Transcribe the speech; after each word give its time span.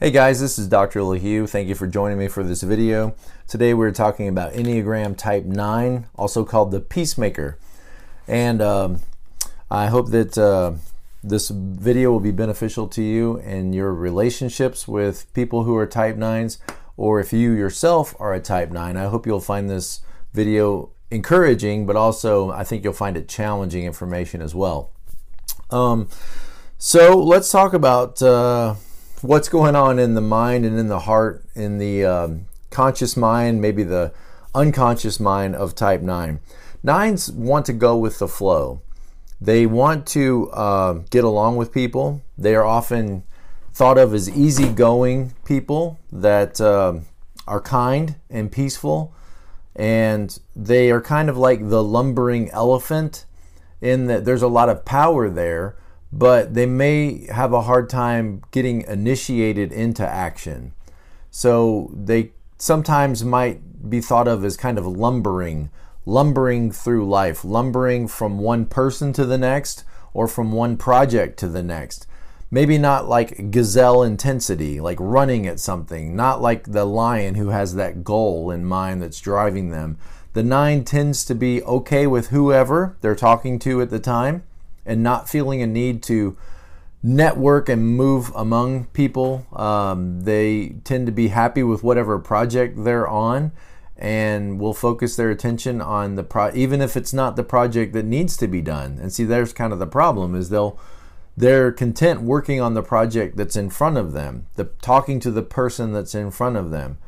Hey 0.00 0.12
guys, 0.12 0.38
this 0.40 0.60
is 0.60 0.68
Dr. 0.68 1.00
LaHue. 1.00 1.48
Thank 1.48 1.66
you 1.66 1.74
for 1.74 1.88
joining 1.88 2.18
me 2.18 2.28
for 2.28 2.44
this 2.44 2.62
video. 2.62 3.16
Today 3.48 3.74
we're 3.74 3.90
talking 3.90 4.28
about 4.28 4.52
Enneagram 4.52 5.16
Type 5.16 5.44
9, 5.44 6.06
also 6.14 6.44
called 6.44 6.70
the 6.70 6.78
Peacemaker. 6.78 7.58
And 8.28 8.62
um, 8.62 9.00
I 9.72 9.88
hope 9.88 10.12
that 10.12 10.38
uh, 10.38 10.74
this 11.24 11.48
video 11.48 12.12
will 12.12 12.20
be 12.20 12.30
beneficial 12.30 12.86
to 12.86 13.02
you 13.02 13.38
and 13.40 13.74
your 13.74 13.92
relationships 13.92 14.86
with 14.86 15.34
people 15.34 15.64
who 15.64 15.74
are 15.74 15.84
Type 15.84 16.14
9s, 16.14 16.58
or 16.96 17.18
if 17.18 17.32
you 17.32 17.50
yourself 17.50 18.14
are 18.20 18.32
a 18.32 18.38
Type 18.38 18.70
9. 18.70 18.96
I 18.96 19.06
hope 19.06 19.26
you'll 19.26 19.40
find 19.40 19.68
this 19.68 20.02
video 20.32 20.90
encouraging, 21.10 21.86
but 21.86 21.96
also 21.96 22.52
I 22.52 22.62
think 22.62 22.84
you'll 22.84 22.92
find 22.92 23.16
it 23.16 23.28
challenging 23.28 23.82
information 23.84 24.42
as 24.42 24.54
well. 24.54 24.92
Um, 25.70 26.08
so 26.78 27.18
let's 27.18 27.50
talk 27.50 27.72
about. 27.72 28.22
Uh, 28.22 28.76
what's 29.22 29.48
going 29.48 29.76
on 29.76 29.98
in 29.98 30.14
the 30.14 30.20
mind 30.20 30.64
and 30.64 30.78
in 30.78 30.88
the 30.88 31.00
heart, 31.00 31.44
in 31.54 31.78
the 31.78 32.04
um, 32.04 32.46
conscious 32.70 33.16
mind, 33.16 33.60
maybe 33.60 33.82
the 33.82 34.12
unconscious 34.54 35.18
mind 35.20 35.54
of 35.54 35.74
type 35.74 36.00
9. 36.00 36.40
Nines 36.82 37.30
want 37.32 37.66
to 37.66 37.72
go 37.72 37.96
with 37.96 38.18
the 38.18 38.28
flow. 38.28 38.80
They 39.40 39.66
want 39.66 40.06
to 40.08 40.50
uh, 40.50 40.92
get 41.10 41.24
along 41.24 41.56
with 41.56 41.72
people. 41.72 42.22
They 42.36 42.54
are 42.54 42.64
often 42.64 43.24
thought 43.72 43.98
of 43.98 44.14
as 44.14 44.28
easygoing 44.28 45.34
people 45.44 45.98
that 46.10 46.60
uh, 46.60 46.94
are 47.46 47.60
kind 47.60 48.16
and 48.28 48.50
peaceful. 48.50 49.14
And 49.76 50.36
they 50.56 50.90
are 50.90 51.00
kind 51.00 51.28
of 51.28 51.36
like 51.36 51.68
the 51.68 51.84
lumbering 51.84 52.50
elephant 52.50 53.24
in 53.80 54.06
that 54.06 54.24
there's 54.24 54.42
a 54.42 54.48
lot 54.48 54.68
of 54.68 54.84
power 54.84 55.30
there, 55.30 55.76
but 56.12 56.54
they 56.54 56.66
may 56.66 57.26
have 57.26 57.52
a 57.52 57.62
hard 57.62 57.88
time 57.90 58.42
getting 58.50 58.82
initiated 58.82 59.72
into 59.72 60.06
action. 60.06 60.72
So 61.30 61.90
they 61.94 62.32
sometimes 62.56 63.24
might 63.24 63.90
be 63.90 64.00
thought 64.00 64.28
of 64.28 64.44
as 64.44 64.56
kind 64.56 64.78
of 64.78 64.86
lumbering, 64.86 65.70
lumbering 66.06 66.72
through 66.72 67.08
life, 67.08 67.44
lumbering 67.44 68.08
from 68.08 68.38
one 68.38 68.64
person 68.66 69.12
to 69.12 69.24
the 69.24 69.38
next 69.38 69.84
or 70.14 70.26
from 70.26 70.52
one 70.52 70.76
project 70.76 71.38
to 71.40 71.48
the 71.48 71.62
next. 71.62 72.06
Maybe 72.50 72.78
not 72.78 73.06
like 73.06 73.50
gazelle 73.50 74.02
intensity, 74.02 74.80
like 74.80 74.96
running 74.98 75.46
at 75.46 75.60
something, 75.60 76.16
not 76.16 76.40
like 76.40 76.72
the 76.72 76.86
lion 76.86 77.34
who 77.34 77.48
has 77.48 77.74
that 77.74 78.02
goal 78.02 78.50
in 78.50 78.64
mind 78.64 79.02
that's 79.02 79.20
driving 79.20 79.68
them. 79.68 79.98
The 80.32 80.42
nine 80.42 80.84
tends 80.84 81.26
to 81.26 81.34
be 81.34 81.62
okay 81.62 82.06
with 82.06 82.28
whoever 82.28 82.96
they're 83.02 83.14
talking 83.14 83.58
to 83.60 83.82
at 83.82 83.90
the 83.90 83.98
time 83.98 84.44
and 84.84 85.02
not 85.02 85.28
feeling 85.28 85.62
a 85.62 85.66
need 85.66 86.02
to 86.04 86.36
network 87.02 87.68
and 87.68 87.96
move 87.96 88.32
among 88.34 88.86
people. 88.86 89.46
Um, 89.52 90.22
they 90.22 90.74
tend 90.84 91.06
to 91.06 91.12
be 91.12 91.28
happy 91.28 91.62
with 91.62 91.82
whatever 91.82 92.18
project 92.18 92.82
they're 92.84 93.08
on 93.08 93.52
and 93.96 94.60
will 94.60 94.74
focus 94.74 95.16
their 95.16 95.30
attention 95.30 95.80
on 95.80 96.14
the 96.14 96.22
pro 96.22 96.52
even 96.54 96.80
if 96.80 96.96
it's 96.96 97.12
not 97.12 97.34
the 97.34 97.42
project 97.42 97.92
that 97.92 98.04
needs 98.04 98.36
to 98.36 98.46
be 98.46 98.60
done. 98.60 98.98
And 99.00 99.12
see 99.12 99.24
there's 99.24 99.52
kind 99.52 99.72
of 99.72 99.78
the 99.78 99.86
problem 99.86 100.34
is 100.34 100.50
they'll 100.50 100.78
they're 101.36 101.70
content 101.70 102.22
working 102.22 102.60
on 102.60 102.74
the 102.74 102.82
project 102.82 103.36
that's 103.36 103.54
in 103.54 103.70
front 103.70 103.96
of 103.96 104.12
them, 104.12 104.46
the 104.56 104.64
talking 104.82 105.20
to 105.20 105.30
the 105.30 105.42
person 105.42 105.92
that's 105.92 106.14
in 106.14 106.32
front 106.32 106.56
of 106.56 106.70
them, 106.70 106.98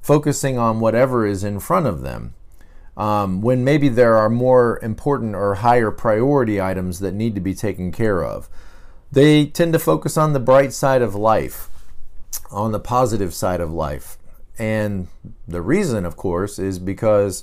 focusing 0.00 0.58
on 0.58 0.78
whatever 0.78 1.26
is 1.26 1.42
in 1.42 1.58
front 1.58 1.86
of 1.86 2.02
them 2.02 2.34
um, 3.00 3.40
when 3.40 3.64
maybe 3.64 3.88
there 3.88 4.18
are 4.18 4.28
more 4.28 4.78
important 4.82 5.34
or 5.34 5.54
higher 5.54 5.90
priority 5.90 6.60
items 6.60 6.98
that 6.98 7.14
need 7.14 7.34
to 7.34 7.40
be 7.40 7.54
taken 7.54 7.90
care 7.90 8.22
of. 8.22 8.46
They 9.10 9.46
tend 9.46 9.72
to 9.72 9.78
focus 9.78 10.18
on 10.18 10.34
the 10.34 10.38
bright 10.38 10.74
side 10.74 11.00
of 11.00 11.14
life, 11.14 11.70
on 12.50 12.72
the 12.72 12.78
positive 12.78 13.32
side 13.32 13.62
of 13.62 13.72
life. 13.72 14.18
And 14.58 15.08
the 15.48 15.62
reason, 15.62 16.04
of 16.04 16.18
course, 16.18 16.58
is 16.58 16.78
because 16.78 17.42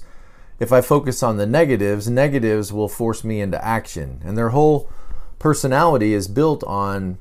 if 0.60 0.72
I 0.72 0.82
focus 0.82 1.24
on 1.24 1.38
the 1.38 1.48
negatives, 1.48 2.08
negatives 2.08 2.72
will 2.72 2.88
force 2.88 3.24
me 3.24 3.42
into 3.42 3.64
action. 3.66 4.22
And 4.24 4.38
their 4.38 4.50
whole 4.50 4.88
personality 5.40 6.14
is 6.14 6.28
built 6.28 6.64
on 6.66 7.18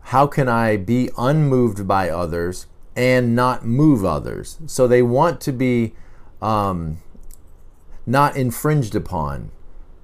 how 0.00 0.28
can 0.28 0.48
I 0.48 0.76
be 0.76 1.10
unmoved 1.18 1.88
by 1.88 2.08
others 2.08 2.68
and 2.94 3.34
not 3.34 3.66
move 3.66 4.04
others. 4.04 4.58
So 4.66 4.86
they 4.86 5.02
want 5.02 5.40
to 5.40 5.52
be 5.52 5.96
um, 6.40 6.98
not 8.10 8.36
infringed 8.36 8.94
upon. 8.94 9.50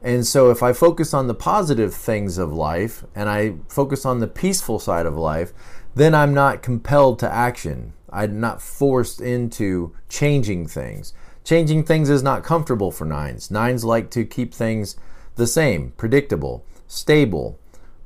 And 0.02 0.26
so, 0.26 0.50
if 0.50 0.62
I 0.62 0.72
focus 0.72 1.12
on 1.12 1.26
the 1.26 1.34
positive 1.34 1.92
things 1.92 2.38
of 2.38 2.52
life 2.52 3.04
and 3.14 3.28
I 3.28 3.54
focus 3.68 4.06
on 4.06 4.20
the 4.20 4.28
peaceful 4.28 4.78
side 4.78 5.06
of 5.06 5.16
life, 5.16 5.52
then 5.94 6.14
I'm 6.14 6.32
not 6.32 6.62
compelled 6.62 7.18
to 7.20 7.32
action. 7.32 7.92
I'm 8.10 8.38
not 8.38 8.62
forced 8.62 9.20
into 9.20 9.94
changing 10.08 10.68
things. 10.68 11.12
Changing 11.42 11.84
things 11.84 12.08
is 12.08 12.22
not 12.22 12.44
comfortable 12.44 12.90
for 12.90 13.04
nines. 13.04 13.50
Nines 13.50 13.84
like 13.84 14.10
to 14.10 14.24
keep 14.24 14.54
things 14.54 14.96
the 15.34 15.46
same, 15.46 15.92
predictable, 15.96 16.64
stable, 16.86 17.58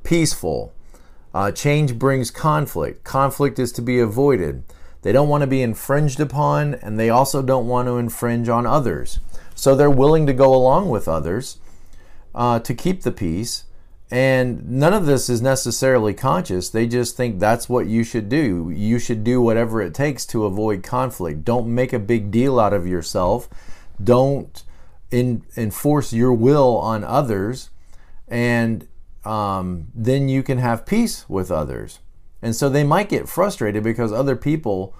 peaceful. 0.03 0.73
Uh, 1.35 1.53
change 1.53 1.99
brings 1.99 2.31
conflict. 2.31 3.05
Conflict 3.05 3.59
is 3.59 3.73
to 3.73 3.83
be 3.83 4.01
avoided. 4.01 4.63
They 5.03 5.13
don't 5.13 5.29
want 5.29 5.43
to 5.43 5.47
be 5.47 5.63
infringed 5.63 6.21
upon, 6.21 6.75
and 6.75 6.99
they 6.99 7.09
also 7.09 7.43
don't 7.43 7.69
want 7.69 7.89
to 7.89 7.99
infringe 7.99 8.49
on 8.49 8.67
others. 8.67 9.21
So 9.61 9.75
they're 9.75 9.91
willing 9.91 10.25
to 10.27 10.33
go 10.33 10.55
along 10.55 10.89
with 10.89 11.07
others 11.07 11.59
uh, 12.35 12.61
to 12.61 12.73
keep 12.73 13.03
the 13.03 13.13
peace. 13.13 13.65
And 14.11 14.67
none 14.71 14.95
of 14.95 15.05
this 15.05 15.29
is 15.29 15.43
necessarily 15.43 16.15
conscious. 16.15 16.71
They 16.71 16.87
just 16.87 17.15
think 17.15 17.39
that's 17.39 17.69
what 17.69 17.87
you 17.87 18.03
should 18.03 18.31
do. 18.31 18.73
You 18.75 18.99
should 18.99 19.23
do 19.23 19.43
whatever 19.43 19.83
it 19.83 19.93
takes 19.93 20.25
to 20.29 20.47
avoid 20.47 20.83
conflict. 20.83 21.45
Don't 21.45 21.67
make 21.67 21.93
a 21.93 21.99
big 21.99 22.31
deal 22.31 22.59
out 22.59 22.73
of 22.73 22.87
yourself. 22.87 23.51
Don't 24.03 24.63
in, 25.11 25.45
enforce 25.59 26.11
your 26.11 26.33
will 26.33 26.79
on 26.79 27.05
others. 27.05 27.69
And 28.29 28.89
um, 29.27 29.89
then 29.95 30.31
you 30.31 30.43
can 30.43 30.57
have 30.57 30.87
peace 30.87 31.29
with 31.29 31.51
others. 31.51 31.99
And 32.41 32.57
so 32.57 32.71
they 32.71 32.83
might 32.83 33.11
get 33.11 33.29
frustrated 33.29 33.85
because 33.85 34.11
other 34.11 34.37
people 34.37 34.95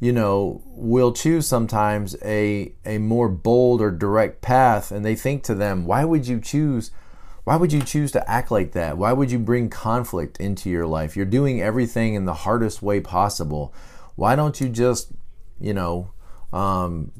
you 0.00 0.12
know, 0.12 0.62
will 0.66 1.12
choose 1.12 1.46
sometimes 1.46 2.16
a 2.22 2.74
a 2.84 2.98
more 2.98 3.28
bold 3.28 3.80
or 3.80 3.90
direct 3.90 4.42
path 4.42 4.90
and 4.90 5.04
they 5.04 5.14
think 5.14 5.42
to 5.44 5.54
them, 5.54 5.86
why 5.86 6.04
would 6.04 6.26
you 6.26 6.40
choose 6.40 6.90
why 7.44 7.56
would 7.56 7.72
you 7.72 7.82
choose 7.82 8.10
to 8.12 8.30
act 8.30 8.50
like 8.50 8.72
that? 8.72 8.96
Why 8.96 9.12
would 9.12 9.30
you 9.30 9.38
bring 9.38 9.68
conflict 9.68 10.40
into 10.40 10.70
your 10.70 10.86
life? 10.86 11.14
You're 11.14 11.26
doing 11.26 11.60
everything 11.60 12.14
in 12.14 12.24
the 12.24 12.34
hardest 12.34 12.82
way 12.82 13.00
possible. 13.00 13.74
Why 14.16 14.34
don't 14.34 14.60
you 14.60 14.70
just, 14.70 15.12
you 15.60 15.74
know, 15.74 16.12
um, 16.54 17.12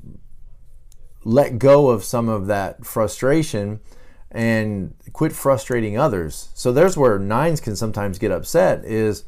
let 1.25 1.59
go 1.59 1.91
of 1.91 2.05
some 2.05 2.31
of 2.31 2.47
that 2.47 2.87
frustration 2.87 3.81
and 4.31 4.95
quit 5.13 5.35
frustrating 5.35 5.99
others? 5.99 6.49
So 6.55 6.73
there's 6.73 6.97
where 6.97 7.19
nines 7.19 7.61
can 7.61 7.77
sometimes 7.77 8.19
get 8.19 8.33
upset 8.33 8.83
is 8.87 9.25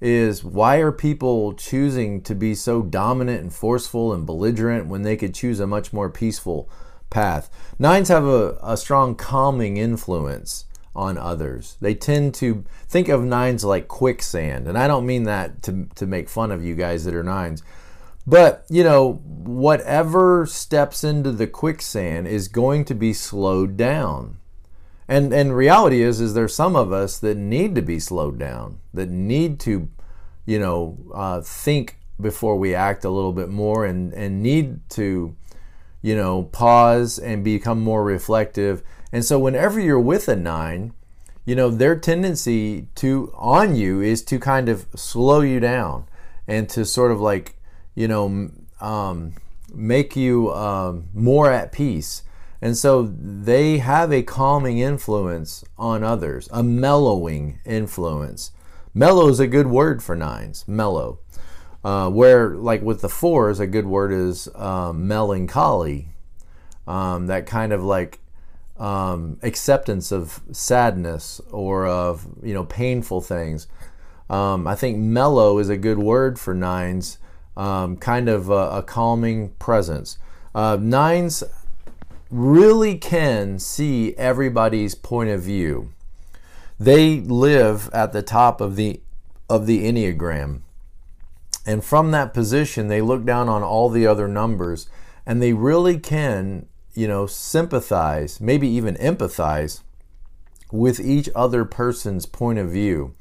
is 0.00 0.42
why 0.42 0.76
are 0.76 0.92
people 0.92 1.52
choosing 1.52 2.22
to 2.22 2.34
be 2.34 2.54
so 2.54 2.82
dominant 2.82 3.42
and 3.42 3.52
forceful 3.52 4.12
and 4.12 4.24
belligerent 4.24 4.86
when 4.86 5.02
they 5.02 5.16
could 5.16 5.34
choose 5.34 5.60
a 5.60 5.66
much 5.66 5.92
more 5.92 6.08
peaceful 6.08 6.70
path? 7.10 7.50
Nines 7.78 8.08
have 8.08 8.24
a, 8.24 8.58
a 8.62 8.76
strong 8.76 9.14
calming 9.14 9.76
influence 9.76 10.64
on 10.94 11.18
others. 11.18 11.76
They 11.80 11.94
tend 11.94 12.34
to 12.36 12.64
think 12.88 13.08
of 13.08 13.22
nines 13.22 13.64
like 13.64 13.88
quicksand, 13.88 14.66
and 14.66 14.76
I 14.76 14.88
don't 14.88 15.06
mean 15.06 15.24
that 15.24 15.62
to, 15.64 15.88
to 15.94 16.06
make 16.06 16.28
fun 16.28 16.50
of 16.50 16.64
you 16.64 16.74
guys 16.74 17.04
that 17.04 17.14
are 17.14 17.22
nines. 17.22 17.62
But, 18.26 18.64
you 18.68 18.84
know, 18.84 19.14
whatever 19.24 20.46
steps 20.46 21.04
into 21.04 21.32
the 21.32 21.46
quicksand 21.46 22.28
is 22.28 22.48
going 22.48 22.84
to 22.86 22.94
be 22.94 23.12
slowed 23.12 23.76
down. 23.76 24.36
And 25.10 25.32
and 25.32 25.56
reality 25.56 26.02
is 26.02 26.20
is 26.20 26.34
there's 26.34 26.54
some 26.54 26.76
of 26.76 26.92
us 26.92 27.18
that 27.18 27.36
need 27.36 27.74
to 27.74 27.82
be 27.82 27.98
slowed 27.98 28.38
down, 28.38 28.78
that 28.94 29.10
need 29.10 29.58
to, 29.60 29.88
you 30.46 30.60
know, 30.60 30.98
uh, 31.12 31.40
think 31.40 31.98
before 32.20 32.56
we 32.56 32.76
act 32.76 33.04
a 33.04 33.10
little 33.10 33.32
bit 33.32 33.48
more, 33.48 33.84
and 33.84 34.14
and 34.14 34.40
need 34.40 34.88
to, 34.90 35.34
you 36.00 36.14
know, 36.14 36.44
pause 36.44 37.18
and 37.18 37.42
become 37.42 37.80
more 37.80 38.04
reflective. 38.04 38.84
And 39.10 39.24
so 39.24 39.36
whenever 39.36 39.80
you're 39.80 39.98
with 39.98 40.28
a 40.28 40.36
nine, 40.36 40.92
you 41.44 41.56
know, 41.56 41.70
their 41.70 41.98
tendency 41.98 42.86
to 42.94 43.32
on 43.36 43.74
you 43.74 44.00
is 44.00 44.22
to 44.26 44.38
kind 44.38 44.68
of 44.68 44.86
slow 44.94 45.40
you 45.40 45.58
down 45.58 46.04
and 46.46 46.68
to 46.68 46.84
sort 46.84 47.10
of 47.10 47.20
like, 47.20 47.56
you 47.96 48.06
know, 48.06 48.48
um, 48.80 49.32
make 49.74 50.14
you 50.14 50.52
um, 50.54 51.08
more 51.12 51.50
at 51.50 51.72
peace 51.72 52.22
and 52.62 52.76
so 52.76 53.02
they 53.02 53.78
have 53.78 54.12
a 54.12 54.22
calming 54.22 54.78
influence 54.78 55.64
on 55.78 56.04
others, 56.04 56.48
a 56.52 56.62
mellowing 56.62 57.58
influence. 57.64 58.52
Mellow 58.92 59.28
is 59.28 59.40
a 59.40 59.46
good 59.46 59.68
word 59.68 60.02
for 60.02 60.14
nines, 60.14 60.66
mellow. 60.68 61.20
Uh, 61.82 62.10
where, 62.10 62.50
like 62.50 62.82
with 62.82 63.00
the 63.00 63.08
fours, 63.08 63.58
a 63.58 63.66
good 63.66 63.86
word 63.86 64.12
is 64.12 64.48
um, 64.54 65.08
melancholy. 65.08 66.08
Um, 66.86 67.28
that 67.28 67.46
kind 67.46 67.72
of 67.72 67.82
like 67.82 68.18
um, 68.78 69.38
acceptance 69.42 70.10
of 70.10 70.40
sadness 70.52 71.40
or 71.52 71.86
of 71.86 72.26
you 72.42 72.52
know 72.52 72.64
painful 72.64 73.20
things. 73.20 73.66
Um, 74.28 74.66
I 74.66 74.74
think 74.74 74.98
mellow 74.98 75.58
is 75.58 75.68
a 75.68 75.76
good 75.76 75.98
word 75.98 76.38
for 76.38 76.54
nines, 76.54 77.18
um, 77.56 77.96
kind 77.96 78.28
of 78.28 78.50
a, 78.50 78.70
a 78.78 78.82
calming 78.82 79.50
presence. 79.58 80.18
Uh, 80.54 80.76
nines 80.80 81.44
really 82.30 82.96
can 82.96 83.58
see 83.58 84.14
everybody's 84.14 84.94
point 84.94 85.30
of 85.30 85.42
view. 85.42 85.92
They 86.78 87.20
live 87.20 87.90
at 87.92 88.12
the 88.12 88.22
top 88.22 88.60
of 88.60 88.76
the 88.76 89.00
of 89.48 89.66
the 89.66 89.84
enneagram. 89.84 90.60
And 91.66 91.84
from 91.84 92.10
that 92.12 92.32
position, 92.32 92.88
they 92.88 93.00
look 93.00 93.24
down 93.24 93.48
on 93.48 93.62
all 93.62 93.90
the 93.90 94.06
other 94.06 94.28
numbers 94.28 94.88
and 95.26 95.42
they 95.42 95.52
really 95.52 95.98
can, 95.98 96.66
you 96.94 97.06
know, 97.06 97.26
sympathize, 97.26 98.40
maybe 98.40 98.68
even 98.68 98.94
empathize 98.96 99.82
with 100.72 101.00
each 101.00 101.28
other 101.34 101.64
person's 101.64 102.26
point 102.26 102.58
of 102.58 102.70
view. 102.70 103.14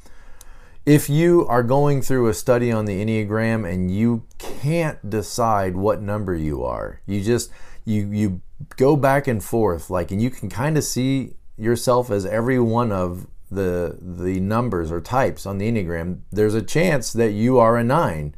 If 0.85 1.09
you 1.09 1.45
are 1.47 1.63
going 1.63 2.01
through 2.01 2.27
a 2.27 2.33
study 2.33 2.71
on 2.71 2.85
the 2.85 3.03
Enneagram 3.03 3.69
and 3.69 3.91
you 3.91 4.23
can't 4.37 5.09
decide 5.09 5.75
what 5.75 6.01
number 6.01 6.35
you 6.35 6.63
are, 6.63 7.01
you 7.05 7.21
just 7.21 7.51
you 7.85 8.07
you 8.11 8.41
go 8.75 8.95
back 8.95 9.27
and 9.27 9.43
forth 9.43 9.89
like 9.89 10.11
and 10.11 10.21
you 10.21 10.29
can 10.29 10.49
kind 10.49 10.77
of 10.77 10.83
see 10.83 11.35
yourself 11.57 12.09
as 12.09 12.25
every 12.25 12.59
one 12.59 12.91
of 12.91 13.27
the 13.51 13.97
the 14.01 14.39
numbers 14.39 14.91
or 14.91 15.01
types 15.01 15.45
on 15.45 15.57
the 15.57 15.71
enneagram. 15.71 16.19
There's 16.31 16.53
a 16.53 16.61
chance 16.61 17.11
that 17.13 17.31
you 17.31 17.57
are 17.57 17.77
a 17.77 17.83
9 17.83 18.35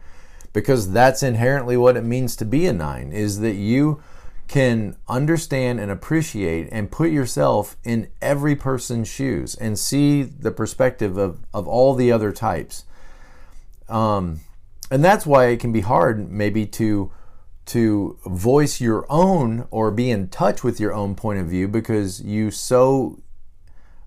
because 0.53 0.91
that's 0.91 1.23
inherently 1.23 1.77
what 1.77 1.97
it 1.97 2.03
means 2.03 2.35
to 2.38 2.45
be 2.45 2.65
a 2.65 2.73
9 2.73 3.12
is 3.12 3.39
that 3.39 3.56
you 3.56 4.01
can 4.47 4.97
understand 5.07 5.79
and 5.79 5.89
appreciate 5.89 6.68
and 6.73 6.91
put 6.91 7.09
yourself 7.09 7.77
in 7.85 8.09
every 8.21 8.56
person's 8.56 9.07
shoes 9.07 9.56
and 9.56 9.79
see 9.79 10.23
the 10.23 10.51
perspective 10.51 11.18
of, 11.18 11.45
of 11.53 11.69
all 11.69 11.94
the 11.94 12.12
other 12.12 12.33
types. 12.33 12.83
Um, 13.88 14.41
and 14.89 15.03
that's 15.03 15.25
why 15.25 15.47
it 15.47 15.62
can 15.62 15.71
be 15.71 15.79
hard 15.79 16.29
maybe 16.29 16.65
to 16.65 17.12
to 17.68 18.18
voice 18.25 18.81
your 18.81 19.06
own 19.10 19.68
or 19.72 19.92
be 19.92 20.10
in 20.10 20.28
touch 20.30 20.63
with 20.63 20.80
your 20.80 20.94
own 20.94 21.16
point 21.16 21.40
of 21.40 21.48
view 21.48 21.68
because 21.68 22.22
you 22.22 22.52
so 22.52 23.22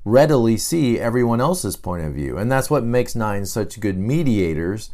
readily 0.04 0.56
see 0.56 0.98
everyone 0.98 1.40
else's 1.40 1.76
point 1.76 2.04
of 2.04 2.12
view. 2.12 2.36
And 2.36 2.50
that's 2.50 2.70
what 2.70 2.84
makes 2.84 3.14
nine 3.14 3.46
such 3.46 3.80
good 3.80 3.96
mediators 3.96 4.90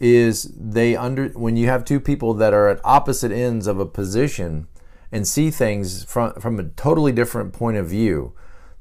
is 0.00 0.52
they 0.58 0.96
under 0.96 1.28
when 1.28 1.56
you 1.56 1.66
have 1.68 1.84
two 1.84 2.00
people 2.00 2.34
that 2.34 2.52
are 2.52 2.68
at 2.68 2.80
opposite 2.84 3.32
ends 3.32 3.66
of 3.66 3.78
a 3.78 3.86
position 3.86 4.66
and 5.12 5.26
see 5.26 5.50
things 5.50 6.04
from 6.04 6.34
from 6.34 6.58
a 6.58 6.64
totally 6.64 7.12
different 7.12 7.52
point 7.52 7.76
of 7.76 7.86
view 7.86 8.32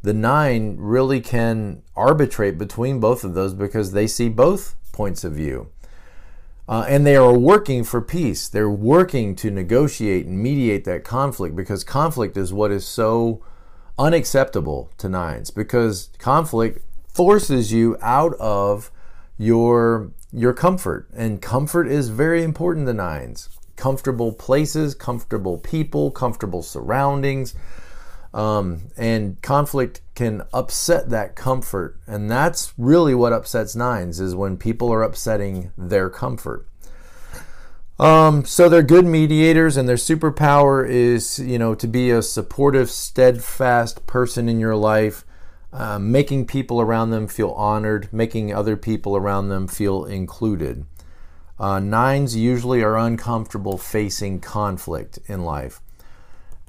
the 0.01 0.13
nine 0.13 0.75
really 0.77 1.21
can 1.21 1.81
arbitrate 1.95 2.57
between 2.57 2.99
both 2.99 3.23
of 3.23 3.35
those 3.35 3.53
because 3.53 3.91
they 3.91 4.07
see 4.07 4.27
both 4.27 4.75
points 4.91 5.23
of 5.23 5.33
view 5.33 5.69
uh, 6.67 6.85
and 6.87 7.05
they 7.05 7.15
are 7.15 7.37
working 7.37 7.83
for 7.83 8.01
peace. 8.01 8.47
They're 8.47 8.69
working 8.69 9.35
to 9.37 9.51
negotiate 9.51 10.25
and 10.25 10.41
mediate 10.41 10.85
that 10.85 11.03
conflict 11.03 11.55
because 11.55 11.83
conflict 11.83 12.37
is 12.37 12.53
what 12.53 12.71
is 12.71 12.85
so 12.85 13.43
unacceptable 13.99 14.89
to 14.97 15.09
nines 15.09 15.51
because 15.51 16.09
conflict 16.17 16.79
forces 17.07 17.71
you 17.71 17.97
out 18.01 18.33
of 18.39 18.91
your 19.37 20.11
your 20.31 20.53
comfort. 20.53 21.07
And 21.13 21.41
comfort 21.41 21.87
is 21.87 22.09
very 22.09 22.43
important 22.43 22.87
to 22.87 22.93
nines. 22.93 23.49
Comfortable 23.75 24.31
places 24.31 24.95
comfortable 24.95 25.57
people 25.57 26.11
comfortable 26.11 26.63
surroundings 26.63 27.55
um, 28.33 28.89
and 28.97 29.41
conflict 29.41 30.01
can 30.15 30.41
upset 30.53 31.09
that 31.09 31.35
comfort. 31.35 31.99
And 32.07 32.29
that's 32.29 32.73
really 32.77 33.13
what 33.13 33.33
upsets 33.33 33.75
nines 33.75 34.19
is 34.19 34.35
when 34.35 34.57
people 34.57 34.91
are 34.91 35.03
upsetting 35.03 35.71
their 35.77 36.09
comfort. 36.09 36.67
Um, 37.99 38.43
so 38.43 38.69
they're 38.69 38.81
good 38.81 39.05
mediators, 39.05 39.77
and 39.77 39.87
their 39.87 39.97
superpower 39.97 40.87
is, 40.87 41.37
you 41.37 41.59
know, 41.59 41.75
to 41.75 41.87
be 41.87 42.09
a 42.09 42.23
supportive, 42.23 42.89
steadfast 42.89 44.07
person 44.07 44.49
in 44.49 44.59
your 44.59 44.75
life, 44.75 45.23
uh, 45.71 45.99
making 45.99 46.47
people 46.47 46.81
around 46.81 47.11
them 47.11 47.27
feel 47.27 47.51
honored, 47.51 48.11
making 48.11 48.53
other 48.53 48.75
people 48.75 49.15
around 49.15 49.49
them 49.49 49.67
feel 49.67 50.05
included. 50.05 50.85
Uh, 51.59 51.79
nines 51.79 52.35
usually 52.35 52.81
are 52.83 52.97
uncomfortable 52.97 53.77
facing 53.77 54.39
conflict 54.39 55.19
in 55.27 55.43
life 55.43 55.79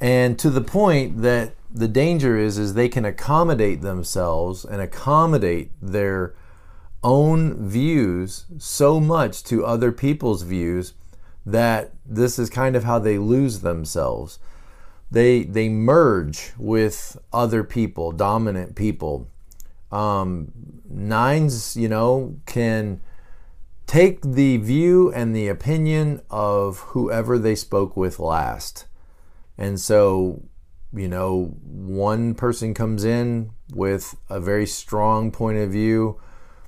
and 0.00 0.38
to 0.38 0.50
the 0.50 0.60
point 0.60 1.22
that 1.22 1.54
the 1.70 1.88
danger 1.88 2.38
is 2.38 2.58
is 2.58 2.74
they 2.74 2.88
can 2.88 3.04
accommodate 3.04 3.80
themselves 3.80 4.64
and 4.64 4.80
accommodate 4.80 5.72
their 5.82 6.34
own 7.02 7.68
views 7.68 8.46
so 8.58 9.00
much 9.00 9.42
to 9.44 9.66
other 9.66 9.92
people's 9.92 10.42
views 10.42 10.94
that 11.44 11.92
this 12.06 12.38
is 12.38 12.48
kind 12.48 12.76
of 12.76 12.84
how 12.84 12.98
they 12.98 13.18
lose 13.18 13.60
themselves. 13.60 14.38
They 15.10 15.42
they 15.42 15.68
merge 15.68 16.52
with 16.56 17.18
other 17.32 17.62
people 17.62 18.12
dominant 18.12 18.74
people. 18.74 19.28
Um, 19.92 20.52
nines 20.88 21.76
you 21.76 21.88
know 21.88 22.36
can 22.46 23.00
take 23.86 24.22
the 24.22 24.56
view 24.56 25.12
and 25.12 25.36
the 25.36 25.48
opinion 25.48 26.22
of 26.30 26.78
whoever 26.78 27.38
they 27.38 27.54
spoke 27.54 27.96
with 27.96 28.18
last 28.18 28.86
and 29.56 29.80
so, 29.80 30.42
you 30.92 31.08
know, 31.08 31.56
one 31.62 32.34
person 32.34 32.74
comes 32.74 33.04
in 33.04 33.50
with 33.72 34.16
a 34.28 34.40
very 34.40 34.66
strong 34.66 35.30
point 35.30 35.58
of 35.58 35.70
view. 35.70 36.20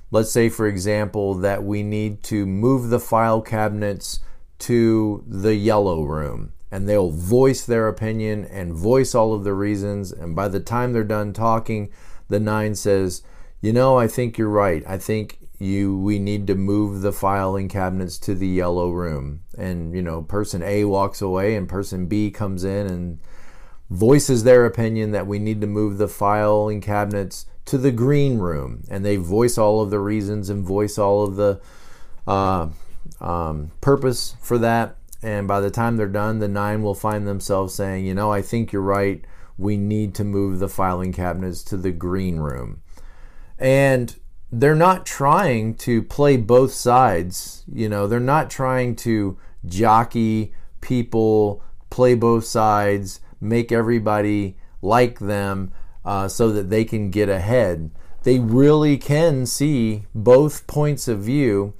Let's 0.09 0.31
say, 0.31 0.49
for 0.49 0.67
example, 0.67 1.33
that 1.35 1.63
we 1.63 1.83
need 1.83 2.23
to 2.23 2.45
move 2.45 2.89
the 2.89 2.99
file 2.99 3.41
cabinets 3.41 4.19
to 4.59 5.23
the 5.27 5.55
yellow 5.55 6.03
room. 6.03 6.53
And 6.71 6.87
they'll 6.87 7.11
voice 7.11 7.65
their 7.65 7.87
opinion 7.87 8.45
and 8.45 8.73
voice 8.73 9.15
all 9.15 9.33
of 9.33 9.43
the 9.43 9.53
reasons. 9.53 10.11
And 10.11 10.35
by 10.35 10.47
the 10.49 10.59
time 10.59 10.91
they're 10.91 11.03
done 11.03 11.31
talking, 11.31 11.89
the 12.27 12.39
nine 12.39 12.75
says, 12.75 13.21
You 13.61 13.71
know, 13.71 13.97
I 13.97 14.07
think 14.07 14.37
you're 14.37 14.49
right. 14.49 14.83
I 14.87 14.97
think 14.97 15.36
you 15.59 15.97
we 15.97 16.19
need 16.19 16.45
to 16.47 16.55
move 16.55 17.01
the 17.01 17.11
filing 17.11 17.67
cabinets 17.67 18.17
to 18.19 18.35
the 18.35 18.47
yellow 18.47 18.91
room. 18.91 19.41
And 19.57 19.93
you 19.93 20.01
know 20.01 20.21
person 20.21 20.61
A 20.61 20.85
walks 20.85 21.21
away 21.21 21.55
and 21.55 21.67
person 21.67 22.07
B 22.07 22.29
comes 22.29 22.63
in 22.63 22.87
and 22.87 23.19
voices 23.89 24.43
their 24.43 24.65
opinion 24.65 25.11
that 25.11 25.27
we 25.27 25.39
need 25.39 25.61
to 25.61 25.67
move 25.67 25.97
the 25.97 26.07
filing 26.07 26.81
cabinets 26.81 27.45
to 27.65 27.77
the 27.77 27.91
green 27.91 28.37
room. 28.37 28.83
And 28.89 29.03
they 29.05 29.15
voice 29.15 29.57
all 29.57 29.81
of 29.81 29.89
the 29.89 29.99
reasons 29.99 30.49
and 30.49 30.63
voice 30.63 30.97
all 30.97 31.23
of 31.23 31.35
the 31.35 31.59
uh, 32.27 32.67
um, 33.19 33.71
purpose 33.81 34.35
for 34.41 34.57
that. 34.59 34.97
And 35.23 35.47
by 35.47 35.59
the 35.59 35.71
time 35.71 35.97
they're 35.97 36.07
done 36.07 36.39
the 36.39 36.47
nine 36.47 36.83
will 36.83 36.93
find 36.93 37.27
themselves 37.27 37.73
saying 37.73 38.05
you 38.05 38.13
know 38.13 38.31
i 38.31 38.41
think 38.41 38.71
you're 38.71 38.81
right. 38.81 39.25
We 39.57 39.75
need 39.75 40.13
to 40.15 40.23
move 40.23 40.59
the 40.59 40.69
filing 40.69 41.11
cabinets 41.11 41.63
to 41.63 41.77
the 41.77 41.91
green 41.91 42.37
room. 42.37 42.83
And 43.57 44.15
they're 44.51 44.75
not 44.75 45.05
trying 45.05 45.75
to 45.75 46.01
play 46.03 46.37
both 46.37 46.73
sides. 46.73 47.63
You 47.71 47.89
know, 47.89 48.07
they're 48.07 48.19
not 48.19 48.49
trying 48.49 48.95
to 48.97 49.37
jockey 49.65 50.53
people, 50.81 51.63
play 51.89 52.15
both 52.15 52.45
sides, 52.45 53.19
make 53.41 53.71
everybody 53.71 54.57
like 54.81 55.19
them 55.19 55.71
uh, 56.05 56.27
so 56.27 56.51
that 56.51 56.69
they 56.69 56.85
can 56.85 57.11
get 57.11 57.29
ahead. 57.29 57.91
They 58.23 58.39
really 58.39 58.97
can 58.97 59.45
see 59.45 60.05
both 60.13 60.67
points 60.67 61.07
of 61.07 61.19
view 61.19 61.73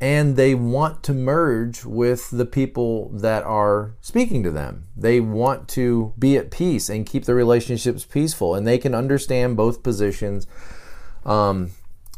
and 0.00 0.36
they 0.36 0.54
want 0.54 1.02
to 1.04 1.14
merge 1.14 1.84
with 1.84 2.30
the 2.30 2.44
people 2.44 3.08
that 3.14 3.42
are 3.44 3.94
speaking 4.02 4.42
to 4.42 4.50
them. 4.50 4.84
They 4.94 5.20
want 5.20 5.68
to 5.68 6.12
be 6.18 6.36
at 6.36 6.50
peace 6.50 6.90
and 6.90 7.06
keep 7.06 7.24
the 7.24 7.34
relationships 7.34 8.04
peaceful, 8.04 8.54
and 8.54 8.66
they 8.66 8.76
can 8.76 8.94
understand 8.94 9.56
both 9.56 9.82
positions. 9.82 10.46
Um, 11.24 11.70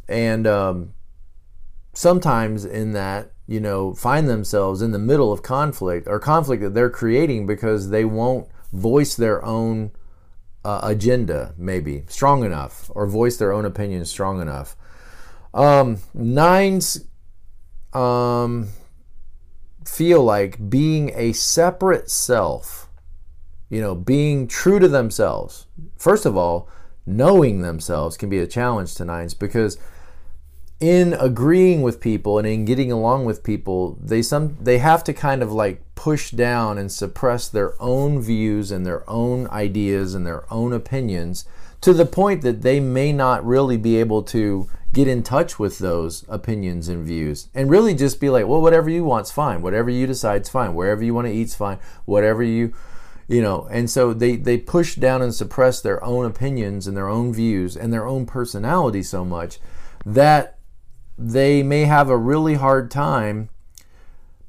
and 0.09 0.47
um, 0.47 0.95
sometimes 1.93 2.65
in 2.65 2.93
that 2.93 3.33
you 3.47 3.61
know 3.61 3.95
find 3.95 4.29
themselves 4.29 4.83
in 4.83 4.93
the 4.93 4.99
middle 4.99 5.33
of 5.33 5.43
conflict 5.43 6.07
or 6.09 6.19
conflict 6.19 6.62
that 6.62 6.75
they're 6.75 6.91
creating 6.91 7.47
because 7.47 7.91
they 7.91 8.05
won't 8.05 8.49
voice 8.73 9.15
their 9.15 9.45
own 9.45 9.91
uh, 10.65 10.81
agenda 10.83 11.55
maybe 11.57 12.05
strong 12.09 12.45
enough 12.45 12.91
or 12.95 13.07
voice 13.07 13.37
their 13.37 13.53
own 13.53 13.65
opinion 13.65 14.05
strong 14.05 14.41
enough. 14.41 14.77
Um, 15.55 15.99
nines 16.12 17.05
um, 17.93 18.69
feel 19.85 20.23
like 20.23 20.69
being 20.69 21.11
a 21.15 21.33
separate 21.33 22.11
self 22.11 22.88
you 23.71 23.81
know 23.81 23.95
being 23.95 24.47
true 24.47 24.79
to 24.79 24.88
themselves. 24.88 25.67
First 25.97 26.27
of 26.27 26.37
all 26.37 26.69
knowing 27.07 27.62
themselves 27.62 28.19
can 28.19 28.29
be 28.29 28.38
a 28.38 28.47
challenge 28.47 28.95
to 28.95 29.05
nines 29.05 29.33
because 29.33 29.79
in 30.80 31.12
agreeing 31.14 31.82
with 31.82 32.00
people 32.00 32.38
and 32.38 32.47
in 32.47 32.64
getting 32.64 32.92
along 32.92 33.25
with 33.25 33.42
people, 33.42 33.99
they 34.00 34.23
some 34.23 34.56
they 34.61 34.78
have 34.78 35.02
to 35.04 35.12
kind 35.12 35.42
of 35.42 35.52
like 35.52 35.82
push 35.94 36.30
down 36.30 36.78
and 36.78 36.92
suppress 36.92 37.49
their 37.49 37.80
own 37.82 38.20
views 38.20 38.70
and 38.70 38.87
their 38.87 39.08
own 39.11 39.49
ideas 39.49 40.14
and 40.14 40.25
their 40.25 40.52
own 40.52 40.73
opinions 40.73 41.44
to 41.80 41.92
the 41.92 42.06
point 42.06 42.42
that 42.42 42.62
they 42.62 42.78
may 42.78 43.12
not 43.12 43.44
really 43.44 43.76
be 43.76 43.97
able 43.97 44.23
to 44.23 44.68
get 44.92 45.08
in 45.08 45.23
touch 45.23 45.58
with 45.58 45.78
those 45.78 46.25
opinions 46.28 46.88
and 46.88 47.04
views 47.04 47.49
and 47.54 47.70
really 47.70 47.94
just 47.94 48.20
be 48.20 48.30
like, 48.30 48.47
well, 48.47 48.61
whatever 48.61 48.88
you 48.88 49.04
want's 49.04 49.30
fine. 49.30 49.61
Whatever 49.61 49.90
you 49.90 50.06
decide's 50.06 50.49
fine. 50.49 50.75
Wherever 50.75 51.04
you 51.04 51.12
want 51.12 51.26
to 51.26 51.32
eat's 51.32 51.54
fine. 51.54 51.78
Whatever 52.04 52.42
you, 52.42 52.73
you 53.26 53.42
know, 53.42 53.68
and 53.70 53.90
so 53.90 54.14
they, 54.14 54.37
they 54.37 54.56
push 54.56 54.94
down 54.94 55.23
and 55.23 55.35
suppress 55.35 55.80
their 55.80 56.02
own 56.02 56.25
opinions 56.25 56.87
and 56.87 56.97
their 56.97 57.08
own 57.08 57.32
views 57.32 57.76
and 57.76 57.92
their 57.92 58.06
own 58.06 58.25
personality 58.25 59.02
so 59.02 59.25
much 59.25 59.58
that 60.06 60.58
they 61.19 61.63
may 61.63 61.85
have 61.85 62.09
a 62.09 62.17
really 62.17 62.55
hard 62.55 62.91
time 62.91 63.49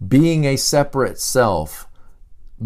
being 0.07 0.45
a 0.45 0.55
separate 0.55 1.19
self. 1.19 1.87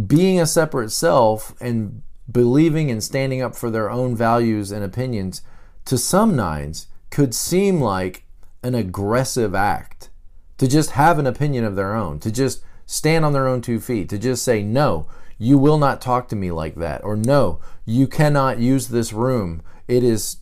Being 0.07 0.39
a 0.39 0.45
separate 0.45 0.91
self 0.91 1.53
and 1.61 2.01
believing 2.29 2.91
and 2.91 3.03
standing 3.03 3.41
up 3.41 3.55
for 3.55 3.69
their 3.69 3.89
own 3.89 4.15
values 4.15 4.71
and 4.71 4.83
opinions 4.83 5.41
to 5.85 5.97
some 5.97 6.35
nines 6.35 6.87
could 7.09 7.33
seem 7.33 7.79
like 7.79 8.25
an 8.63 8.75
aggressive 8.75 9.53
act 9.53 10.09
to 10.57 10.67
just 10.67 10.91
have 10.91 11.19
an 11.19 11.27
opinion 11.27 11.63
of 11.63 11.75
their 11.75 11.93
own, 11.93 12.19
to 12.19 12.31
just 12.31 12.63
stand 12.85 13.25
on 13.25 13.33
their 13.33 13.47
own 13.47 13.61
two 13.61 13.79
feet, 13.79 14.09
to 14.09 14.17
just 14.17 14.43
say, 14.43 14.63
no, 14.63 15.07
you 15.37 15.57
will 15.57 15.77
not 15.77 16.01
talk 16.01 16.27
to 16.29 16.35
me 16.35 16.51
like 16.51 16.75
that, 16.75 17.03
or 17.03 17.15
no, 17.15 17.59
you 17.85 18.07
cannot 18.07 18.59
use 18.59 18.87
this 18.87 19.13
room. 19.13 19.61
It 19.87 20.03
is 20.03 20.37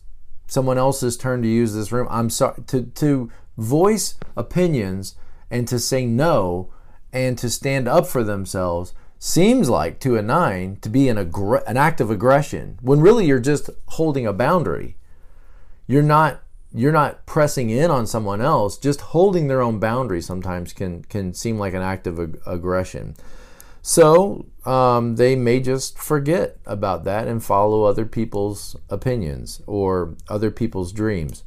someone 0.46 0.78
else's 0.78 1.16
turn 1.16 1.42
to 1.42 1.48
use 1.48 1.74
this 1.74 1.90
room. 1.90 2.06
I'm 2.10 2.30
sorry. 2.30 2.62
To, 2.68 2.82
to 2.82 3.30
voice 3.56 4.16
opinions 4.36 5.14
and 5.50 5.68
to 5.68 5.78
say 5.78 6.06
no 6.06 6.72
and 7.12 7.36
to 7.38 7.50
stand 7.50 7.86
up 7.86 8.06
for 8.06 8.24
themselves 8.24 8.94
seems 9.18 9.68
like 9.68 10.00
to 10.00 10.16
a 10.16 10.22
nine 10.22 10.76
to 10.80 10.88
be 10.88 11.08
an, 11.08 11.16
aggr- 11.16 11.62
an 11.66 11.76
act 11.76 12.00
of 12.00 12.10
aggression 12.10 12.78
when 12.82 13.00
really 13.00 13.26
you're 13.26 13.38
just 13.38 13.70
holding 13.86 14.26
a 14.26 14.32
boundary. 14.32 14.96
You're 15.86 16.02
not 16.02 16.42
you're 16.74 16.92
not 16.92 17.26
pressing 17.26 17.68
in 17.68 17.90
on 17.90 18.06
someone 18.06 18.40
else. 18.40 18.78
Just 18.78 19.00
holding 19.00 19.46
their 19.46 19.60
own 19.60 19.78
boundary 19.78 20.22
sometimes 20.22 20.72
can 20.72 21.04
can 21.04 21.34
seem 21.34 21.58
like 21.58 21.74
an 21.74 21.82
act 21.82 22.06
of 22.06 22.18
ag- 22.18 22.40
aggression. 22.46 23.14
So 23.82 24.46
um, 24.64 25.16
they 25.16 25.36
may 25.36 25.60
just 25.60 25.98
forget 25.98 26.56
about 26.64 27.04
that 27.04 27.26
and 27.26 27.44
follow 27.44 27.84
other 27.84 28.06
people's 28.06 28.76
opinions 28.88 29.60
or 29.66 30.16
other 30.28 30.50
people's 30.50 30.92
dreams. 30.92 31.42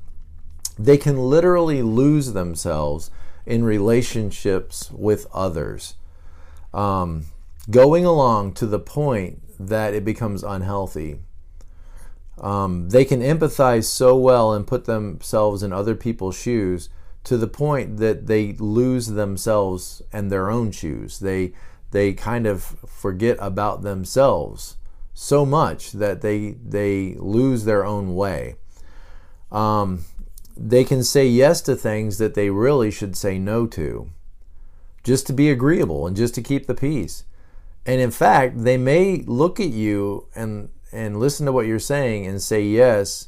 They 0.77 0.97
can 0.97 1.17
literally 1.17 1.81
lose 1.81 2.33
themselves 2.33 3.11
in 3.45 3.63
relationships 3.63 4.91
with 4.91 5.27
others, 5.33 5.95
um, 6.73 7.25
going 7.69 8.05
along 8.05 8.53
to 8.53 8.65
the 8.65 8.79
point 8.79 9.41
that 9.59 9.93
it 9.93 10.03
becomes 10.03 10.43
unhealthy. 10.43 11.19
Um, 12.39 12.89
they 12.89 13.05
can 13.05 13.21
empathize 13.21 13.85
so 13.85 14.17
well 14.17 14.53
and 14.53 14.67
put 14.67 14.85
themselves 14.85 15.63
in 15.63 15.71
other 15.71 15.95
people's 15.95 16.37
shoes 16.37 16.89
to 17.23 17.37
the 17.37 17.47
point 17.47 17.97
that 17.97 18.27
they 18.27 18.53
lose 18.53 19.07
themselves 19.07 20.01
and 20.11 20.31
their 20.31 20.49
own 20.49 20.71
shoes. 20.71 21.19
They 21.19 21.53
they 21.91 22.13
kind 22.13 22.45
of 22.45 22.61
forget 22.61 23.37
about 23.39 23.81
themselves 23.81 24.75
so 25.13 25.45
much 25.45 25.93
that 25.93 26.21
they 26.21 26.51
they 26.63 27.15
lose 27.17 27.63
their 27.63 27.85
own 27.85 28.15
way. 28.15 28.55
Um, 29.51 30.03
they 30.57 30.83
can 30.83 31.03
say 31.03 31.27
yes 31.27 31.61
to 31.61 31.75
things 31.75 32.17
that 32.17 32.33
they 32.33 32.49
really 32.49 32.91
should 32.91 33.15
say 33.15 33.37
no 33.37 33.67
to, 33.67 34.09
just 35.03 35.27
to 35.27 35.33
be 35.33 35.49
agreeable 35.49 36.07
and 36.07 36.15
just 36.15 36.35
to 36.35 36.41
keep 36.41 36.67
the 36.67 36.75
peace. 36.75 37.25
And 37.85 38.01
in 38.01 38.11
fact, 38.11 38.63
they 38.63 38.77
may 38.77 39.17
look 39.27 39.59
at 39.59 39.69
you 39.69 40.27
and 40.35 40.69
and 40.91 41.19
listen 41.19 41.45
to 41.45 41.51
what 41.51 41.65
you're 41.65 41.77
saying 41.77 42.25
and 42.25 42.41
say 42.41 42.61
yes, 42.61 43.27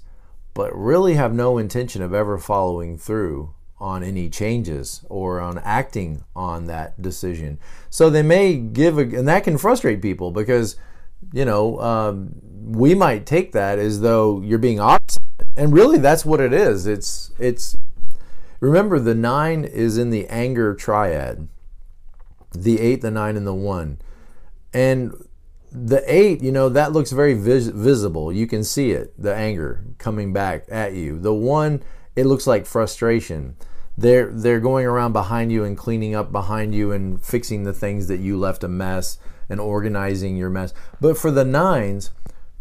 but 0.54 0.74
really 0.76 1.16
have 1.16 1.34
no 1.34 1.58
intention 1.58 2.02
of 2.02 2.14
ever 2.14 2.38
following 2.38 2.98
through 2.98 3.54
on 3.80 4.04
any 4.04 4.30
changes 4.30 5.06
or 5.10 5.40
on 5.40 5.58
acting 5.60 6.24
on 6.36 6.66
that 6.66 7.00
decision. 7.02 7.60
So 7.90 8.10
they 8.10 8.24
may 8.24 8.56
give, 8.56 8.98
a, 8.98 9.02
and 9.02 9.28
that 9.28 9.44
can 9.44 9.58
frustrate 9.58 10.02
people 10.02 10.32
because, 10.32 10.78
you 11.34 11.46
know, 11.46 11.80
um, 11.80 12.36
we 12.64 12.96
might 12.96 13.26
take 13.26 13.52
that 13.52 13.78
as 13.80 14.02
though 14.02 14.42
you're 14.42 14.58
being 14.58 14.80
opposite, 14.80 15.22
and 15.56 15.74
really 15.74 15.98
that's 15.98 16.26
what 16.26 16.40
it 16.40 16.54
is. 16.54 16.88
It's 16.88 17.32
it's. 17.40 17.78
Remember, 18.60 19.00
the 19.00 19.16
nine 19.16 19.64
is 19.66 19.98
in 19.98 20.10
the 20.10 20.28
anger 20.28 20.74
triad. 20.74 21.48
The 22.54 22.80
eight, 22.80 23.02
the 23.02 23.12
nine, 23.12 23.36
and 23.38 23.46
the 23.46 23.54
one, 23.54 24.00
and 24.74 25.14
the 25.72 26.02
eight, 26.12 26.42
you 26.42 26.52
know, 26.52 26.70
that 26.70 26.94
looks 26.94 27.12
very 27.12 27.34
vis- 27.34 27.68
visible. 27.68 28.32
You 28.32 28.48
can 28.48 28.64
see 28.64 28.92
it, 28.92 29.14
the 29.22 29.36
anger 29.36 29.84
coming 29.98 30.34
back 30.34 30.66
at 30.70 30.94
you. 30.94 31.20
The 31.20 31.34
one, 31.34 31.84
it 32.16 32.26
looks 32.26 32.48
like 32.48 32.66
frustration. 32.66 33.56
They're 33.98 34.32
they're 34.32 34.60
going 34.60 34.86
around 34.86 35.14
behind 35.14 35.52
you 35.52 35.64
and 35.64 35.78
cleaning 35.78 36.16
up 36.16 36.32
behind 36.32 36.74
you 36.74 36.92
and 36.92 37.22
fixing 37.22 37.64
the 37.64 37.74
things 37.74 38.08
that 38.08 38.20
you 38.20 38.38
left 38.38 38.64
a 38.64 38.68
mess 38.68 39.18
and 39.50 39.60
organizing 39.60 40.38
your 40.38 40.50
mess. 40.50 40.74
But 41.02 41.18
for 41.18 41.32
the 41.32 41.46
nines, 41.46 42.12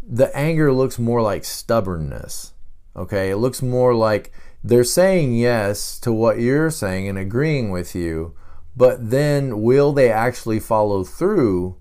the 0.01 0.35
anger 0.35 0.73
looks 0.73 0.97
more 0.97 1.21
like 1.21 1.43
stubbornness. 1.43 2.53
Okay, 2.97 3.29
it 3.29 3.37
looks 3.37 3.61
more 3.61 3.93
like 3.93 4.31
they're 4.63 4.83
saying 4.83 5.35
yes 5.35 5.99
to 5.99 6.11
what 6.11 6.39
you're 6.39 6.71
saying 6.71 7.07
and 7.07 7.17
agreeing 7.17 7.69
with 7.69 7.93
you, 7.93 8.33
but 8.75 9.11
then 9.11 9.61
will 9.61 9.93
they 9.93 10.11
actually 10.11 10.59
follow 10.59 11.03
through 11.03 11.77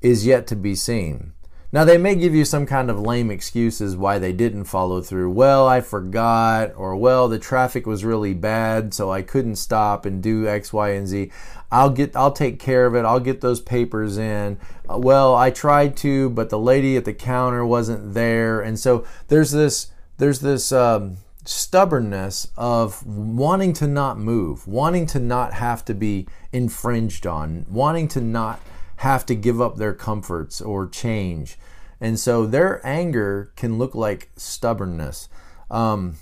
is 0.00 0.26
yet 0.26 0.46
to 0.46 0.56
be 0.56 0.74
seen. 0.74 1.32
Now, 1.74 1.84
they 1.84 1.98
may 1.98 2.14
give 2.14 2.36
you 2.36 2.44
some 2.44 2.66
kind 2.66 2.88
of 2.88 3.00
lame 3.00 3.32
excuses 3.32 3.96
why 3.96 4.20
they 4.20 4.32
didn't 4.32 4.66
follow 4.66 5.02
through. 5.02 5.32
Well, 5.32 5.66
I 5.66 5.80
forgot, 5.80 6.72
or 6.76 6.94
well, 6.94 7.26
the 7.26 7.40
traffic 7.40 7.84
was 7.84 8.04
really 8.04 8.32
bad, 8.32 8.94
so 8.94 9.10
I 9.10 9.22
couldn't 9.22 9.56
stop 9.56 10.06
and 10.06 10.22
do 10.22 10.46
X, 10.46 10.72
Y, 10.72 10.90
and 10.90 11.08
Z. 11.08 11.32
I'll 11.72 11.90
get, 11.90 12.14
I'll 12.14 12.30
take 12.30 12.60
care 12.60 12.86
of 12.86 12.94
it. 12.94 13.04
I'll 13.04 13.18
get 13.18 13.40
those 13.40 13.60
papers 13.60 14.18
in. 14.18 14.60
Uh, 14.88 14.98
well, 14.98 15.34
I 15.34 15.50
tried 15.50 15.96
to, 15.96 16.30
but 16.30 16.48
the 16.48 16.60
lady 16.60 16.96
at 16.96 17.06
the 17.06 17.12
counter 17.12 17.66
wasn't 17.66 18.14
there, 18.14 18.60
and 18.60 18.78
so 18.78 19.04
there's 19.26 19.50
this, 19.50 19.88
there's 20.18 20.40
this 20.40 20.72
um, 20.72 21.18
stubbornness 21.44 22.48
of 22.56 23.04
wanting 23.06 23.72
to 23.74 23.86
not 23.86 24.18
move, 24.18 24.66
wanting 24.66 25.06
to 25.06 25.20
not 25.20 25.54
have 25.54 25.84
to 25.86 25.94
be 25.94 26.26
infringed 26.52 27.26
on, 27.26 27.66
wanting 27.68 28.08
to 28.08 28.20
not 28.20 28.60
have 28.96 29.26
to 29.26 29.34
give 29.34 29.60
up 29.60 29.76
their 29.76 29.92
comforts 29.92 30.60
or 30.60 30.86
change. 30.86 31.58
And 32.00 32.18
so 32.18 32.46
their 32.46 32.84
anger 32.86 33.52
can 33.56 33.78
look 33.78 33.94
like 33.94 34.30
stubbornness. 34.36 35.28
Um, 35.70 36.16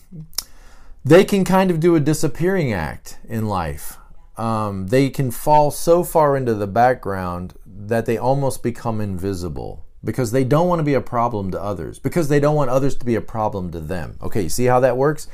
they 1.05 1.25
can 1.25 1.45
kind 1.45 1.71
of 1.71 1.81
do 1.81 1.95
a 1.97 2.01
disappearing 2.01 2.73
act 2.73 3.19
in 3.29 3.49
life. 3.49 3.99
Um, 4.37 4.89
they 4.89 5.11
can 5.11 5.31
fall 5.31 5.71
so 5.71 6.05
far 6.05 6.37
into 6.37 6.55
the 6.55 6.67
background 6.67 7.55
that 7.67 8.07
they 8.07 8.17
almost 8.17 8.63
become 8.63 9.01
invisible 9.01 9.85
because 10.05 10.33
they 10.33 10.45
don't 10.45 10.69
want 10.69 10.81
to 10.81 10.85
be 10.85 10.95
a 10.95 11.01
problem 11.01 11.51
to 11.51 11.63
others, 11.63 11.99
because 11.99 12.29
they 12.29 12.41
don't 12.41 12.57
want 12.57 12.71
others 12.71 12.97
to 12.97 13.05
be 13.05 13.15
a 13.15 13.21
problem 13.21 13.71
to 13.71 13.81
them. 13.81 14.19
Okay, 14.23 14.49
see 14.49 14.65
how 14.65 14.81
that 14.81 14.97
works? 14.97 15.29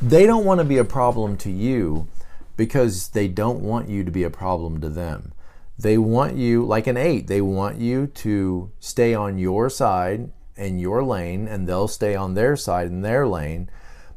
They 0.00 0.26
don't 0.26 0.44
want 0.44 0.58
to 0.58 0.64
be 0.64 0.78
a 0.78 0.84
problem 0.84 1.36
to 1.38 1.50
you 1.50 2.08
because 2.56 3.08
they 3.08 3.28
don't 3.28 3.60
want 3.60 3.88
you 3.88 4.04
to 4.04 4.10
be 4.10 4.24
a 4.24 4.30
problem 4.30 4.80
to 4.80 4.88
them. 4.88 5.32
They 5.78 5.98
want 5.98 6.36
you, 6.36 6.64
like 6.64 6.86
an 6.86 6.96
eight, 6.96 7.26
they 7.26 7.40
want 7.40 7.78
you 7.78 8.06
to 8.06 8.70
stay 8.78 9.14
on 9.14 9.38
your 9.38 9.68
side 9.68 10.30
and 10.56 10.80
your 10.80 11.02
lane, 11.02 11.48
and 11.48 11.66
they'll 11.66 11.88
stay 11.88 12.14
on 12.14 12.34
their 12.34 12.56
side 12.56 12.88
and 12.88 13.04
their 13.04 13.26
lane. 13.26 13.70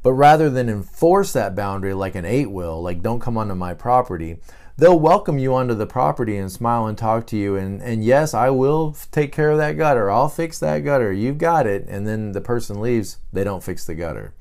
But 0.04 0.14
rather 0.14 0.50
than 0.50 0.70
enforce 0.70 1.34
that 1.34 1.56
boundary 1.56 1.96
like 1.96 2.14
an 2.14 2.26
eight 2.26 2.52
will, 2.52 2.82
like 2.82 3.02
don't 3.02 3.22
come 3.22 3.38
onto 3.38 3.56
my 3.56 3.74
property, 3.74 4.38
they'll 4.78 5.00
welcome 5.00 5.40
you 5.40 5.54
onto 5.54 5.74
the 5.74 5.88
property 5.88 6.38
and 6.38 6.52
smile 6.52 6.88
and 6.88 6.98
talk 6.98 7.28
to 7.28 7.38
you. 7.38 7.56
And, 7.56 7.82
and 7.82 8.04
yes, 8.04 8.34
I 8.34 8.50
will 8.50 8.96
take 9.12 9.32
care 9.32 9.52
of 9.52 9.58
that 9.58 9.78
gutter. 9.78 10.12
I'll 10.12 10.30
fix 10.30 10.60
that 10.60 10.80
gutter. 10.80 11.12
You've 11.12 11.38
got 11.38 11.68
it. 11.68 11.86
And 11.88 12.08
then 12.08 12.34
the 12.34 12.42
person 12.42 12.82
leaves, 12.82 13.18
they 13.32 13.44
don't 13.44 13.64
fix 13.64 13.86
the 13.86 13.96
gutter. 13.96 14.34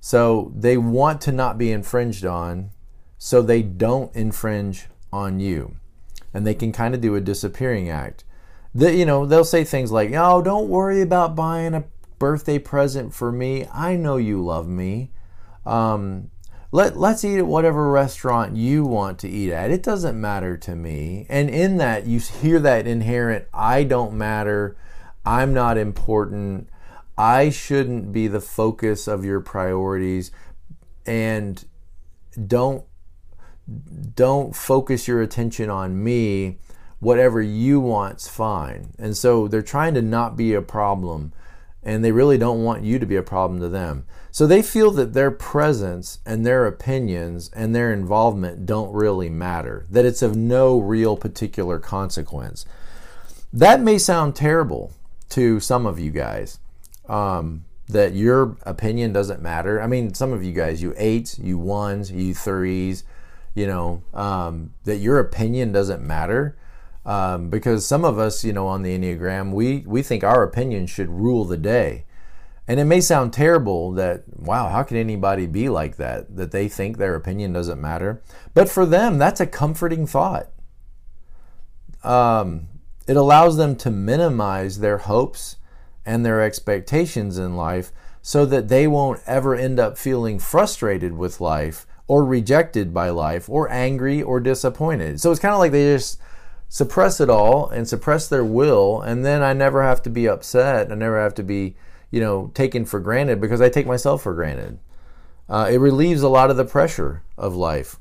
So 0.00 0.52
they 0.54 0.76
want 0.76 1.20
to 1.22 1.32
not 1.32 1.56
be 1.56 1.72
infringed 1.72 2.26
on, 2.26 2.70
so 3.16 3.40
they 3.40 3.62
don't 3.62 4.14
infringe 4.14 4.88
on 5.12 5.40
you 5.40 5.76
and 6.34 6.44
they 6.44 6.54
can 6.54 6.72
kind 6.72 6.94
of 6.94 7.00
do 7.00 7.14
a 7.14 7.20
disappearing 7.20 7.88
act. 7.88 8.24
The, 8.74 8.92
you 8.92 9.06
know, 9.06 9.24
they'll 9.24 9.44
say 9.44 9.62
things 9.62 9.92
like, 9.92 10.12
"Oh, 10.12 10.42
don't 10.42 10.68
worry 10.68 11.00
about 11.00 11.36
buying 11.36 11.74
a 11.74 11.84
birthday 12.18 12.58
present 12.58 13.14
for 13.14 13.30
me. 13.30 13.66
I 13.72 13.94
know 13.94 14.16
you 14.16 14.44
love 14.44 14.66
me. 14.66 15.12
Um, 15.64 16.30
let 16.74 16.96
let's 16.96 17.24
eat 17.24 17.38
at 17.38 17.46
whatever 17.46 17.88
restaurant 17.88 18.56
you 18.56 18.84
want 18.84 19.18
to 19.20 19.28
eat 19.28 19.52
at. 19.52 19.70
It 19.70 19.82
doesn't 19.82 20.20
matter 20.20 20.56
to 20.56 20.74
me." 20.74 21.24
And 21.28 21.48
in 21.48 21.76
that, 21.78 22.06
you 22.06 22.18
hear 22.18 22.58
that 22.60 22.86
inherent, 22.86 23.44
"I 23.54 23.84
don't 23.84 24.14
matter. 24.14 24.76
I'm 25.24 25.54
not 25.54 25.78
important. 25.78 26.68
I 27.16 27.50
shouldn't 27.50 28.12
be 28.12 28.26
the 28.26 28.40
focus 28.40 29.06
of 29.06 29.24
your 29.24 29.40
priorities." 29.40 30.32
And 31.06 31.64
don't 32.46 32.84
don't 34.16 34.54
focus 34.56 35.06
your 35.06 35.22
attention 35.22 35.70
on 35.70 36.02
me. 36.02 36.58
Whatever 36.98 37.40
you 37.40 37.80
want's 37.80 38.26
fine. 38.28 38.94
And 38.98 39.16
so 39.16 39.46
they're 39.48 39.62
trying 39.62 39.94
to 39.94 40.02
not 40.02 40.36
be 40.36 40.54
a 40.54 40.62
problem. 40.62 41.32
and 41.84 42.02
they 42.04 42.12
really 42.12 42.38
don't 42.38 42.64
want 42.64 42.82
you 42.82 42.98
to 42.98 43.06
be 43.06 43.16
a 43.16 43.22
problem 43.22 43.60
to 43.60 43.68
them. 43.68 44.06
So 44.34 44.48
they 44.48 44.62
feel 44.62 44.90
that 44.90 45.12
their 45.12 45.30
presence 45.30 46.18
and 46.26 46.44
their 46.44 46.66
opinions 46.66 47.52
and 47.54 47.72
their 47.72 47.92
involvement 47.92 48.66
don't 48.66 48.92
really 48.92 49.30
matter, 49.30 49.86
that 49.90 50.04
it's 50.04 50.22
of 50.22 50.34
no 50.34 50.80
real 50.80 51.16
particular 51.16 51.78
consequence. 51.78 52.66
That 53.52 53.80
may 53.80 53.96
sound 53.96 54.34
terrible 54.34 54.92
to 55.28 55.60
some 55.60 55.86
of 55.86 56.00
you 56.00 56.10
guys. 56.10 56.58
Um, 57.08 57.64
that 57.86 58.14
your 58.14 58.56
opinion 58.62 59.12
doesn't 59.12 59.40
matter. 59.40 59.80
I 59.80 59.86
mean, 59.86 60.14
some 60.14 60.32
of 60.32 60.42
you 60.42 60.52
guys, 60.52 60.82
you 60.82 60.94
eights, 60.96 61.38
you 61.38 61.56
ones, 61.56 62.10
you 62.10 62.34
threes, 62.34 63.04
you 63.54 63.68
know, 63.68 64.02
um, 64.12 64.74
that 64.82 64.96
your 64.96 65.20
opinion 65.20 65.70
doesn't 65.70 66.02
matter. 66.02 66.56
Um, 67.06 67.50
because 67.50 67.86
some 67.86 68.04
of 68.04 68.18
us, 68.18 68.42
you 68.42 68.52
know, 68.52 68.66
on 68.66 68.82
the 68.82 68.98
Enneagram, 68.98 69.52
we, 69.52 69.84
we 69.86 70.02
think 70.02 70.24
our 70.24 70.42
opinion 70.42 70.88
should 70.88 71.08
rule 71.08 71.44
the 71.44 71.56
day. 71.56 72.04
And 72.66 72.80
it 72.80 72.84
may 72.84 73.00
sound 73.00 73.32
terrible 73.32 73.92
that, 73.92 74.22
wow, 74.34 74.68
how 74.68 74.82
can 74.82 74.96
anybody 74.96 75.46
be 75.46 75.68
like 75.68 75.96
that? 75.96 76.34
That 76.34 76.50
they 76.50 76.68
think 76.68 76.96
their 76.96 77.14
opinion 77.14 77.52
doesn't 77.52 77.80
matter. 77.80 78.22
But 78.54 78.70
for 78.70 78.86
them, 78.86 79.18
that's 79.18 79.40
a 79.40 79.46
comforting 79.46 80.06
thought. 80.06 80.48
Um, 82.02 82.68
it 83.06 83.16
allows 83.16 83.56
them 83.56 83.76
to 83.76 83.90
minimize 83.90 84.78
their 84.78 84.98
hopes 84.98 85.56
and 86.06 86.24
their 86.24 86.42
expectations 86.42 87.38
in 87.38 87.56
life 87.56 87.92
so 88.22 88.46
that 88.46 88.68
they 88.68 88.86
won't 88.86 89.20
ever 89.26 89.54
end 89.54 89.78
up 89.78 89.98
feeling 89.98 90.38
frustrated 90.38 91.16
with 91.16 91.40
life 91.40 91.86
or 92.06 92.24
rejected 92.24 92.92
by 92.92 93.10
life 93.10 93.48
or 93.48 93.70
angry 93.70 94.22
or 94.22 94.40
disappointed. 94.40 95.20
So 95.20 95.30
it's 95.30 95.40
kind 95.40 95.52
of 95.52 95.58
like 95.58 95.72
they 95.72 95.94
just 95.94 96.18
suppress 96.68 97.20
it 97.20 97.30
all 97.30 97.68
and 97.68 97.86
suppress 97.86 98.28
their 98.28 98.44
will 98.44 99.02
and 99.02 99.24
then 99.24 99.42
I 99.42 99.52
never 99.52 99.82
have 99.82 100.02
to 100.02 100.10
be 100.10 100.26
upset. 100.26 100.90
I 100.90 100.94
never 100.94 101.20
have 101.20 101.34
to 101.34 101.42
be, 101.42 101.76
you 102.14 102.20
know, 102.20 102.52
taken 102.54 102.84
for 102.84 103.00
granted 103.00 103.40
because 103.40 103.60
I 103.60 103.68
take 103.68 103.88
myself 103.88 104.22
for 104.22 104.34
granted. 104.34 104.78
Uh, 105.48 105.68
it 105.68 105.78
relieves 105.78 106.22
a 106.22 106.28
lot 106.28 106.48
of 106.48 106.56
the 106.56 106.64
pressure 106.64 107.24
of 107.36 107.56
life. 107.56 107.98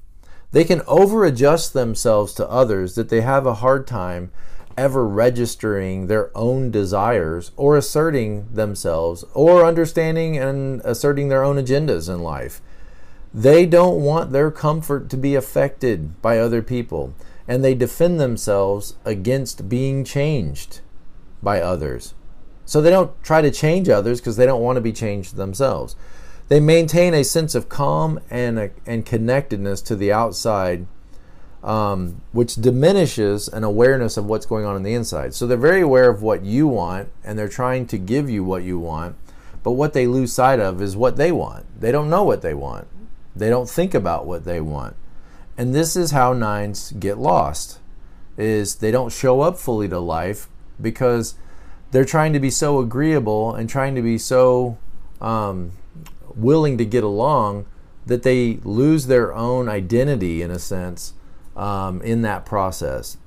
They 0.51 0.63
can 0.63 0.83
over 0.85 1.25
adjust 1.25 1.73
themselves 1.73 2.35
to 2.35 2.47
others 2.47 2.93
that 2.93 3.09
they 3.09 3.21
have 3.21 3.47
a 3.47 3.55
hard 3.55 3.87
time 3.87 4.31
ever 4.77 5.07
registering 5.07 6.05
their 6.05 6.29
own 6.37 6.69
desires 6.69 7.49
or 7.57 7.75
asserting 7.75 8.49
themselves 8.53 9.25
or 9.33 9.65
understanding 9.65 10.37
and 10.37 10.81
asserting 10.85 11.29
their 11.29 11.43
own 11.43 11.55
agendas 11.55 12.07
in 12.07 12.21
life. 12.21 12.61
They 13.33 13.65
don't 13.65 14.03
want 14.03 14.31
their 14.31 14.51
comfort 14.51 15.09
to 15.09 15.17
be 15.17 15.33
affected 15.33 16.21
by 16.21 16.37
other 16.37 16.61
people, 16.61 17.15
and 17.47 17.63
they 17.63 17.73
defend 17.73 18.19
themselves 18.19 18.93
against 19.05 19.67
being 19.67 20.03
changed 20.03 20.81
by 21.41 21.61
others. 21.61 22.13
So 22.65 22.81
they 22.81 22.89
don't 22.89 23.11
try 23.23 23.41
to 23.41 23.51
change 23.51 23.89
others 23.89 24.19
because 24.19 24.37
they 24.37 24.45
don't 24.45 24.61
want 24.61 24.77
to 24.77 24.81
be 24.81 24.93
changed 24.93 25.35
themselves. 25.35 25.95
They 26.49 26.59
maintain 26.59 27.13
a 27.13 27.23
sense 27.23 27.55
of 27.55 27.69
calm 27.69 28.19
and, 28.29 28.71
and 28.85 29.05
connectedness 29.05 29.81
to 29.83 29.95
the 29.95 30.11
outside 30.11 30.85
um, 31.63 32.21
which 32.33 32.55
diminishes 32.55 33.47
an 33.47 33.63
awareness 33.63 34.17
of 34.17 34.25
what's 34.25 34.45
going 34.45 34.65
on 34.65 34.75
in 34.75 34.83
the 34.83 34.93
inside. 34.93 35.33
So 35.33 35.47
they're 35.47 35.57
very 35.57 35.81
aware 35.81 36.09
of 36.09 36.21
what 36.21 36.43
you 36.43 36.67
want 36.67 37.09
and 37.23 37.39
they're 37.39 37.47
trying 37.47 37.87
to 37.87 37.97
give 37.97 38.29
you 38.29 38.43
what 38.43 38.63
you 38.63 38.77
want, 38.77 39.15
but 39.63 39.71
what 39.71 39.93
they 39.93 40.05
lose 40.05 40.33
sight 40.33 40.59
of 40.59 40.81
is 40.81 40.97
what 40.97 41.15
they 41.15 41.31
want. 41.31 41.65
They 41.79 41.91
don't 41.91 42.09
know 42.09 42.23
what 42.23 42.41
they 42.41 42.53
want, 42.53 42.87
they 43.35 43.49
don't 43.49 43.69
think 43.69 43.93
about 43.93 44.25
what 44.25 44.43
they 44.43 44.59
want. 44.59 44.95
And 45.57 45.73
this 45.73 45.95
is 45.95 46.11
how 46.11 46.33
nines 46.33 46.91
get 46.93 47.17
lost 47.17 47.79
is 48.37 48.75
they 48.75 48.91
don't 48.91 49.11
show 49.11 49.41
up 49.41 49.57
fully 49.57 49.87
to 49.87 49.99
life 49.99 50.49
because 50.81 51.35
they're 51.93 52.03
trying 52.03 52.33
to 52.33 52.39
be 52.39 52.49
so 52.49 52.79
agreeable 52.79 53.53
and 53.53 53.69
trying 53.69 53.93
to 53.93 54.01
be 54.01 54.17
so 54.17 54.79
um, 55.21 55.71
willing 56.35 56.75
to 56.79 56.85
get 56.85 57.03
along 57.03 57.67
that 58.07 58.23
they 58.23 58.55
lose 58.63 59.05
their 59.05 59.31
own 59.33 59.69
identity 59.69 60.41
in 60.41 60.49
a 60.49 60.57
sense 60.57 61.13
um, 61.55 62.01
in 62.01 62.23
that 62.23 62.47
process. 62.47 63.17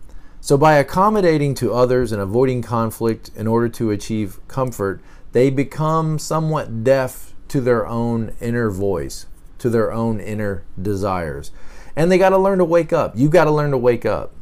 So, 0.41 0.59
by 0.59 0.75
accommodating 0.75 1.55
to 1.57 1.73
others 1.73 2.11
and 2.11 2.21
avoiding 2.21 2.61
conflict 2.61 3.31
in 3.37 3.47
order 3.47 3.69
to 3.69 3.93
achieve 3.93 4.41
comfort, 4.49 5.01
they 5.31 5.49
become 5.49 6.19
somewhat 6.19 6.83
deaf 6.83 7.35
to 7.49 7.61
their 7.61 7.87
own 7.87 8.35
inner 8.41 8.71
voice, 8.71 9.27
to 9.59 9.71
their 9.71 9.93
own 9.93 10.19
inner 10.19 10.65
desires. 10.81 11.53
And 11.95 12.11
they 12.11 12.19
got 12.19 12.31
to 12.31 12.39
learn 12.39 12.59
to 12.59 12.65
wake 12.65 12.93
up. 12.93 13.17
You 13.17 13.29
got 13.29 13.45
to 13.45 13.53
learn 13.53 13.71
to 13.71 13.79
wake 13.79 14.05
up 14.05 14.33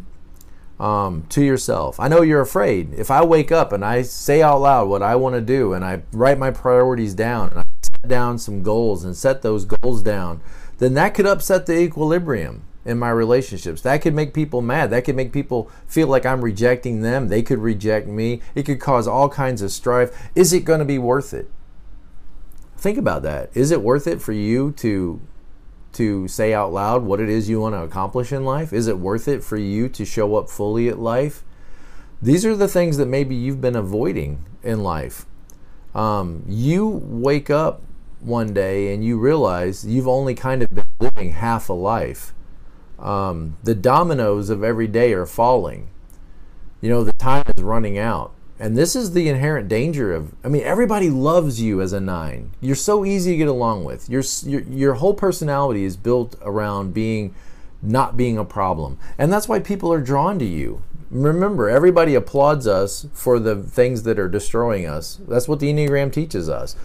um, 0.78 1.24
to 1.30 1.42
yourself. 1.42 2.00
I 2.00 2.08
know 2.08 2.22
you're 2.22 2.40
afraid. 2.40 2.94
If 2.94 3.10
I 3.10 3.24
wake 3.24 3.52
up 3.52 3.72
and 3.72 3.84
I 3.84 4.02
say 4.02 4.42
out 4.42 4.60
loud 4.60 4.88
what 4.88 5.02
I 5.02 5.16
want 5.16 5.34
to 5.34 5.40
do 5.40 5.72
and 5.72 5.84
I 5.84 6.02
write 6.12 6.38
my 6.38 6.50
priorities 6.50 7.14
down 7.14 7.50
and 7.50 7.60
I 7.60 7.62
set 7.82 8.08
down 8.08 8.38
some 8.38 8.62
goals 8.62 9.04
and 9.04 9.16
set 9.16 9.42
those 9.42 9.64
goals 9.64 10.02
down, 10.02 10.40
then 10.78 10.94
that 10.94 11.14
could 11.14 11.26
upset 11.26 11.66
the 11.66 11.78
equilibrium 11.78 12.64
in 12.84 12.98
my 12.98 13.10
relationships. 13.10 13.80
That 13.82 14.02
could 14.02 14.14
make 14.14 14.34
people 14.34 14.60
mad. 14.60 14.90
That 14.90 15.04
could 15.04 15.16
make 15.16 15.32
people 15.32 15.70
feel 15.86 16.08
like 16.08 16.26
I'm 16.26 16.42
rejecting 16.42 17.00
them. 17.00 17.28
They 17.28 17.42
could 17.42 17.58
reject 17.58 18.06
me. 18.06 18.42
It 18.54 18.64
could 18.64 18.80
cause 18.80 19.06
all 19.06 19.28
kinds 19.28 19.62
of 19.62 19.72
strife. 19.72 20.30
Is 20.34 20.52
it 20.52 20.64
going 20.64 20.80
to 20.80 20.84
be 20.84 20.98
worth 20.98 21.32
it? 21.32 21.50
Think 22.76 22.98
about 22.98 23.22
that. 23.22 23.50
Is 23.54 23.70
it 23.70 23.80
worth 23.80 24.06
it 24.06 24.20
for 24.20 24.32
you 24.32 24.72
to 24.72 25.20
to 25.94 26.28
say 26.28 26.52
out 26.52 26.72
loud 26.72 27.04
what 27.04 27.20
it 27.20 27.28
is 27.28 27.48
you 27.48 27.60
want 27.60 27.74
to 27.74 27.82
accomplish 27.82 28.32
in 28.32 28.44
life? 28.44 28.72
Is 28.72 28.86
it 28.86 28.98
worth 28.98 29.28
it 29.28 29.42
for 29.42 29.56
you 29.56 29.88
to 29.90 30.04
show 30.04 30.36
up 30.36 30.48
fully 30.48 30.88
at 30.88 30.98
life? 30.98 31.42
These 32.20 32.44
are 32.46 32.56
the 32.56 32.68
things 32.68 32.96
that 32.96 33.06
maybe 33.06 33.34
you've 33.34 33.60
been 33.60 33.76
avoiding 33.76 34.44
in 34.62 34.82
life. 34.82 35.26
Um, 35.94 36.44
you 36.48 36.86
wake 36.86 37.50
up 37.50 37.82
one 38.20 38.54
day 38.54 38.94
and 38.94 39.04
you 39.04 39.18
realize 39.18 39.86
you've 39.86 40.08
only 40.08 40.34
kind 40.34 40.62
of 40.62 40.70
been 40.70 40.84
living 41.00 41.32
half 41.32 41.68
a 41.68 41.74
life 41.74 42.34
um, 42.98 43.56
the 43.62 43.74
dominoes 43.74 44.50
of 44.50 44.62
every 44.62 44.86
day 44.86 45.12
are 45.12 45.26
falling. 45.26 45.90
You 46.80 46.90
know, 46.90 47.04
the 47.04 47.12
time 47.14 47.44
is 47.56 47.62
running 47.62 47.98
out. 47.98 48.33
And 48.58 48.76
this 48.76 48.94
is 48.94 49.12
the 49.12 49.28
inherent 49.28 49.68
danger 49.68 50.14
of, 50.14 50.32
I 50.44 50.48
mean, 50.48 50.62
everybody 50.62 51.10
loves 51.10 51.60
you 51.60 51.80
as 51.80 51.92
a 51.92 52.00
nine. 52.00 52.52
You're 52.60 52.76
so 52.76 53.04
easy 53.04 53.32
to 53.32 53.36
get 53.36 53.48
along 53.48 53.84
with. 53.84 54.08
Your, 54.08 54.22
your, 54.44 54.60
your 54.62 54.94
whole 54.94 55.14
personality 55.14 55.84
is 55.84 55.96
built 55.96 56.36
around 56.40 56.94
being, 56.94 57.34
not 57.82 58.16
being 58.16 58.38
a 58.38 58.44
problem. 58.44 58.98
And 59.18 59.32
that's 59.32 59.48
why 59.48 59.58
people 59.58 59.92
are 59.92 60.00
drawn 60.00 60.38
to 60.38 60.44
you. 60.44 60.82
Remember, 61.10 61.68
everybody 61.68 62.14
applauds 62.14 62.66
us 62.66 63.06
for 63.12 63.40
the 63.40 63.56
things 63.56 64.04
that 64.04 64.18
are 64.20 64.28
destroying 64.28 64.86
us. 64.86 65.20
That's 65.28 65.48
what 65.48 65.58
the 65.58 65.72
Enneagram 65.72 66.12
teaches 66.12 66.48
us. 66.48 66.76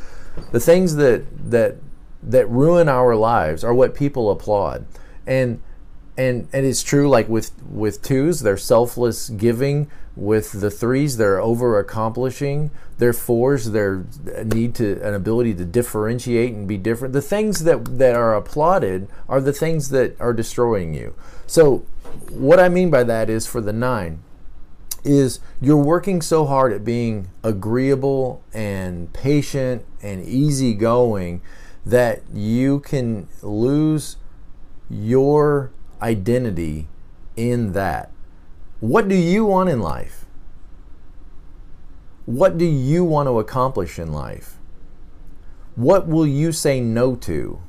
The 0.51 0.59
things 0.59 0.95
that, 0.95 1.51
that, 1.51 1.75
that 2.23 2.49
ruin 2.49 2.89
our 2.89 3.15
lives 3.15 3.63
are 3.63 3.73
what 3.73 3.93
people 3.93 4.31
applaud. 4.31 4.85
And 5.27 5.61
and 6.19 6.49
and 6.51 6.65
it's 6.65 6.83
true 6.83 7.07
like 7.07 7.29
with 7.29 7.51
with 7.63 8.01
twos 8.01 8.41
they're 8.41 8.57
selfless 8.57 9.29
giving. 9.29 9.89
With 10.15 10.59
the 10.59 10.69
threes 10.69 11.15
they're 11.15 11.39
over 11.39 11.79
accomplishing 11.79 12.71
their 12.97 13.13
fours 13.13 13.71
their 13.71 14.05
uh, 14.35 14.43
need 14.43 14.75
to 14.75 14.99
an 15.01 15.13
ability 15.13 15.53
to 15.53 15.63
differentiate 15.63 16.53
and 16.53 16.67
be 16.67 16.75
different. 16.77 17.13
The 17.13 17.21
things 17.21 17.63
that 17.63 17.97
that 17.99 18.15
are 18.15 18.35
applauded 18.35 19.07
are 19.29 19.39
the 19.39 19.53
things 19.53 19.89
that 19.89 20.19
are 20.19 20.33
destroying 20.33 20.93
you. 20.93 21.15
So 21.47 21.85
what 22.31 22.59
i 22.59 22.67
mean 22.67 22.89
by 22.89 23.03
that 23.03 23.29
is 23.29 23.45
for 23.47 23.61
the 23.61 23.73
nine 23.73 24.19
is 25.03 25.39
you're 25.61 25.77
working 25.77 26.21
so 26.21 26.45
hard 26.45 26.73
at 26.73 26.83
being 26.83 27.29
agreeable 27.43 28.43
and 28.53 29.13
patient 29.13 29.85
and 30.01 30.25
easygoing 30.25 31.41
that 31.85 32.21
you 32.33 32.79
can 32.81 33.27
lose 33.41 34.17
your 34.89 35.71
identity 36.01 36.87
in 37.35 37.73
that. 37.73 38.11
What 38.79 39.07
do 39.07 39.15
you 39.15 39.45
want 39.45 39.69
in 39.69 39.79
life? 39.79 40.25
What 42.25 42.57
do 42.57 42.65
you 42.65 43.03
want 43.03 43.27
to 43.27 43.39
accomplish 43.39 43.97
in 43.97 44.13
life? 44.13 44.57
What 45.75 46.07
will 46.07 46.27
you 46.27 46.51
say 46.51 46.79
no 46.79 47.15
to? 47.15 47.61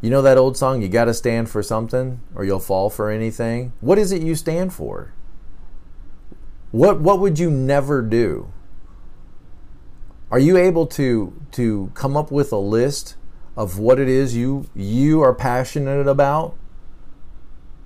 You 0.00 0.10
know 0.10 0.22
that 0.22 0.38
old 0.38 0.56
song, 0.56 0.82
you 0.82 0.88
got 0.88 1.06
to 1.06 1.14
stand 1.14 1.48
for 1.48 1.62
something 1.62 2.20
or 2.34 2.44
you'll 2.44 2.60
fall 2.60 2.90
for 2.90 3.10
anything? 3.10 3.72
What 3.80 3.98
is 3.98 4.12
it 4.12 4.22
you 4.22 4.34
stand 4.34 4.72
for? 4.72 5.12
What, 6.70 7.00
what 7.00 7.18
would 7.18 7.38
you 7.38 7.50
never 7.50 8.02
do? 8.02 8.52
Are 10.30 10.38
you 10.38 10.56
able 10.56 10.86
to, 10.88 11.40
to 11.52 11.90
come 11.94 12.16
up 12.16 12.30
with 12.30 12.52
a 12.52 12.58
list 12.58 13.16
of 13.56 13.78
what 13.78 13.98
it 13.98 14.08
is 14.08 14.36
you, 14.36 14.68
you 14.74 15.22
are 15.22 15.34
passionate 15.34 16.06
about? 16.06 16.54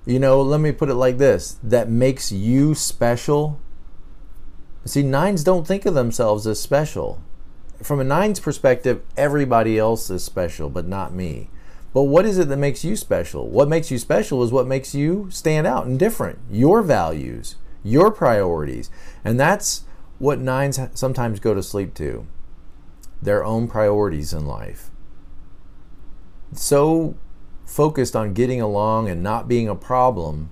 You 0.05 0.19
know, 0.19 0.41
let 0.41 0.59
me 0.59 0.71
put 0.71 0.89
it 0.89 0.95
like 0.95 1.17
this 1.17 1.57
that 1.63 1.89
makes 1.89 2.31
you 2.31 2.75
special. 2.75 3.59
See, 4.85 5.03
nines 5.03 5.43
don't 5.43 5.65
think 5.65 5.85
of 5.85 5.93
themselves 5.93 6.45
as 6.45 6.59
special. 6.59 7.21
From 7.81 7.99
a 7.99 8.03
nine's 8.03 8.39
perspective, 8.39 9.01
everybody 9.15 9.77
else 9.77 10.09
is 10.09 10.23
special, 10.23 10.69
but 10.69 10.87
not 10.87 11.13
me. 11.13 11.49
But 11.93 12.03
what 12.03 12.25
is 12.25 12.37
it 12.37 12.49
that 12.49 12.57
makes 12.57 12.83
you 12.83 12.95
special? 12.95 13.49
What 13.49 13.69
makes 13.69 13.91
you 13.91 13.99
special 13.99 14.43
is 14.43 14.51
what 14.51 14.67
makes 14.67 14.95
you 14.95 15.27
stand 15.29 15.67
out 15.67 15.85
and 15.85 15.99
different. 15.99 16.39
Your 16.49 16.81
values, 16.81 17.55
your 17.83 18.11
priorities. 18.11 18.89
And 19.23 19.39
that's 19.39 19.83
what 20.17 20.39
nines 20.39 20.79
sometimes 20.93 21.39
go 21.39 21.53
to 21.53 21.61
sleep 21.61 21.93
to 21.95 22.25
their 23.21 23.43
own 23.45 23.67
priorities 23.67 24.33
in 24.33 24.45
life. 24.45 24.89
So 26.53 27.15
focused 27.73 28.15
on 28.15 28.33
getting 28.33 28.61
along 28.61 29.09
and 29.09 29.23
not 29.23 29.47
being 29.47 29.67
a 29.67 29.75
problem 29.75 30.51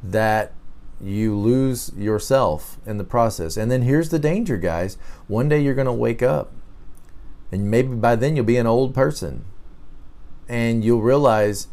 that 0.00 0.54
you 1.00 1.36
lose 1.36 1.90
yourself 1.96 2.78
in 2.86 2.98
the 2.98 3.04
process. 3.04 3.56
And 3.56 3.68
then 3.68 3.82
here's 3.82 4.10
the 4.10 4.18
danger, 4.20 4.56
guys. 4.56 4.96
One 5.26 5.48
day 5.48 5.60
you're 5.60 5.74
going 5.74 5.86
to 5.86 5.92
wake 5.92 6.22
up, 6.22 6.52
and 7.50 7.68
maybe 7.68 7.96
by 7.96 8.14
then 8.14 8.36
you'll 8.36 8.44
be 8.44 8.58
an 8.58 8.68
old 8.68 8.94
person. 8.94 9.44
And 10.48 10.84
you'll 10.84 11.02
realize, 11.02 11.66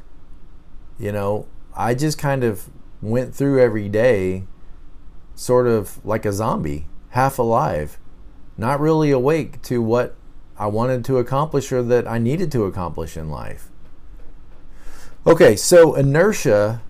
you 0.98 1.12
know, 1.12 1.46
I 1.76 1.94
just 1.94 2.18
kind 2.18 2.44
of 2.44 2.72
went 3.00 3.36
through 3.36 3.62
every 3.62 3.90
day 3.90 4.48
sort 5.36 5.68
of 5.68 6.04
like 6.04 6.26
a 6.26 6.34
zombie, 6.34 6.88
half 7.10 7.38
alive, 7.38 8.00
not 8.58 8.80
really 8.80 9.12
awake 9.12 9.62
to 9.64 9.84
what 9.84 10.16
I 10.58 10.66
wanted 10.66 11.06
to 11.06 11.20
accomplish 11.20 11.72
or 11.72 11.84
that 11.84 12.08
I 12.08 12.18
needed 12.18 12.52
to 12.54 12.66
accomplish 12.66 13.16
in 13.16 13.30
life. 13.30 13.70
Okay, 15.28 15.58
so 15.58 15.96
inertia 15.96 16.82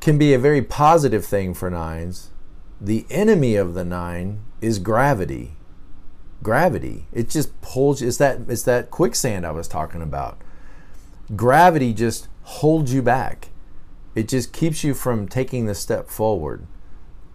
can 0.00 0.18
be 0.18 0.34
a 0.34 0.38
very 0.38 0.60
positive 0.60 1.24
thing 1.24 1.54
for 1.54 1.70
nines. 1.70 2.30
The 2.78 3.06
enemy 3.10 3.56
of 3.56 3.72
the 3.72 3.84
nine 3.84 4.42
is 4.60 4.78
gravity. 4.78 5.52
Gravity. 6.42 7.06
It 7.12 7.30
just 7.30 7.58
pulls 7.62 8.02
it's 8.02 8.18
that 8.18 8.40
it's 8.48 8.62
that 8.64 8.90
quicksand 8.90 9.46
I 9.46 9.50
was 9.50 9.66
talking 9.66 10.02
about. 10.02 10.38
Gravity 11.34 11.94
just 11.94 12.28
holds 12.42 12.92
you 12.92 13.02
back. 13.02 13.48
It 14.14 14.28
just 14.28 14.52
keeps 14.52 14.84
you 14.84 14.92
from 14.92 15.28
taking 15.28 15.66
the 15.66 15.74
step 15.74 16.08
forward. 16.08 16.66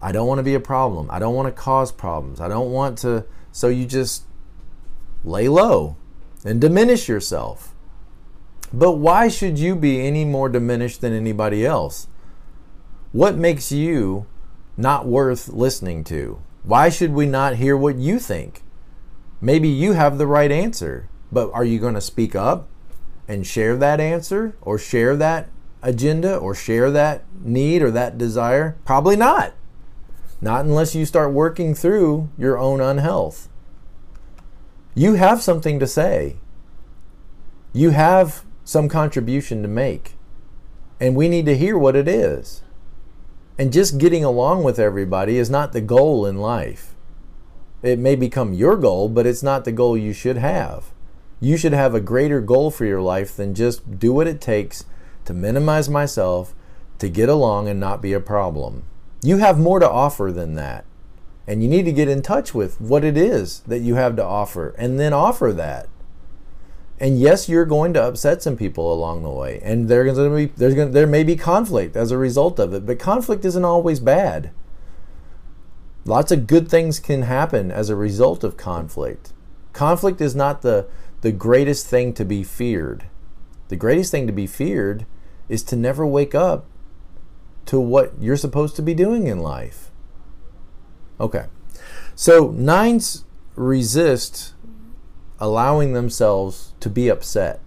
I 0.00 0.12
don't 0.12 0.28
want 0.28 0.38
to 0.38 0.44
be 0.44 0.54
a 0.54 0.60
problem. 0.60 1.10
I 1.10 1.18
don't 1.18 1.34
want 1.34 1.46
to 1.46 1.52
cause 1.52 1.90
problems. 1.90 2.40
I 2.40 2.48
don't 2.48 2.70
want 2.70 2.98
to 2.98 3.24
so 3.50 3.68
you 3.68 3.86
just 3.86 4.24
lay 5.24 5.48
low 5.48 5.96
and 6.44 6.60
diminish 6.60 7.08
yourself. 7.08 7.74
But 8.76 8.98
why 8.98 9.28
should 9.28 9.58
you 9.58 9.74
be 9.74 10.06
any 10.06 10.26
more 10.26 10.50
diminished 10.50 11.00
than 11.00 11.14
anybody 11.14 11.64
else? 11.64 12.08
What 13.10 13.34
makes 13.34 13.72
you 13.72 14.26
not 14.76 15.06
worth 15.06 15.48
listening 15.48 16.04
to? 16.04 16.42
Why 16.62 16.90
should 16.90 17.14
we 17.14 17.24
not 17.24 17.54
hear 17.54 17.74
what 17.74 17.96
you 17.96 18.18
think? 18.18 18.62
Maybe 19.40 19.66
you 19.66 19.94
have 19.94 20.18
the 20.18 20.26
right 20.26 20.52
answer, 20.52 21.08
but 21.32 21.50
are 21.54 21.64
you 21.64 21.78
going 21.78 21.94
to 21.94 22.02
speak 22.02 22.34
up 22.34 22.68
and 23.26 23.46
share 23.46 23.78
that 23.78 23.98
answer 23.98 24.58
or 24.60 24.76
share 24.76 25.16
that 25.16 25.48
agenda 25.80 26.36
or 26.36 26.54
share 26.54 26.90
that 26.90 27.24
need 27.40 27.80
or 27.80 27.90
that 27.92 28.18
desire? 28.18 28.76
Probably 28.84 29.16
not. 29.16 29.54
Not 30.42 30.66
unless 30.66 30.94
you 30.94 31.06
start 31.06 31.32
working 31.32 31.74
through 31.74 32.28
your 32.36 32.58
own 32.58 32.82
unhealth. 32.82 33.48
You 34.94 35.14
have 35.14 35.40
something 35.40 35.80
to 35.80 35.86
say. 35.86 36.36
You 37.72 37.90
have 37.90 38.44
some 38.66 38.88
contribution 38.88 39.62
to 39.62 39.68
make. 39.68 40.16
And 41.00 41.14
we 41.14 41.28
need 41.28 41.46
to 41.46 41.56
hear 41.56 41.78
what 41.78 41.94
it 41.94 42.08
is. 42.08 42.62
And 43.56 43.72
just 43.72 43.96
getting 43.96 44.24
along 44.24 44.64
with 44.64 44.80
everybody 44.80 45.38
is 45.38 45.48
not 45.48 45.72
the 45.72 45.80
goal 45.80 46.26
in 46.26 46.38
life. 46.38 46.94
It 47.82 48.00
may 48.00 48.16
become 48.16 48.52
your 48.52 48.76
goal, 48.76 49.08
but 49.08 49.24
it's 49.24 49.42
not 49.42 49.64
the 49.64 49.72
goal 49.72 49.96
you 49.96 50.12
should 50.12 50.36
have. 50.36 50.92
You 51.40 51.56
should 51.56 51.74
have 51.74 51.94
a 51.94 52.00
greater 52.00 52.40
goal 52.40 52.72
for 52.72 52.84
your 52.84 53.00
life 53.00 53.36
than 53.36 53.54
just 53.54 54.00
do 54.00 54.12
what 54.12 54.26
it 54.26 54.40
takes 54.40 54.84
to 55.26 55.32
minimize 55.32 55.88
myself, 55.88 56.52
to 56.98 57.08
get 57.08 57.28
along 57.28 57.68
and 57.68 57.78
not 57.78 58.02
be 58.02 58.12
a 58.12 58.20
problem. 58.20 58.82
You 59.22 59.36
have 59.36 59.60
more 59.60 59.78
to 59.78 59.88
offer 59.88 60.32
than 60.32 60.56
that. 60.56 60.84
And 61.46 61.62
you 61.62 61.68
need 61.68 61.84
to 61.84 61.92
get 61.92 62.08
in 62.08 62.20
touch 62.20 62.52
with 62.52 62.80
what 62.80 63.04
it 63.04 63.16
is 63.16 63.60
that 63.60 63.78
you 63.78 63.94
have 63.94 64.16
to 64.16 64.24
offer 64.24 64.74
and 64.76 64.98
then 64.98 65.12
offer 65.12 65.52
that. 65.52 65.88
And 66.98 67.20
yes, 67.20 67.48
you're 67.48 67.66
going 67.66 67.92
to 67.94 68.02
upset 68.02 68.42
some 68.42 68.56
people 68.56 68.92
along 68.92 69.22
the 69.22 69.30
way, 69.30 69.60
and 69.62 69.88
there's 69.88 70.16
going 70.16 70.30
to 70.30 70.36
be 70.36 70.52
there's 70.56 70.74
going 70.74 70.92
there 70.92 71.06
may 71.06 71.24
be 71.24 71.36
conflict 71.36 71.94
as 71.94 72.10
a 72.10 72.18
result 72.18 72.58
of 72.58 72.72
it, 72.72 72.86
but 72.86 72.98
conflict 72.98 73.44
isn't 73.44 73.64
always 73.64 74.00
bad. 74.00 74.50
Lots 76.06 76.32
of 76.32 76.46
good 76.46 76.68
things 76.68 76.98
can 76.98 77.22
happen 77.22 77.70
as 77.70 77.90
a 77.90 77.96
result 77.96 78.44
of 78.44 78.56
conflict. 78.56 79.32
Conflict 79.74 80.20
is 80.20 80.34
not 80.34 80.62
the 80.62 80.86
the 81.20 81.32
greatest 81.32 81.86
thing 81.86 82.14
to 82.14 82.24
be 82.24 82.42
feared. 82.42 83.08
The 83.68 83.76
greatest 83.76 84.10
thing 84.10 84.26
to 84.26 84.32
be 84.32 84.46
feared 84.46 85.04
is 85.48 85.62
to 85.64 85.76
never 85.76 86.06
wake 86.06 86.34
up 86.34 86.66
to 87.66 87.80
what 87.80 88.14
you're 88.20 88.36
supposed 88.36 88.76
to 88.76 88.82
be 88.82 88.94
doing 88.94 89.26
in 89.26 89.40
life. 89.40 89.90
Okay. 91.20 91.46
So 92.14 92.50
nines 92.52 93.24
resist 93.54 94.54
allowing 95.38 95.92
themselves 95.92 96.72
to 96.80 96.90
be 96.90 97.08
upset. 97.08 97.60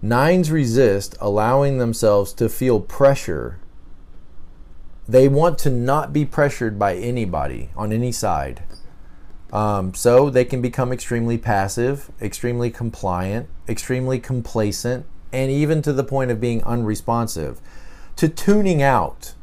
Nines 0.00 0.50
resist 0.50 1.16
allowing 1.20 1.78
themselves 1.78 2.32
to 2.34 2.48
feel 2.48 2.80
pressure. 2.80 3.60
They 5.08 5.28
want 5.28 5.58
to 5.58 5.70
not 5.70 6.12
be 6.12 6.24
pressured 6.24 6.78
by 6.78 6.96
anybody 6.96 7.70
on 7.76 7.92
any 7.92 8.10
side. 8.10 8.64
Um, 9.52 9.92
so 9.94 10.30
they 10.30 10.44
can 10.44 10.62
become 10.62 10.92
extremely 10.92 11.38
passive, 11.38 12.10
extremely 12.20 12.70
compliant, 12.70 13.48
extremely 13.68 14.18
complacent, 14.18 15.06
and 15.32 15.50
even 15.50 15.82
to 15.82 15.92
the 15.92 16.04
point 16.04 16.30
of 16.30 16.40
being 16.40 16.64
unresponsive, 16.64 17.60
to 18.16 18.28
tuning 18.28 18.82
out 18.82 19.34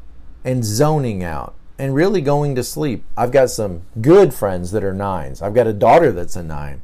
and 0.44 0.64
zoning 0.64 1.22
out 1.22 1.54
and 1.78 1.94
really 1.94 2.20
going 2.20 2.54
to 2.56 2.64
sleep. 2.64 3.04
I've 3.16 3.32
got 3.32 3.50
some 3.50 3.82
good 4.00 4.34
friends 4.34 4.72
that 4.72 4.84
are 4.84 4.92
nines. 4.92 5.40
I've 5.40 5.54
got 5.54 5.66
a 5.66 5.72
daughter 5.72 6.12
that's 6.12 6.36
a 6.36 6.42
nine. 6.42 6.82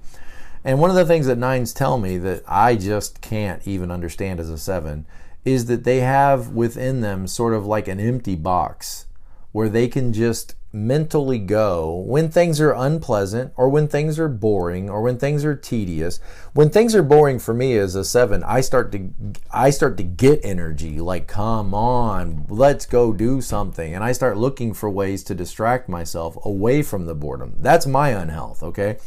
And 0.66 0.80
one 0.80 0.90
of 0.90 0.96
the 0.96 1.04
things 1.04 1.26
that 1.26 1.38
nines 1.38 1.72
tell 1.72 1.96
me 1.96 2.18
that 2.18 2.42
I 2.44 2.74
just 2.74 3.20
can't 3.20 3.64
even 3.68 3.92
understand 3.92 4.40
as 4.40 4.50
a 4.50 4.58
seven 4.58 5.06
is 5.44 5.66
that 5.66 5.84
they 5.84 6.00
have 6.00 6.48
within 6.48 7.02
them 7.02 7.28
sort 7.28 7.54
of 7.54 7.64
like 7.64 7.86
an 7.86 8.00
empty 8.00 8.34
box 8.34 9.06
where 9.52 9.68
they 9.68 9.86
can 9.86 10.12
just 10.12 10.56
mentally 10.72 11.38
go 11.38 11.94
when 11.94 12.28
things 12.28 12.60
are 12.60 12.72
unpleasant 12.72 13.52
or 13.56 13.68
when 13.68 13.86
things 13.86 14.18
are 14.18 14.28
boring 14.28 14.90
or 14.90 15.02
when 15.02 15.16
things 15.16 15.44
are 15.44 15.54
tedious. 15.54 16.18
When 16.52 16.68
things 16.68 16.96
are 16.96 17.02
boring 17.04 17.38
for 17.38 17.54
me 17.54 17.78
as 17.78 17.94
a 17.94 18.04
7 18.04 18.42
I 18.42 18.60
start 18.60 18.90
to 18.90 19.10
I 19.52 19.70
start 19.70 19.96
to 19.98 20.02
get 20.02 20.40
energy 20.42 20.98
like 20.98 21.28
come 21.28 21.74
on 21.74 22.44
let's 22.48 22.86
go 22.86 23.12
do 23.12 23.40
something. 23.40 23.94
And 23.94 24.02
I 24.02 24.10
start 24.10 24.36
looking 24.36 24.74
for 24.74 24.90
ways 24.90 25.22
to 25.24 25.34
distract 25.36 25.88
myself 25.88 26.36
away 26.44 26.82
from 26.82 27.06
the 27.06 27.14
boredom. 27.14 27.54
That's 27.58 27.86
my 27.86 28.08
unhealth 28.08 28.64
okay 28.64 28.98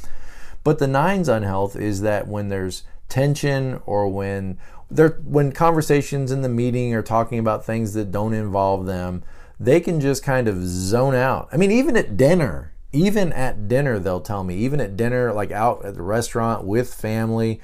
but 0.63 0.79
the 0.79 0.85
9's 0.85 1.29
unhealth 1.29 1.75
is 1.75 2.01
that 2.01 2.27
when 2.27 2.49
there's 2.49 2.83
tension 3.07 3.81
or 3.85 4.07
when 4.07 4.57
there 4.91 5.19
when 5.23 5.51
conversations 5.51 6.31
in 6.31 6.41
the 6.41 6.49
meeting 6.49 6.93
are 6.93 7.01
talking 7.01 7.39
about 7.39 7.65
things 7.65 7.93
that 7.93 8.11
don't 8.11 8.33
involve 8.33 8.85
them 8.85 9.23
they 9.59 9.79
can 9.79 9.99
just 9.99 10.23
kind 10.23 10.47
of 10.47 10.65
zone 10.65 11.15
out. 11.15 11.49
I 11.51 11.57
mean, 11.57 11.71
even 11.71 11.97
at 11.97 12.15
dinner, 12.15 12.73
even 12.93 13.33
at 13.33 13.67
dinner, 13.67 13.99
they'll 13.99 14.21
tell 14.21 14.43
me, 14.43 14.55
even 14.55 14.79
at 14.79 14.95
dinner, 14.95 15.33
like 15.33 15.51
out 15.51 15.83
at 15.83 15.95
the 15.95 16.01
restaurant 16.01 16.63
with 16.63 16.93
family, 16.93 17.59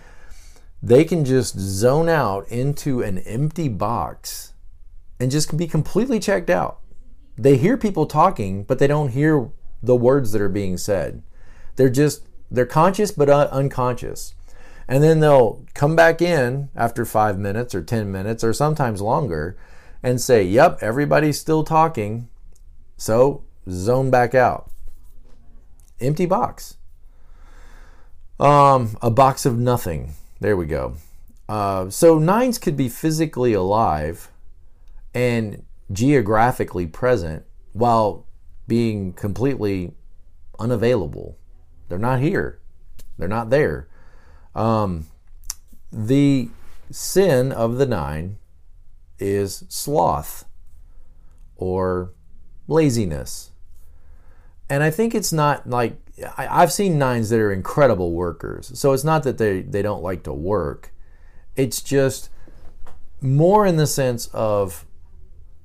they 0.84 1.06
can 1.06 1.24
just 1.24 1.58
zone 1.58 2.10
out 2.10 2.48
into 2.50 3.02
an 3.02 3.20
empty 3.20 3.70
box 3.70 4.54
and 5.20 5.32
just 5.32 5.56
be 5.56 5.68
completely 5.68 6.20
checked 6.20 6.50
out. 6.50 6.80
They 7.38 7.56
hear 7.58 7.78
people 7.78 8.06
talking, 8.06 8.64
but 8.64 8.80
they 8.80 8.88
don't 8.88 9.10
hear 9.10 9.50
the 9.82 9.96
words 9.96 10.34
that 10.34 10.42
are 10.42 10.50
being 10.50 10.78
said. 10.78 11.24
They're 11.78 11.90
just, 11.90 12.28
they're 12.50 12.66
conscious 12.66 13.12
but 13.12 13.30
unconscious. 13.30 14.34
And 14.88 15.04
then 15.04 15.20
they'll 15.20 15.66
come 15.74 15.96
back 15.96 16.22
in 16.22 16.70
after 16.76 17.06
five 17.06 17.40
minutes 17.40 17.74
or 17.74 17.82
10 17.82 18.12
minutes 18.12 18.44
or 18.44 18.54
sometimes 18.54 19.02
longer 19.02 19.58
and 20.04 20.22
say, 20.22 20.44
yep, 20.44 20.78
everybody's 20.82 21.40
still 21.40 21.64
talking, 21.64 22.30
so 22.98 23.44
zone 23.70 24.12
back 24.12 24.36
out. 24.36 24.70
Empty 26.00 26.28
box. 26.28 26.78
Um, 28.40 28.98
a 29.02 29.10
box 29.10 29.46
of 29.46 29.58
nothing. 29.58 30.14
There 30.40 30.56
we 30.56 30.68
go. 30.68 30.96
Uh, 31.48 31.90
so 31.90 32.20
nines 32.20 32.58
could 32.58 32.76
be 32.76 32.90
physically 32.90 33.54
alive 33.54 34.30
and 35.14 35.64
geographically 35.92 36.86
present 36.86 37.46
while 37.74 38.26
being 38.68 39.14
completely 39.14 39.94
unavailable. 40.60 41.38
They're 41.88 41.98
not 41.98 42.20
here. 42.20 42.60
They're 43.18 43.28
not 43.28 43.50
there. 43.50 43.88
Um, 44.54 45.08
the 45.92 46.50
sin 46.92 47.52
of 47.52 47.78
the 47.78 47.86
nine 47.86 48.38
is 49.20 49.64
sloth 49.70 50.46
or 51.56 52.12
laziness. 52.68 53.52
And 54.70 54.84
I 54.84 54.90
think 54.90 55.14
it's 55.14 55.32
not 55.32 55.70
like 55.70 55.98
I, 56.38 56.62
have 56.62 56.72
seen 56.72 56.98
nines 56.98 57.30
that 57.30 57.40
are 57.40 57.52
incredible 57.52 58.12
workers. 58.14 58.72
So 58.80 58.94
it's 58.94 59.04
not 59.04 59.24
that 59.24 59.38
they, 59.38 59.62
they 59.62 59.82
don't 59.82 60.02
like 60.02 60.24
to 60.24 60.34
work. 60.34 60.94
It's 61.56 61.82
just 61.82 62.30
more 63.22 63.66
in 63.66 63.78
the 63.78 63.88
sense 63.88 64.28
of 64.28 64.86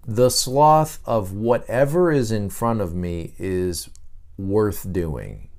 the 0.06 0.30
sloth 0.30 0.98
of 1.04 1.33
whatever 1.33 2.11
is 2.11 2.33
in 2.33 2.50
front 2.50 2.80
of 2.80 2.94
me 2.94 3.35
is 3.38 3.90
worth 4.37 4.92
doing. 4.92 5.49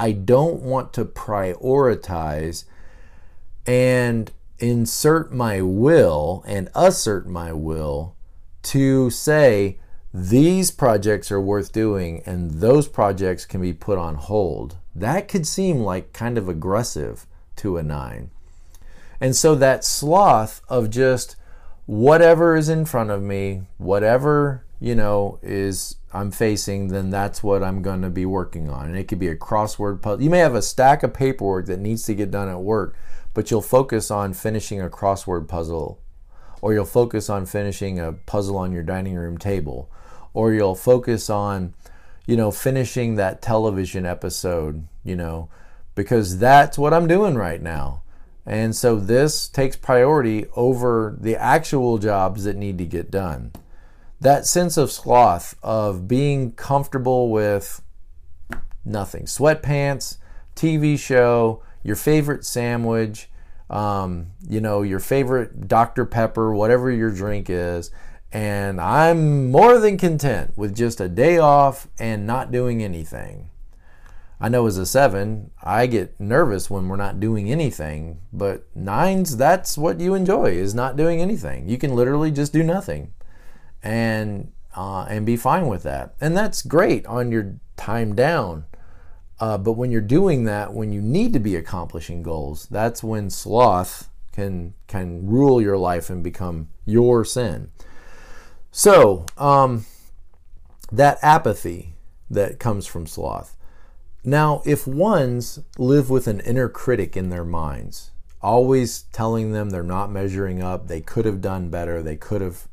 I 0.00 0.12
don't 0.12 0.62
want 0.62 0.94
to 0.94 1.04
prioritize 1.04 2.64
and 3.66 4.30
insert 4.58 5.30
my 5.30 5.60
will 5.60 6.42
and 6.46 6.70
assert 6.74 7.28
my 7.28 7.52
will 7.52 8.16
to 8.62 9.10
say 9.10 9.78
these 10.14 10.70
projects 10.70 11.30
are 11.30 11.40
worth 11.40 11.70
doing 11.70 12.22
and 12.24 12.50
those 12.50 12.88
projects 12.88 13.44
can 13.44 13.60
be 13.60 13.74
put 13.74 13.98
on 13.98 14.14
hold. 14.14 14.78
That 14.94 15.28
could 15.28 15.46
seem 15.46 15.80
like 15.80 16.14
kind 16.14 16.38
of 16.38 16.48
aggressive 16.48 17.26
to 17.56 17.76
a 17.76 17.82
nine. 17.82 18.30
And 19.20 19.36
so 19.36 19.54
that 19.56 19.84
sloth 19.84 20.62
of 20.70 20.88
just 20.88 21.36
whatever 21.84 22.56
is 22.56 22.70
in 22.70 22.86
front 22.86 23.10
of 23.10 23.20
me, 23.20 23.64
whatever, 23.76 24.64
you 24.80 24.94
know, 24.94 25.38
is 25.42 25.96
I'm 26.12 26.30
facing, 26.30 26.88
then 26.88 27.10
that's 27.10 27.42
what 27.42 27.62
I'm 27.62 27.82
going 27.82 28.02
to 28.02 28.10
be 28.10 28.26
working 28.26 28.68
on. 28.68 28.86
And 28.86 28.96
it 28.96 29.06
could 29.06 29.18
be 29.18 29.28
a 29.28 29.36
crossword 29.36 30.02
puzzle. 30.02 30.22
You 30.22 30.30
may 30.30 30.38
have 30.38 30.54
a 30.54 30.62
stack 30.62 31.02
of 31.02 31.14
paperwork 31.14 31.66
that 31.66 31.78
needs 31.78 32.02
to 32.04 32.14
get 32.14 32.30
done 32.30 32.48
at 32.48 32.60
work, 32.60 32.96
but 33.32 33.50
you'll 33.50 33.62
focus 33.62 34.10
on 34.10 34.32
finishing 34.32 34.80
a 34.80 34.88
crossword 34.88 35.46
puzzle, 35.46 36.00
or 36.60 36.74
you'll 36.74 36.84
focus 36.84 37.30
on 37.30 37.46
finishing 37.46 38.00
a 38.00 38.12
puzzle 38.12 38.58
on 38.58 38.72
your 38.72 38.82
dining 38.82 39.14
room 39.14 39.38
table, 39.38 39.88
or 40.34 40.52
you'll 40.52 40.74
focus 40.74 41.30
on, 41.30 41.74
you 42.26 42.36
know, 42.36 42.50
finishing 42.50 43.14
that 43.14 43.40
television 43.40 44.04
episode, 44.04 44.86
you 45.04 45.14
know, 45.14 45.48
because 45.94 46.38
that's 46.38 46.76
what 46.76 46.92
I'm 46.92 47.06
doing 47.06 47.36
right 47.36 47.62
now. 47.62 48.02
And 48.46 48.74
so 48.74 48.96
this 48.96 49.46
takes 49.46 49.76
priority 49.76 50.46
over 50.56 51.16
the 51.20 51.36
actual 51.36 51.98
jobs 51.98 52.44
that 52.44 52.56
need 52.56 52.78
to 52.78 52.84
get 52.84 53.10
done. 53.10 53.52
That 54.20 54.44
sense 54.44 54.76
of 54.76 54.92
sloth, 54.92 55.54
of 55.62 56.06
being 56.06 56.52
comfortable 56.52 57.30
with 57.30 57.80
nothing 58.84 59.24
sweatpants, 59.24 60.18
TV 60.54 60.98
show, 60.98 61.62
your 61.82 61.96
favorite 61.96 62.44
sandwich, 62.44 63.30
um, 63.70 64.32
you 64.46 64.60
know, 64.60 64.82
your 64.82 65.00
favorite 65.00 65.68
Dr. 65.68 66.04
Pepper, 66.04 66.52
whatever 66.52 66.90
your 66.90 67.10
drink 67.10 67.48
is. 67.48 67.90
And 68.30 68.78
I'm 68.80 69.50
more 69.50 69.78
than 69.78 69.96
content 69.96 70.52
with 70.56 70.76
just 70.76 71.00
a 71.00 71.08
day 71.08 71.38
off 71.38 71.88
and 71.98 72.26
not 72.26 72.52
doing 72.52 72.82
anything. 72.82 73.48
I 74.38 74.48
know 74.48 74.66
as 74.66 74.78
a 74.78 74.86
seven, 74.86 75.50
I 75.62 75.86
get 75.86 76.18
nervous 76.20 76.70
when 76.70 76.88
we're 76.88 76.96
not 76.96 77.20
doing 77.20 77.50
anything, 77.50 78.20
but 78.32 78.64
nines, 78.74 79.36
that's 79.36 79.76
what 79.76 80.00
you 80.00 80.14
enjoy 80.14 80.52
is 80.52 80.74
not 80.74 80.96
doing 80.96 81.20
anything. 81.20 81.68
You 81.68 81.78
can 81.78 81.94
literally 81.94 82.30
just 82.30 82.52
do 82.52 82.62
nothing 82.62 83.12
and 83.82 84.52
uh, 84.74 85.06
and 85.08 85.26
be 85.26 85.36
fine 85.36 85.66
with 85.66 85.82
that. 85.82 86.14
And 86.20 86.36
that's 86.36 86.62
great 86.62 87.04
on 87.06 87.32
your 87.32 87.56
time 87.76 88.14
down. 88.14 88.64
Uh, 89.38 89.56
but 89.56 89.72
when 89.72 89.90
you're 89.90 90.00
doing 90.00 90.44
that, 90.44 90.74
when 90.74 90.92
you 90.92 91.00
need 91.00 91.32
to 91.32 91.40
be 91.40 91.56
accomplishing 91.56 92.22
goals, 92.22 92.66
that's 92.70 93.02
when 93.02 93.30
sloth 93.30 94.08
can 94.32 94.74
can 94.86 95.26
rule 95.26 95.60
your 95.60 95.78
life 95.78 96.10
and 96.10 96.22
become 96.22 96.68
your 96.84 97.24
sin. 97.24 97.70
So 98.70 99.26
um, 99.36 99.86
that 100.92 101.18
apathy 101.22 101.94
that 102.28 102.58
comes 102.58 102.86
from 102.86 103.06
sloth. 103.06 103.56
Now, 104.22 104.62
if 104.66 104.86
ones 104.86 105.60
live 105.78 106.10
with 106.10 106.26
an 106.26 106.40
inner 106.40 106.68
critic 106.68 107.16
in 107.16 107.30
their 107.30 107.44
minds, 107.44 108.10
always 108.42 109.02
telling 109.12 109.52
them 109.52 109.70
they're 109.70 109.82
not 109.82 110.10
measuring 110.10 110.62
up, 110.62 110.88
they 110.88 111.00
could 111.00 111.24
have 111.24 111.40
done 111.40 111.70
better, 111.70 112.02
they 112.02 112.16
could 112.16 112.42
have 112.42 112.68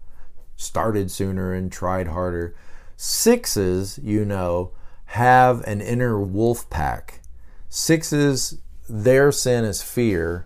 started 0.58 1.10
sooner 1.10 1.54
and 1.54 1.72
tried 1.72 2.08
harder. 2.08 2.54
Sixes, 2.98 4.00
you 4.04 4.26
know, 4.26 4.72
have 5.06 5.62
an 5.62 5.80
inner 5.80 6.20
wolf 6.20 6.70
pack. 6.70 7.22
Sixes, 7.70 8.60
their 8.90 9.32
sin 9.32 9.64
is 9.64 9.82
fear. 9.82 10.46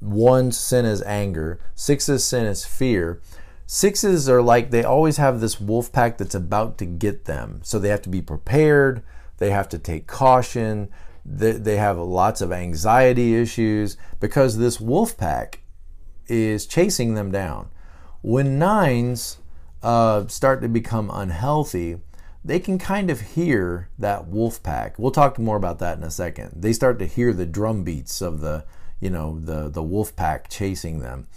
One's 0.00 0.58
sin 0.58 0.84
is 0.84 1.02
anger. 1.02 1.60
Sixes' 1.74 2.24
sin 2.24 2.44
is 2.44 2.66
fear. 2.66 3.22
Sixes 3.66 4.28
are 4.28 4.42
like 4.42 4.70
they 4.70 4.84
always 4.84 5.16
have 5.16 5.40
this 5.40 5.60
wolf 5.60 5.90
pack 5.92 6.18
that's 6.18 6.34
about 6.34 6.76
to 6.78 6.84
get 6.84 7.24
them. 7.24 7.60
So 7.62 7.78
they 7.78 7.88
have 7.88 8.02
to 8.02 8.10
be 8.10 8.20
prepared. 8.20 9.02
They 9.38 9.50
have 9.50 9.68
to 9.70 9.78
take 9.78 10.06
caution. 10.06 10.90
They, 11.24 11.52
they 11.52 11.76
have 11.76 11.96
lots 11.96 12.40
of 12.42 12.52
anxiety 12.52 13.34
issues 13.34 13.96
because 14.20 14.58
this 14.58 14.80
wolf 14.80 15.16
pack 15.16 15.60
is 16.28 16.66
chasing 16.66 17.14
them 17.14 17.30
down. 17.30 17.70
When 18.20 18.58
nines 18.58 19.38
uh, 19.84 20.26
start 20.28 20.62
to 20.62 20.68
become 20.68 21.10
unhealthy, 21.12 21.98
they 22.44 22.58
can 22.58 22.78
kind 22.78 23.10
of 23.10 23.20
hear 23.20 23.88
that 23.98 24.26
wolf 24.26 24.62
pack. 24.62 24.98
We'll 24.98 25.12
talk 25.12 25.38
more 25.38 25.56
about 25.56 25.78
that 25.78 25.98
in 25.98 26.04
a 26.04 26.10
second. 26.10 26.52
They 26.56 26.72
start 26.72 26.98
to 26.98 27.06
hear 27.06 27.32
the 27.32 27.46
drum 27.46 27.84
beats 27.84 28.20
of 28.20 28.40
the, 28.40 28.64
you 28.98 29.10
know, 29.10 29.38
the 29.38 29.68
the 29.68 29.82
wolf 29.82 30.16
pack 30.16 30.48
chasing 30.48 31.00
them. 31.00 31.28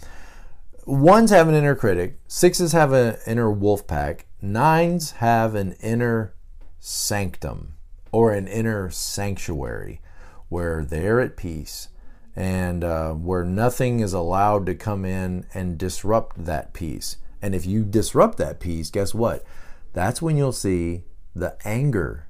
Ones 0.86 1.30
have 1.30 1.48
an 1.48 1.54
inner 1.54 1.74
critic, 1.74 2.18
sixes 2.26 2.72
have 2.72 2.92
an 2.92 3.16
inner 3.26 3.50
wolf 3.50 3.86
pack, 3.86 4.26
nines 4.40 5.12
have 5.12 5.54
an 5.54 5.72
inner 5.80 6.32
sanctum 6.80 7.74
or 8.10 8.32
an 8.32 8.48
inner 8.48 8.90
sanctuary 8.90 10.00
where 10.48 10.84
they're 10.84 11.20
at 11.20 11.36
peace 11.36 11.88
and 12.34 12.84
uh, 12.84 13.12
where 13.12 13.44
nothing 13.44 14.00
is 14.00 14.12
allowed 14.12 14.64
to 14.64 14.74
come 14.74 15.04
in 15.04 15.44
and 15.52 15.76
disrupt 15.76 16.44
that 16.44 16.72
peace. 16.72 17.16
And 17.40 17.54
if 17.54 17.66
you 17.66 17.84
disrupt 17.84 18.38
that 18.38 18.60
peace, 18.60 18.90
guess 18.90 19.14
what? 19.14 19.44
That's 19.92 20.20
when 20.20 20.36
you'll 20.36 20.52
see 20.52 21.04
the 21.34 21.56
anger 21.64 22.26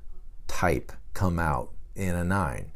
type 0.47 0.93
come 1.15 1.39
out 1.39 1.73
in 1.95 2.15
a 2.15 2.25
nine. 2.25 2.73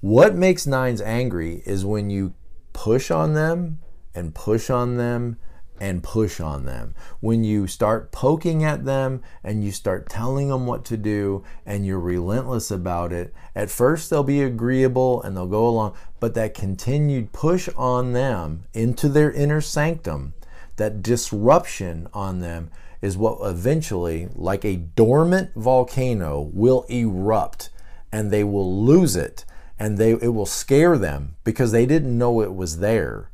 What 0.00 0.34
makes 0.34 0.66
nines 0.66 1.00
angry 1.00 1.62
is 1.66 1.84
when 1.84 2.10
you 2.10 2.34
push 2.72 3.10
on 3.10 3.34
them 3.34 3.80
and 4.14 4.34
push 4.34 4.70
on 4.70 4.96
them 4.96 5.38
and 5.80 6.02
push 6.02 6.40
on 6.40 6.64
them. 6.64 6.94
When 7.20 7.44
you 7.44 7.66
start 7.66 8.12
poking 8.12 8.64
at 8.64 8.84
them 8.84 9.22
and 9.44 9.64
you 9.64 9.72
start 9.72 10.08
telling 10.08 10.48
them 10.48 10.66
what 10.66 10.84
to 10.86 10.96
do 10.96 11.44
and 11.64 11.84
you're 11.84 12.00
relentless 12.00 12.70
about 12.70 13.12
it, 13.12 13.34
at 13.54 13.70
first 13.70 14.08
they'll 14.08 14.22
be 14.22 14.42
agreeable 14.42 15.22
and 15.22 15.36
they'll 15.36 15.46
go 15.46 15.66
along, 15.66 15.94
but 16.20 16.34
that 16.34 16.54
continued 16.54 17.32
push 17.32 17.68
on 17.76 18.12
them 18.12 18.64
into 18.72 19.08
their 19.08 19.30
inner 19.30 19.60
sanctum, 19.60 20.34
that 20.76 21.02
disruption 21.02 22.08
on 22.12 22.40
them 22.40 22.70
is 23.02 23.16
what 23.16 23.38
eventually, 23.42 24.28
like 24.34 24.64
a 24.64 24.76
dormant 24.76 25.54
volcano, 25.54 26.50
will 26.52 26.84
erupt 26.88 27.70
and 28.12 28.30
they 28.30 28.44
will 28.44 28.84
lose 28.84 29.16
it 29.16 29.44
and 29.78 29.98
they 29.98 30.12
it 30.12 30.34
will 30.34 30.46
scare 30.46 30.96
them 30.96 31.36
because 31.44 31.72
they 31.72 31.86
didn't 31.86 32.16
know 32.16 32.40
it 32.40 32.54
was 32.54 32.78
there. 32.78 33.30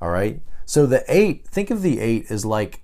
All 0.00 0.10
right? 0.10 0.40
So 0.64 0.86
the 0.86 1.04
eight, 1.08 1.46
think 1.48 1.70
of 1.70 1.82
the 1.82 2.00
eight 2.00 2.30
as 2.30 2.44
like 2.44 2.82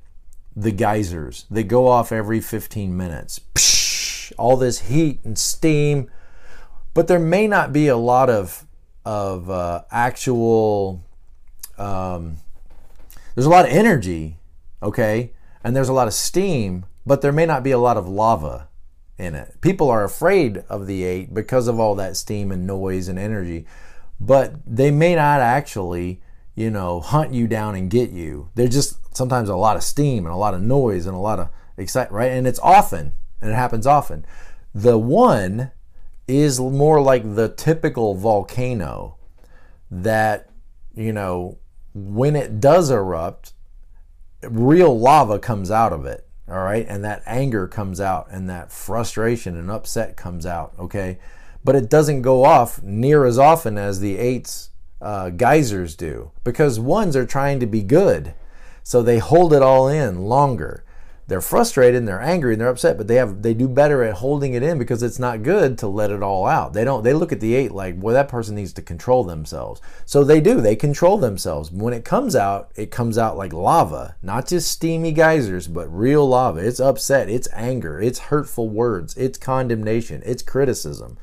the 0.56 0.72
geysers. 0.72 1.46
They 1.50 1.62
go 1.62 1.86
off 1.86 2.10
every 2.10 2.40
15 2.40 2.96
minutes. 2.96 3.40
Psh, 3.54 4.32
all 4.36 4.56
this 4.56 4.88
heat 4.88 5.20
and 5.24 5.38
steam, 5.38 6.10
but 6.94 7.06
there 7.06 7.20
may 7.20 7.46
not 7.46 7.72
be 7.72 7.88
a 7.88 7.96
lot 7.96 8.28
of 8.30 8.64
of 9.04 9.48
uh, 9.48 9.82
actual. 9.90 11.04
Um, 11.78 12.38
there's 13.38 13.46
a 13.46 13.50
lot 13.50 13.66
of 13.66 13.70
energy, 13.70 14.40
okay, 14.82 15.32
and 15.62 15.76
there's 15.76 15.88
a 15.88 15.92
lot 15.92 16.08
of 16.08 16.12
steam, 16.12 16.84
but 17.06 17.22
there 17.22 17.30
may 17.30 17.46
not 17.46 17.62
be 17.62 17.70
a 17.70 17.78
lot 17.78 17.96
of 17.96 18.08
lava 18.08 18.66
in 19.16 19.36
it. 19.36 19.60
People 19.60 19.88
are 19.88 20.02
afraid 20.02 20.64
of 20.68 20.88
the 20.88 21.04
eight 21.04 21.32
because 21.32 21.68
of 21.68 21.78
all 21.78 21.94
that 21.94 22.16
steam 22.16 22.50
and 22.50 22.66
noise 22.66 23.06
and 23.06 23.16
energy, 23.16 23.64
but 24.18 24.54
they 24.66 24.90
may 24.90 25.14
not 25.14 25.40
actually 25.40 26.20
you 26.58 26.72
know, 26.72 26.98
hunt 26.98 27.32
you 27.32 27.46
down 27.46 27.76
and 27.76 27.88
get 27.88 28.10
you. 28.10 28.50
There's 28.56 28.74
just 28.74 29.16
sometimes 29.16 29.48
a 29.48 29.54
lot 29.54 29.76
of 29.76 29.84
steam 29.84 30.26
and 30.26 30.34
a 30.34 30.36
lot 30.36 30.54
of 30.54 30.60
noise 30.60 31.06
and 31.06 31.14
a 31.14 31.20
lot 31.20 31.38
of 31.38 31.50
excitement, 31.76 32.16
right? 32.16 32.32
And 32.32 32.48
it's 32.48 32.58
often, 32.58 33.12
and 33.40 33.52
it 33.52 33.54
happens 33.54 33.86
often. 33.86 34.26
The 34.74 34.98
one 34.98 35.70
is 36.26 36.58
more 36.58 37.00
like 37.00 37.36
the 37.36 37.48
typical 37.48 38.16
volcano 38.16 39.18
that, 39.88 40.50
you 40.96 41.12
know, 41.12 41.58
when 42.06 42.36
it 42.36 42.60
does 42.60 42.90
erupt, 42.90 43.52
real 44.42 44.98
lava 44.98 45.38
comes 45.38 45.70
out 45.70 45.92
of 45.92 46.06
it, 46.06 46.26
all 46.48 46.58
right? 46.58 46.86
And 46.88 47.04
that 47.04 47.22
anger 47.26 47.66
comes 47.66 48.00
out 48.00 48.28
and 48.30 48.48
that 48.48 48.72
frustration 48.72 49.56
and 49.56 49.70
upset 49.70 50.16
comes 50.16 50.46
out, 50.46 50.72
okay? 50.78 51.18
But 51.64 51.76
it 51.76 51.90
doesn't 51.90 52.22
go 52.22 52.44
off 52.44 52.82
near 52.82 53.24
as 53.24 53.38
often 53.38 53.76
as 53.76 54.00
the 54.00 54.16
eights 54.18 54.70
uh, 55.00 55.30
geysers 55.30 55.94
do 55.94 56.30
because 56.44 56.80
ones 56.80 57.16
are 57.16 57.26
trying 57.26 57.60
to 57.60 57.66
be 57.66 57.82
good. 57.82 58.34
So 58.82 59.02
they 59.02 59.18
hold 59.18 59.52
it 59.52 59.62
all 59.62 59.88
in 59.88 60.22
longer. 60.22 60.84
They're 61.28 61.42
frustrated 61.42 61.96
and 61.98 62.08
they're 62.08 62.22
angry 62.22 62.54
and 62.54 62.60
they're 62.60 62.70
upset, 62.70 62.96
but 62.96 63.06
they 63.06 63.16
have 63.16 63.42
they 63.42 63.52
do 63.52 63.68
better 63.68 64.02
at 64.02 64.14
holding 64.14 64.54
it 64.54 64.62
in 64.62 64.78
because 64.78 65.02
it's 65.02 65.18
not 65.18 65.42
good 65.42 65.76
to 65.78 65.86
let 65.86 66.10
it 66.10 66.22
all 66.22 66.46
out. 66.46 66.72
They 66.72 66.84
don't 66.84 67.04
they 67.04 67.12
look 67.12 67.32
at 67.32 67.40
the 67.40 67.54
eight 67.54 67.70
like, 67.70 67.96
well, 67.98 68.14
that 68.14 68.30
person 68.30 68.54
needs 68.54 68.72
to 68.72 68.82
control 68.82 69.24
themselves. 69.24 69.82
So 70.06 70.24
they 70.24 70.40
do, 70.40 70.62
they 70.62 70.74
control 70.74 71.18
themselves. 71.18 71.70
When 71.70 71.92
it 71.92 72.04
comes 72.04 72.34
out, 72.34 72.72
it 72.76 72.90
comes 72.90 73.18
out 73.18 73.36
like 73.36 73.52
lava, 73.52 74.16
not 74.22 74.48
just 74.48 74.72
steamy 74.72 75.12
geysers, 75.12 75.68
but 75.68 75.94
real 75.94 76.26
lava. 76.26 76.66
It's 76.66 76.80
upset, 76.80 77.28
it's 77.28 77.48
anger, 77.52 78.00
it's 78.00 78.18
hurtful 78.18 78.70
words, 78.70 79.14
it's 79.18 79.36
condemnation, 79.36 80.22
it's 80.24 80.42
criticism. 80.42 81.18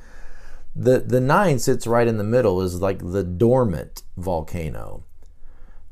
The 0.76 1.00
the 1.00 1.22
nine 1.22 1.58
sits 1.58 1.88
right 1.88 2.08
in 2.08 2.18
the 2.18 2.24
middle 2.24 2.62
is 2.62 2.80
like 2.80 3.00
the 3.00 3.24
dormant 3.24 4.04
volcano 4.18 5.05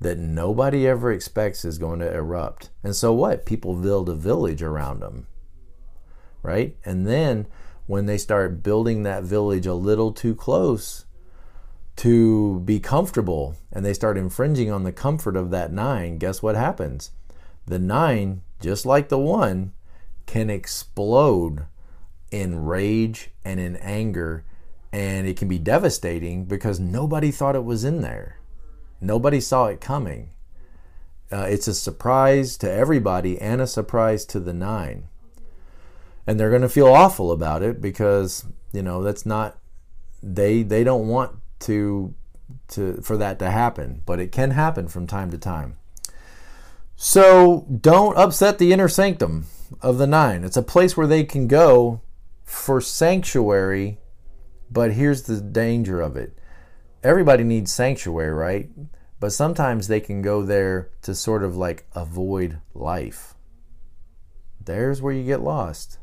that 0.04 0.18
nobody 0.18 0.88
ever 0.88 1.12
expects 1.12 1.66
is 1.66 1.78
going 1.78 2.00
to 2.00 2.14
erupt. 2.14 2.70
And 2.84 2.96
so 2.96 3.14
what? 3.14 3.46
People 3.46 3.76
build 3.76 4.10
a 4.10 4.16
village 4.16 4.62
around 4.62 5.00
them. 5.00 5.28
Right? 6.42 6.76
And 6.86 7.08
then 7.08 7.48
when 7.88 8.06
they 8.06 8.18
start 8.18 8.64
building 8.64 9.04
that 9.04 9.24
village 9.24 9.66
a 9.66 9.74
little 9.74 10.12
too 10.12 10.36
close 10.36 11.06
to 11.96 12.60
be 12.62 12.80
comfortable 12.80 13.56
and 13.72 13.86
they 13.86 13.94
start 13.94 14.18
infringing 14.18 14.72
on 14.72 14.84
the 14.84 14.92
comfort 14.92 15.36
of 15.38 15.52
that 15.52 15.72
nine, 15.72 16.18
guess 16.18 16.42
what 16.42 16.56
happens? 16.56 17.12
The 17.66 17.80
nine, 17.80 18.42
just 18.60 18.86
like 18.86 19.10
the 19.10 19.20
one, 19.20 19.72
can 20.26 20.50
explode 20.50 21.66
in 22.32 22.66
rage 22.66 23.30
and 23.46 23.60
in 23.60 23.76
anger, 23.78 24.44
and 24.92 25.28
it 25.28 25.38
can 25.38 25.48
be 25.48 25.60
devastating 25.60 26.46
because 26.46 26.80
nobody 26.80 27.32
thought 27.32 27.56
it 27.56 27.64
was 27.64 27.84
in 27.84 28.02
there. 28.02 28.38
Nobody 29.04 29.42
saw 29.42 29.66
it 29.66 29.82
coming. 29.82 30.30
Uh, 31.32 31.48
it's 31.50 31.68
a 31.68 31.74
surprise 31.74 32.58
to 32.58 32.72
everybody 32.72 33.40
and 33.40 33.60
a 33.60 33.68
surprise 33.68 34.24
to 34.26 34.40
the 34.40 34.54
nine. 34.54 35.10
And 36.26 36.40
they're 36.40 36.50
going 36.50 36.62
to 36.62 36.70
feel 36.70 36.88
awful 36.88 37.32
about 37.32 37.64
it 37.64 37.82
because, 37.82 38.46
you 38.72 38.82
know, 38.82 39.04
that's 39.04 39.26
not 39.26 39.58
they 40.22 40.64
they 40.64 40.86
don't 40.86 41.10
want 41.10 41.36
to 41.60 42.14
to 42.70 43.02
for 43.02 43.18
that 43.18 43.40
to 43.40 43.52
happen, 43.52 44.02
but 44.06 44.20
it 44.20 44.32
can 44.32 44.52
happen 44.52 44.88
from 44.88 45.06
time 45.06 45.32
to 45.32 45.38
time. 45.38 45.78
So, 46.96 47.68
don't 47.82 48.18
upset 48.18 48.58
the 48.58 48.72
inner 48.72 48.88
sanctum 48.88 49.48
of 49.82 49.98
the 49.98 50.08
nine. 50.08 50.46
It's 50.46 50.56
a 50.56 50.62
place 50.62 50.96
where 50.96 51.08
they 51.08 51.26
can 51.26 51.48
go 51.48 52.02
for 52.46 52.80
sanctuary, 52.80 53.98
but 54.72 54.94
here's 54.94 55.24
the 55.24 55.42
danger 55.42 56.00
of 56.00 56.16
it 56.16 56.38
everybody 57.04 57.44
needs 57.44 57.72
sanctuary, 57.72 58.34
right? 58.34 58.70
But 59.20 59.34
sometimes 59.34 59.88
they 59.88 60.00
can 60.00 60.22
go 60.22 60.42
there 60.42 60.90
to 61.04 61.14
sort 61.14 61.44
of 61.44 61.56
like 61.56 61.86
avoid 61.96 62.60
life. 62.74 63.36
There's 64.64 65.02
where 65.02 65.14
you 65.14 65.24
get 65.24 65.42
lost. 65.42 66.00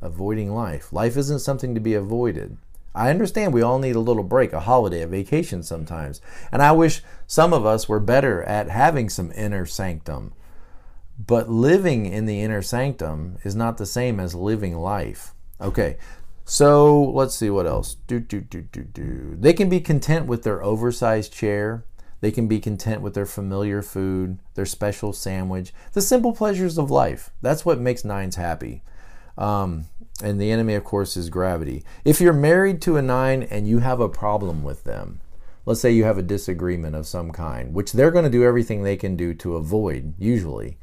Avoiding 0.00 0.52
life. 0.52 0.92
Life 0.92 1.16
isn't 1.16 1.38
something 1.40 1.74
to 1.74 1.80
be 1.80 1.94
avoided. 1.94 2.58
I 2.94 3.10
understand 3.10 3.52
we 3.52 3.62
all 3.62 3.78
need 3.78 3.96
a 3.96 4.00
little 4.00 4.22
break, 4.22 4.52
a 4.52 4.60
holiday, 4.60 5.02
a 5.02 5.06
vacation 5.06 5.62
sometimes. 5.62 6.20
And 6.52 6.62
I 6.62 6.72
wish 6.72 7.02
some 7.26 7.52
of 7.52 7.66
us 7.66 7.88
were 7.88 8.00
better 8.00 8.42
at 8.44 8.68
having 8.68 9.08
some 9.08 9.32
inner 9.32 9.66
sanctum. 9.66 10.32
But 11.18 11.48
living 11.48 12.06
in 12.06 12.26
the 12.26 12.40
inner 12.40 12.62
sanctum 12.62 13.38
is 13.44 13.54
not 13.54 13.78
the 13.78 13.86
same 13.86 14.20
as 14.20 14.34
living 14.34 14.76
life. 14.76 15.34
Okay, 15.60 15.96
so 16.44 17.02
let's 17.02 17.34
see 17.34 17.50
what 17.50 17.66
else. 17.66 17.96
Do, 18.06 18.20
do, 18.20 18.40
do, 18.40 18.62
do, 18.62 18.82
do. 18.82 19.36
They 19.38 19.52
can 19.52 19.68
be 19.68 19.80
content 19.80 20.26
with 20.26 20.42
their 20.42 20.62
oversized 20.62 21.32
chair. 21.32 21.84
They 22.20 22.30
can 22.30 22.48
be 22.48 22.60
content 22.60 23.02
with 23.02 23.14
their 23.14 23.26
familiar 23.26 23.82
food, 23.82 24.38
their 24.54 24.66
special 24.66 25.12
sandwich, 25.12 25.72
the 25.92 26.00
simple 26.00 26.32
pleasures 26.32 26.78
of 26.78 26.90
life. 26.90 27.30
That's 27.42 27.64
what 27.64 27.80
makes 27.80 28.04
nines 28.04 28.36
happy. 28.36 28.82
Um, 29.36 29.86
and 30.22 30.40
the 30.40 30.50
enemy, 30.50 30.74
of 30.74 30.84
course, 30.84 31.16
is 31.16 31.28
gravity. 31.28 31.84
If 32.04 32.20
you're 32.20 32.32
married 32.32 32.80
to 32.82 32.96
a 32.96 33.02
nine 33.02 33.42
and 33.42 33.66
you 33.66 33.78
have 33.78 34.00
a 34.00 34.08
problem 34.08 34.62
with 34.62 34.84
them, 34.84 35.20
let's 35.66 35.80
say 35.80 35.90
you 35.90 36.04
have 36.04 36.18
a 36.18 36.22
disagreement 36.22 36.94
of 36.94 37.06
some 37.06 37.30
kind, 37.30 37.74
which 37.74 37.92
they're 37.92 38.10
going 38.10 38.24
to 38.24 38.30
do 38.30 38.44
everything 38.44 38.82
they 38.82 38.96
can 38.96 39.16
do 39.16 39.34
to 39.34 39.56
avoid, 39.56 40.14
usually, 40.18 40.78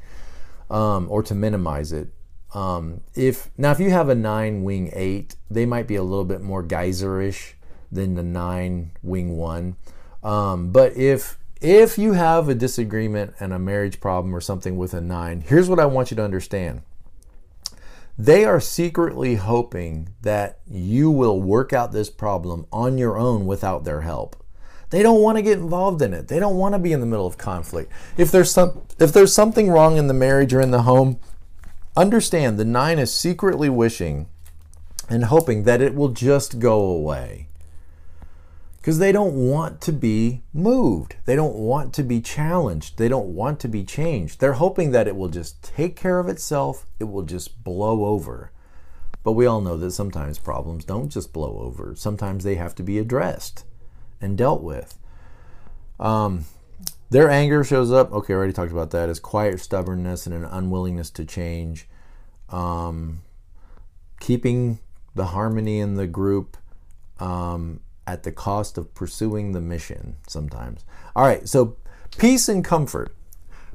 um, 0.70 1.08
or 1.10 1.24
to 1.24 1.36
minimize 1.36 1.92
it. 1.92 2.10
Um, 2.54 3.02
if 3.16 3.50
now, 3.58 3.72
if 3.72 3.80
you 3.80 3.92
have 3.92 4.10
a 4.10 4.16
nine 4.16 4.64
wing 4.64 4.92
eight, 4.94 5.36
they 5.50 5.66
might 5.66 5.88
be 5.88 5.96
a 5.96 6.04
little 6.04 6.26
bit 6.26 6.42
more 6.42 6.64
geyserish 6.64 7.54
than 7.92 8.16
the 8.16 8.24
nine 8.24 8.92
wing 9.02 9.38
one. 9.38 9.78
Um, 10.24 10.72
but 10.72 10.96
if 10.98 11.38
if 11.62 11.98
you 11.98 12.14
have 12.14 12.50
a 12.50 12.56
disagreement 12.56 13.36
and 13.40 13.54
a 13.54 13.60
marriage 13.60 14.00
problem 14.00 14.36
or 14.36 14.42
something 14.42 14.78
with 14.78 14.94
a 14.94 15.02
nine, 15.02 15.42
here's 15.42 15.70
what 15.70 15.80
I 15.80 15.86
want 15.86 16.12
you 16.12 16.18
to 16.18 16.24
understand. 16.24 16.82
They 18.18 18.46
are 18.46 18.60
secretly 18.60 19.36
hoping 19.36 20.10
that 20.22 20.60
you 20.68 21.10
will 21.10 21.42
work 21.42 21.72
out 21.72 21.92
this 21.92 22.10
problem 22.10 22.68
on 22.72 22.98
your 22.98 23.18
own 23.18 23.46
without 23.46 23.84
their 23.84 24.02
help. 24.02 24.36
They 24.90 25.02
don't 25.02 25.22
want 25.22 25.38
to 25.38 25.42
get 25.42 25.58
involved 25.58 26.02
in 26.02 26.14
it. 26.14 26.28
They 26.28 26.38
don't 26.38 26.58
want 26.58 26.76
to 26.76 26.80
be 26.80 26.92
in 26.92 27.00
the 27.00 27.06
middle 27.06 27.26
of 27.26 27.38
conflict. 27.38 27.92
If 28.18 28.30
there's 28.30 28.52
some 28.52 28.82
if 29.00 29.14
there's 29.14 29.34
something 29.34 29.70
wrong 29.70 29.98
in 29.98 30.08
the 30.08 30.14
marriage 30.14 30.54
or 30.54 30.60
in 30.60 30.72
the 30.72 30.82
home, 30.82 31.20
Understand 31.96 32.58
the 32.58 32.66
nine 32.66 33.00
is 33.00 33.14
secretly 33.14 33.70
wishing 33.70 34.28
and 35.10 35.26
hoping 35.26 35.64
that 35.64 35.82
it 35.82 35.94
will 35.94 36.10
just 36.10 36.60
go 36.60 36.82
away. 36.82 37.48
Because 38.78 38.98
they 38.98 39.12
don't 39.12 39.36
want 39.36 39.82
to 39.82 39.92
be 39.92 40.42
moved. 40.54 41.18
They 41.26 41.36
don't 41.36 41.56
want 41.56 41.94
to 41.94 42.04
be 42.04 42.22
challenged. 42.22 42.98
They 42.98 43.10
don't 43.10 43.36
want 43.36 43.60
to 43.60 43.68
be 43.68 43.84
changed. 43.84 44.40
They're 44.40 44.54
hoping 44.54 44.92
that 44.92 45.08
it 45.08 45.16
will 45.16 45.28
just 45.28 45.62
take 45.62 45.96
care 45.96 46.20
of 46.20 46.30
itself, 46.30 46.88
it 47.00 47.04
will 47.04 47.24
just 47.24 47.64
blow 47.64 48.06
over. 48.06 48.52
But 49.24 49.34
we 49.34 49.46
all 49.46 49.62
know 49.62 49.78
that 49.78 49.92
sometimes 49.92 50.40
problems 50.40 50.86
don't 50.86 51.10
just 51.10 51.32
blow 51.32 51.60
over, 51.60 51.94
sometimes 51.96 52.44
they 52.44 52.56
have 52.56 52.74
to 52.76 52.84
be 52.84 52.98
addressed 52.98 53.66
and 54.20 54.38
dealt 54.38 54.64
with. 54.64 54.98
Um, 56.00 56.46
their 57.12 57.30
anger 57.30 57.62
shows 57.64 57.92
up, 57.92 58.12
okay, 58.14 58.34
I 58.34 58.38
already 58.38 58.54
talked 58.54 58.72
about 58.72 58.92
that, 58.92 59.10
as 59.10 59.20
quiet 59.20 59.60
stubbornness 59.60 60.26
and 60.26 60.34
an 60.34 60.46
unwillingness 60.46 61.10
to 61.12 61.26
change. 61.26 61.88
Um, 62.50 63.22
keeping 64.22 64.80
the 65.14 65.26
harmony 65.26 65.80
in 65.80 65.96
the 65.96 66.08
group 66.08 66.56
um, 67.20 67.82
at 68.08 68.24
the 68.24 68.32
cost 68.32 68.78
of 68.78 68.94
pursuing 68.96 69.52
the 69.52 69.60
mission 69.60 70.16
sometimes. 70.26 70.86
All 71.14 71.26
right, 71.26 71.48
so 71.50 71.76
peace 72.18 72.48
and 72.48 72.64
comfort. 72.64 73.14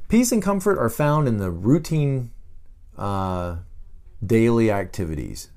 Peace 0.09 0.31
and 0.31 0.41
comfort 0.41 0.79
are 0.79 0.89
found 0.89 1.27
in 1.27 1.37
the 1.37 1.51
routine 1.51 2.31
uh, 2.97 3.57
daily 4.25 4.71
activities, 4.71 5.51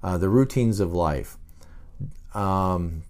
uh, 0.00 0.16
the 0.16 0.28
routines 0.28 0.78
of 0.78 0.92
life. 0.92 1.36
Um, 2.34 3.02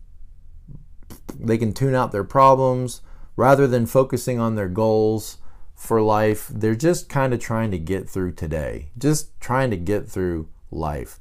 they 1.38 1.59
can 1.59 1.74
tune 1.74 1.94
out 1.94 2.12
their 2.12 2.24
problems 2.24 3.02
rather 3.37 3.66
than 3.66 3.87
focusing 3.87 4.40
on 4.40 4.55
their 4.55 4.68
goals 4.68 5.38
for 5.75 6.01
life, 6.01 6.51
they're 6.53 6.75
just 6.75 7.09
kind 7.09 7.35
of 7.35 7.40
trying 7.40 7.70
to 7.70 7.79
get 7.79 8.09
through 8.09 8.33
today, 8.33 8.90
just 8.96 9.38
trying 9.40 9.70
to 9.70 9.77
get 9.77 10.09
through 10.09 10.49
life. 10.70 11.20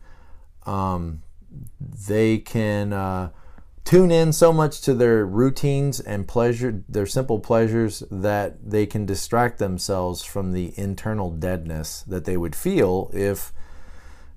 Um, 0.65 1.21
they 1.79 2.37
can 2.37 2.93
uh, 2.93 3.29
tune 3.83 4.11
in 4.11 4.31
so 4.33 4.53
much 4.53 4.81
to 4.81 4.93
their 4.93 5.25
routines 5.25 5.99
and 5.99 6.27
pleasure, 6.27 6.83
their 6.87 7.05
simple 7.05 7.39
pleasures, 7.39 8.01
that 8.09 8.69
they 8.69 8.85
can 8.85 9.05
distract 9.05 9.59
themselves 9.59 10.23
from 10.23 10.53
the 10.53 10.73
internal 10.77 11.29
deadness 11.29 12.01
that 12.03 12.25
they 12.25 12.37
would 12.37 12.55
feel 12.55 13.11
if 13.13 13.51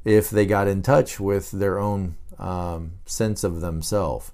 if 0.04 0.30
they 0.30 0.46
got 0.46 0.68
in 0.68 0.80
touch 0.80 1.20
with 1.20 1.50
their 1.50 1.78
own 1.78 2.16
um, 2.38 2.92
sense 3.04 3.44
of 3.44 3.60
themselves. 3.60 4.32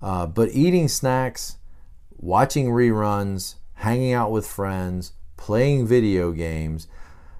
Uh, 0.00 0.26
but 0.26 0.48
eating 0.52 0.88
snacks 0.88 1.58
watching 2.22 2.68
reruns, 2.68 3.56
hanging 3.74 4.12
out 4.12 4.30
with 4.30 4.46
friends, 4.46 5.12
playing 5.36 5.86
video 5.86 6.30
games, 6.30 6.86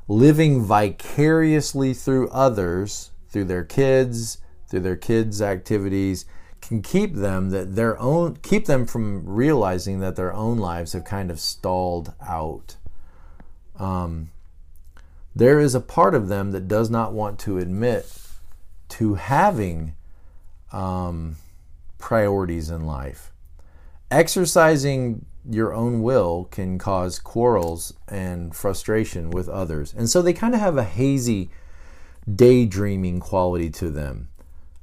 living 0.09 0.63
vicariously 0.63 1.95
through 1.95 2.29
others, 2.29 3.13
through 3.29 3.45
their 3.45 3.65
kids, 3.65 4.39
through 4.69 4.81
their 4.81 4.97
kids' 4.97 5.41
activities, 5.41 6.27
can 6.61 6.83
keep 6.83 7.15
them 7.15 7.51
that 7.51 7.75
their 7.75 7.99
own 7.99 8.37
keep 8.37 8.67
them 8.67 8.87
from 8.87 9.25
realizing 9.27 10.01
that 10.01 10.17
their 10.17 10.33
own 10.33 10.59
lives 10.59 10.93
have 10.93 11.05
kind 11.05 11.31
of 11.31 11.41
stalled 11.41 12.13
out. 12.25 12.77
Um, 13.79 14.31
there 15.35 15.59
is 15.59 15.75
a 15.75 15.81
part 15.81 16.15
of 16.15 16.29
them 16.29 16.53
that 16.53 16.69
does 16.69 16.91
not 16.91 17.13
want 17.13 17.39
to 17.41 17.59
admit 17.59 18.13
to 18.91 19.15
having 19.15 19.95
um, 20.73 21.37
priorities 21.99 22.69
in 22.69 22.85
life 22.85 23.32
exercising 24.13 25.25
your 25.49 25.73
own 25.73 26.03
will 26.03 26.45
can 26.45 26.79
cause 26.79 27.19
quarrels 27.19 27.95
and 28.09 28.55
frustration 28.55 29.31
with 29.31 29.49
others. 29.49 29.93
And 29.97 30.09
so 30.09 30.23
they 30.23 30.33
kind 30.33 30.55
of 30.55 30.61
have 30.61 30.77
a 30.77 30.85
hazy 30.85 31.51
daydreaming 32.33 33.21
quality 33.21 33.71
to 33.71 33.91
them. 33.91 34.29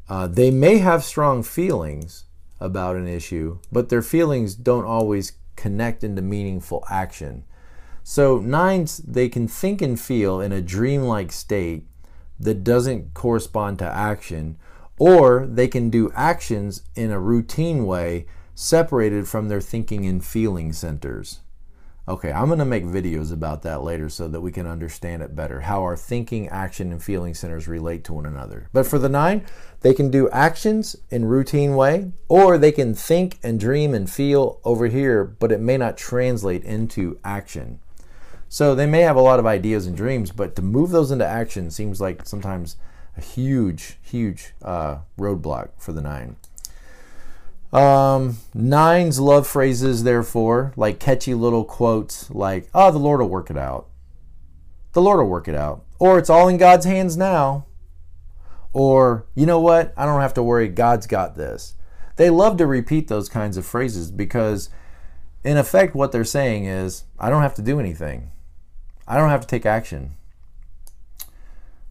Uh, 0.09 0.27
they 0.27 0.51
may 0.51 0.79
have 0.79 1.03
strong 1.03 1.43
feelings 1.43 2.25
about 2.59 2.95
an 2.95 3.07
issue, 3.07 3.59
but 3.71 3.89
their 3.89 4.01
feelings 4.01 4.55
don't 4.55 4.85
always 4.85 5.33
connect 5.55 6.03
into 6.03 6.21
meaningful 6.21 6.83
action. 6.89 7.45
So, 8.03 8.39
nines, 8.39 8.97
they 8.97 9.29
can 9.29 9.47
think 9.47 9.81
and 9.81 9.99
feel 9.99 10.41
in 10.41 10.51
a 10.51 10.61
dreamlike 10.61 11.31
state 11.31 11.85
that 12.39 12.63
doesn't 12.63 13.13
correspond 13.13 13.77
to 13.79 13.85
action, 13.85 14.57
or 14.97 15.45
they 15.45 15.67
can 15.67 15.89
do 15.89 16.11
actions 16.15 16.81
in 16.95 17.11
a 17.11 17.19
routine 17.19 17.85
way 17.85 18.25
separated 18.59 19.25
from 19.25 19.47
their 19.47 19.61
thinking 19.61 20.05
and 20.05 20.23
feeling 20.23 20.73
centers. 20.73 21.39
Okay, 22.09 22.29
I'm 22.29 22.47
going 22.47 22.59
to 22.59 22.65
make 22.65 22.83
videos 22.83 23.31
about 23.31 23.61
that 23.61 23.83
later 23.83 24.09
so 24.09 24.27
that 24.27 24.41
we 24.41 24.51
can 24.51 24.67
understand 24.67 25.21
it 25.21 25.33
better 25.33 25.61
how 25.61 25.81
our 25.83 25.95
thinking, 25.95 26.49
action, 26.49 26.91
and 26.91 27.01
feeling 27.01 27.33
centers 27.33 27.69
relate 27.69 28.03
to 28.03 28.13
one 28.13 28.25
another. 28.25 28.67
But 28.73 28.85
for 28.85 28.99
the 28.99 29.07
nine, 29.07 29.45
they 29.79 29.93
can 29.93 30.11
do 30.11 30.29
actions 30.31 30.97
in 31.09 31.23
routine 31.23 31.77
way, 31.77 32.11
or 32.27 32.57
they 32.57 32.73
can 32.73 32.93
think 32.95 33.39
and 33.43 33.61
dream 33.61 33.93
and 33.93 34.09
feel 34.09 34.59
over 34.65 34.87
here, 34.87 35.23
but 35.23 35.53
it 35.53 35.61
may 35.61 35.77
not 35.77 35.95
translate 35.95 36.65
into 36.65 37.17
action. 37.23 37.79
So 38.49 38.75
they 38.75 38.87
may 38.87 39.01
have 39.01 39.15
a 39.15 39.21
lot 39.21 39.39
of 39.39 39.45
ideas 39.45 39.87
and 39.87 39.95
dreams, 39.95 40.31
but 40.31 40.57
to 40.57 40.61
move 40.61 40.89
those 40.89 41.11
into 41.11 41.25
action 41.25 41.71
seems 41.71 42.01
like 42.01 42.25
sometimes 42.25 42.75
a 43.15 43.21
huge, 43.21 43.99
huge 44.01 44.53
uh, 44.61 44.97
roadblock 45.17 45.69
for 45.77 45.93
the 45.93 46.01
nine. 46.01 46.35
Um, 47.71 48.37
nines 48.53 49.19
love 49.19 49.45
phrases, 49.45 50.03
therefore, 50.03 50.73
like 50.75 50.99
catchy 50.99 51.33
little 51.33 51.63
quotes 51.63 52.29
like, 52.31 52.67
oh, 52.73 52.91
the 52.91 52.97
Lord 52.97 53.19
will 53.19 53.29
work 53.29 53.49
it 53.49 53.57
out. 53.57 53.87
The 54.93 55.01
Lord 55.01 55.19
will 55.19 55.29
work 55.29 55.47
it 55.47 55.55
out. 55.55 55.83
Or 55.99 56.17
it's 56.17 56.29
all 56.29 56.47
in 56.47 56.57
God's 56.57 56.85
hands 56.85 57.15
now. 57.15 57.65
Or, 58.73 59.25
you 59.35 59.45
know 59.45 59.59
what? 59.59 59.93
I 59.95 60.05
don't 60.05 60.21
have 60.21 60.33
to 60.35 60.43
worry. 60.43 60.67
God's 60.67 61.07
got 61.07 61.35
this. 61.35 61.75
They 62.15 62.29
love 62.29 62.57
to 62.57 62.65
repeat 62.65 63.07
those 63.07 63.29
kinds 63.29 63.55
of 63.55 63.65
phrases 63.65 64.11
because, 64.11 64.69
in 65.43 65.57
effect, 65.57 65.95
what 65.95 66.11
they're 66.11 66.25
saying 66.25 66.65
is, 66.65 67.03
I 67.19 67.29
don't 67.29 67.41
have 67.41 67.55
to 67.55 67.61
do 67.61 67.79
anything. 67.79 68.31
I 69.07 69.17
don't 69.17 69.29
have 69.29 69.41
to 69.41 69.47
take 69.47 69.65
action. 69.65 70.15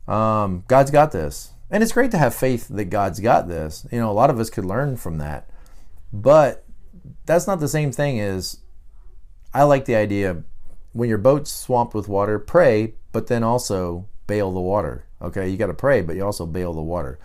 Um, 0.07 0.65
God's 0.69 0.91
got 0.91 1.13
this. 1.13 1.53
And 1.71 1.83
it's 1.83 1.93
great 1.93 2.11
to 2.13 2.19
have 2.19 2.35
faith 2.35 2.69
that 2.69 2.87
God's 2.87 3.21
got 3.21 3.49
this. 3.49 3.87
You 3.93 3.99
know, 3.99 4.11
a 4.11 4.13
lot 4.13 4.31
of 4.31 4.41
us 4.41 4.51
could 4.51 4.65
learn 4.65 4.97
from 4.97 5.19
that. 5.19 5.49
But 6.13 6.65
that's 7.27 7.47
not 7.47 7.61
the 7.61 7.69
same 7.69 7.93
thing 7.93 8.21
as 8.21 8.61
I 9.53 9.65
like 9.65 9.85
the 9.85 9.97
idea 9.97 10.43
when 10.93 11.09
your 11.09 11.19
boat's 11.19 11.53
swamped 11.53 11.95
with 11.95 12.09
water, 12.09 12.39
pray, 12.39 12.95
but 13.13 13.27
then 13.27 13.43
also 13.43 14.07
bail 14.27 14.53
the 14.53 14.61
water. 14.61 15.05
Okay, 15.21 15.49
you 15.49 15.57
got 15.57 15.67
to 15.67 15.75
pray, 15.75 16.01
but 16.01 16.17
you 16.17 16.25
also 16.25 16.47
bail 16.47 16.73
the 16.73 16.83
water. 16.83 17.19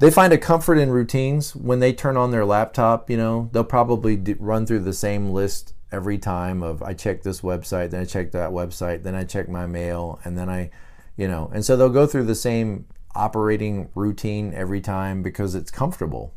They 0.00 0.10
find 0.10 0.32
a 0.32 0.38
comfort 0.38 0.76
in 0.76 0.90
routines 0.90 1.54
when 1.54 1.80
they 1.80 1.92
turn 1.92 2.16
on 2.16 2.30
their 2.30 2.44
laptop. 2.44 3.08
You 3.08 3.16
know, 3.16 3.48
they'll 3.52 3.64
probably 3.64 4.16
run 4.38 4.66
through 4.66 4.80
the 4.80 4.92
same 4.92 5.30
list 5.30 5.74
every 5.92 6.18
time 6.18 6.62
of 6.62 6.82
I 6.82 6.92
check 6.92 7.22
this 7.22 7.40
website, 7.40 7.90
then 7.90 8.00
I 8.00 8.04
check 8.04 8.32
that 8.32 8.50
website, 8.50 9.04
then 9.04 9.14
I 9.14 9.24
check 9.24 9.48
my 9.48 9.66
mail, 9.66 10.18
and 10.24 10.36
then 10.36 10.50
I, 10.50 10.70
you 11.16 11.28
know, 11.28 11.50
and 11.54 11.64
so 11.64 11.76
they'll 11.76 11.88
go 11.88 12.06
through 12.06 12.24
the 12.24 12.34
same 12.34 12.86
operating 13.14 13.90
routine 13.94 14.52
every 14.54 14.80
time 14.80 15.22
because 15.22 15.54
it's 15.54 15.70
comfortable. 15.70 16.34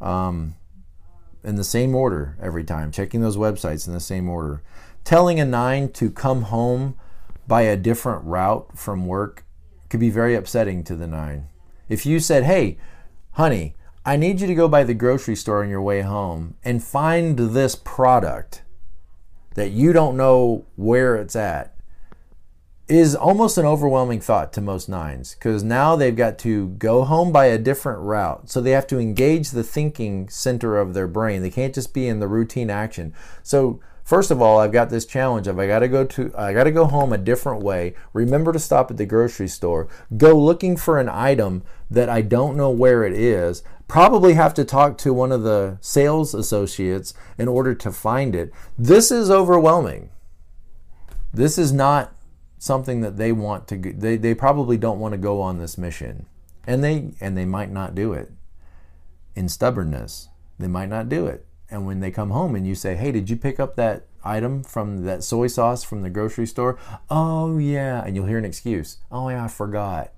Um, 0.00 0.54
in 1.48 1.56
the 1.56 1.64
same 1.64 1.94
order 1.94 2.36
every 2.40 2.62
time, 2.62 2.92
checking 2.92 3.22
those 3.22 3.36
websites 3.36 3.88
in 3.88 3.94
the 3.94 4.00
same 4.00 4.28
order. 4.28 4.62
Telling 5.02 5.40
a 5.40 5.44
nine 5.44 5.90
to 5.92 6.10
come 6.10 6.42
home 6.42 6.96
by 7.46 7.62
a 7.62 7.76
different 7.76 8.24
route 8.24 8.76
from 8.76 9.06
work 9.06 9.44
could 9.88 10.00
be 10.00 10.10
very 10.10 10.34
upsetting 10.34 10.84
to 10.84 10.94
the 10.94 11.06
nine. 11.06 11.48
If 11.88 12.04
you 12.04 12.20
said, 12.20 12.44
hey, 12.44 12.76
honey, 13.32 13.74
I 14.04 14.16
need 14.16 14.40
you 14.40 14.46
to 14.46 14.54
go 14.54 14.68
by 14.68 14.84
the 14.84 14.94
grocery 14.94 15.34
store 15.34 15.62
on 15.62 15.70
your 15.70 15.80
way 15.80 16.02
home 16.02 16.56
and 16.62 16.84
find 16.84 17.38
this 17.38 17.74
product 17.74 18.62
that 19.54 19.70
you 19.70 19.94
don't 19.94 20.16
know 20.16 20.66
where 20.76 21.16
it's 21.16 21.34
at, 21.34 21.74
is 22.88 23.14
almost 23.14 23.58
an 23.58 23.66
overwhelming 23.66 24.20
thought 24.20 24.52
to 24.54 24.60
most 24.62 24.88
nines 24.88 25.34
because 25.34 25.62
now 25.62 25.94
they've 25.94 26.16
got 26.16 26.38
to 26.38 26.68
go 26.68 27.04
home 27.04 27.30
by 27.30 27.46
a 27.46 27.58
different 27.58 28.00
route. 28.00 28.48
So 28.48 28.60
they 28.60 28.70
have 28.70 28.86
to 28.88 28.98
engage 28.98 29.50
the 29.50 29.62
thinking 29.62 30.28
center 30.30 30.78
of 30.78 30.94
their 30.94 31.06
brain. 31.06 31.42
They 31.42 31.50
can't 31.50 31.74
just 31.74 31.92
be 31.92 32.08
in 32.08 32.18
the 32.18 32.28
routine 32.28 32.70
action. 32.70 33.12
So 33.42 33.80
first 34.04 34.30
of 34.30 34.40
all, 34.40 34.58
I've 34.58 34.72
got 34.72 34.88
this 34.88 35.04
challenge 35.04 35.46
of 35.46 35.58
I 35.58 35.66
got 35.66 35.80
to 35.80 35.88
go 35.88 36.04
to 36.04 36.32
I 36.34 36.54
got 36.54 36.64
to 36.64 36.70
go 36.70 36.86
home 36.86 37.12
a 37.12 37.18
different 37.18 37.62
way. 37.62 37.94
Remember 38.14 38.54
to 38.54 38.58
stop 38.58 38.90
at 38.90 38.96
the 38.96 39.04
grocery 39.04 39.48
store. 39.48 39.86
Go 40.16 40.38
looking 40.38 40.76
for 40.76 40.98
an 40.98 41.10
item 41.10 41.64
that 41.90 42.08
I 42.08 42.22
don't 42.22 42.56
know 42.56 42.70
where 42.70 43.04
it 43.04 43.12
is. 43.12 43.62
Probably 43.86 44.34
have 44.34 44.54
to 44.54 44.64
talk 44.64 44.96
to 44.98 45.12
one 45.12 45.32
of 45.32 45.42
the 45.42 45.76
sales 45.82 46.34
associates 46.34 47.12
in 47.36 47.48
order 47.48 47.74
to 47.74 47.92
find 47.92 48.34
it. 48.34 48.50
This 48.78 49.10
is 49.10 49.30
overwhelming. 49.30 50.08
This 51.32 51.58
is 51.58 51.72
not 51.72 52.14
something 52.58 53.00
that 53.00 53.16
they 53.16 53.32
want 53.32 53.68
to 53.68 53.76
they, 53.76 54.16
they 54.16 54.34
probably 54.34 54.76
don't 54.76 54.98
want 54.98 55.12
to 55.12 55.18
go 55.18 55.40
on 55.40 55.58
this 55.58 55.78
mission. 55.78 56.26
And 56.66 56.84
they 56.84 57.12
and 57.20 57.36
they 57.36 57.44
might 57.44 57.70
not 57.70 57.94
do 57.94 58.12
it. 58.12 58.30
In 59.34 59.48
stubbornness 59.48 60.28
they 60.58 60.66
might 60.66 60.88
not 60.88 61.08
do 61.08 61.26
it. 61.26 61.46
And 61.70 61.86
when 61.86 62.00
they 62.00 62.10
come 62.10 62.30
home 62.30 62.54
and 62.54 62.66
you 62.66 62.74
say 62.74 62.96
hey 62.96 63.12
did 63.12 63.30
you 63.30 63.36
pick 63.36 63.60
up 63.60 63.76
that 63.76 64.04
item 64.24 64.62
from 64.64 65.04
that 65.04 65.22
soy 65.22 65.46
sauce 65.46 65.84
from 65.84 66.02
the 66.02 66.10
grocery 66.10 66.46
store? 66.46 66.78
Oh 67.08 67.58
yeah. 67.58 68.02
And 68.04 68.16
you'll 68.16 68.26
hear 68.26 68.38
an 68.38 68.44
excuse. 68.44 68.98
Oh 69.10 69.28
yeah 69.28 69.44
i 69.44 69.48
forgot. 69.48 70.12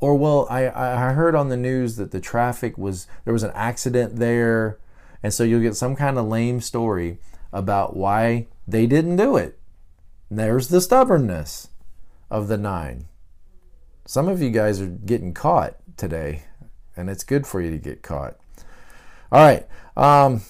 Or 0.00 0.16
well 0.16 0.46
i 0.50 0.66
i 0.68 1.12
heard 1.12 1.34
on 1.34 1.48
the 1.48 1.56
news 1.56 1.96
that 1.96 2.10
the 2.10 2.20
traffic 2.20 2.76
was 2.76 3.06
there 3.24 3.32
was 3.32 3.44
an 3.44 3.52
accident 3.54 4.16
there. 4.16 4.78
And 5.22 5.32
so 5.32 5.44
you'll 5.44 5.60
get 5.60 5.76
some 5.76 5.96
kind 5.96 6.18
of 6.18 6.26
lame 6.26 6.60
story 6.60 7.18
about 7.52 7.94
why 7.94 8.46
they 8.66 8.86
didn't 8.86 9.16
do 9.16 9.36
it 9.36 9.59
there's 10.30 10.68
the 10.68 10.80
stubbornness 10.80 11.68
of 12.30 12.48
the 12.48 12.56
nine. 12.56 13.08
Some 14.06 14.28
of 14.28 14.40
you 14.40 14.50
guys 14.50 14.80
are 14.80 14.86
getting 14.86 15.34
caught 15.34 15.76
today, 15.96 16.44
and 16.96 17.10
it's 17.10 17.24
good 17.24 17.46
for 17.46 17.60
you 17.60 17.70
to 17.70 17.78
get 17.78 18.02
caught. 18.02 18.36
All 19.32 19.42
right. 19.42 19.66
Um, 19.96 20.42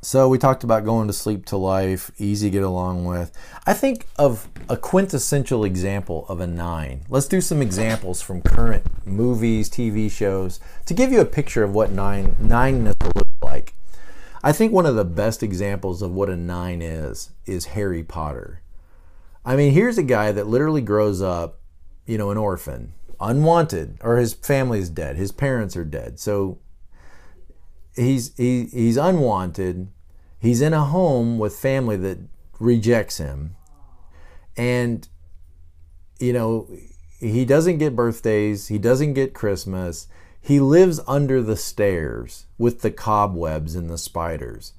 so 0.00 0.28
we 0.28 0.36
talked 0.36 0.64
about 0.64 0.84
going 0.84 1.06
to 1.06 1.12
sleep 1.12 1.46
to 1.46 1.56
life, 1.56 2.10
easy 2.18 2.48
to 2.48 2.50
get 2.50 2.62
along 2.62 3.04
with. 3.04 3.30
I 3.66 3.72
think 3.72 4.06
of 4.18 4.48
a 4.68 4.76
quintessential 4.76 5.64
example 5.64 6.26
of 6.28 6.40
a 6.40 6.46
nine. 6.46 7.02
Let's 7.08 7.28
do 7.28 7.40
some 7.40 7.62
examples 7.62 8.20
from 8.20 8.42
current 8.42 8.84
movies, 9.06 9.70
TV 9.70 10.10
shows 10.10 10.60
to 10.86 10.94
give 10.94 11.12
you 11.12 11.20
a 11.20 11.26
picture 11.26 11.62
of 11.62 11.74
what 11.74 11.92
nine 11.92 12.34
nineness 12.40 12.96
looks 13.14 13.30
like. 13.42 13.74
I 14.42 14.52
think 14.52 14.72
one 14.72 14.86
of 14.86 14.96
the 14.96 15.04
best 15.04 15.42
examples 15.42 16.02
of 16.02 16.10
what 16.10 16.28
a 16.28 16.36
nine 16.36 16.82
is 16.82 17.30
is 17.46 17.66
Harry 17.66 18.02
Potter. 18.02 18.60
I 19.44 19.56
mean, 19.56 19.72
here's 19.72 19.98
a 19.98 20.02
guy 20.02 20.32
that 20.32 20.46
literally 20.46 20.82
grows 20.82 21.20
up, 21.20 21.60
you 22.06 22.16
know, 22.16 22.30
an 22.30 22.38
orphan, 22.38 22.92
unwanted, 23.20 23.98
or 24.00 24.16
his 24.16 24.34
family's 24.34 24.88
dead, 24.88 25.16
his 25.16 25.32
parents 25.32 25.76
are 25.76 25.84
dead. 25.84 26.20
So 26.20 26.58
he's 27.94 28.36
he, 28.36 28.66
he's 28.66 28.96
unwanted. 28.96 29.88
He's 30.38 30.60
in 30.60 30.72
a 30.72 30.84
home 30.84 31.38
with 31.38 31.56
family 31.56 31.96
that 31.98 32.18
rejects 32.58 33.18
him. 33.18 33.56
And 34.56 35.08
you 36.18 36.32
know, 36.32 36.68
he 37.18 37.44
doesn't 37.44 37.78
get 37.78 37.96
birthdays, 37.96 38.68
he 38.68 38.78
doesn't 38.78 39.14
get 39.14 39.34
Christmas. 39.34 40.08
He 40.40 40.58
lives 40.58 41.00
under 41.06 41.40
the 41.40 41.56
stairs 41.56 42.46
with 42.58 42.80
the 42.80 42.90
cobwebs 42.90 43.76
and 43.76 43.88
the 43.88 43.96
spiders. 43.96 44.72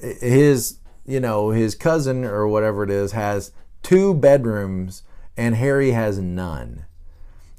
His, 0.00 0.78
you 1.06 1.20
know, 1.20 1.50
his 1.50 1.76
cousin 1.76 2.24
or 2.24 2.48
whatever 2.48 2.82
it 2.82 2.90
is 2.90 3.12
has 3.12 3.52
two 3.82 4.14
bedrooms, 4.14 5.02
and 5.36 5.54
Harry 5.54 5.92
has 5.92 6.18
none. 6.18 6.84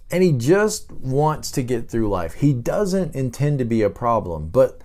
And 0.09 0.23
he 0.23 0.33
just 0.33 0.91
wants 0.91 1.51
to 1.51 1.63
get 1.63 1.89
through 1.89 2.09
life. 2.09 2.35
He 2.35 2.53
doesn't 2.53 3.15
intend 3.15 3.59
to 3.59 3.65
be 3.65 3.81
a 3.81 3.89
problem. 3.89 4.49
But 4.49 4.81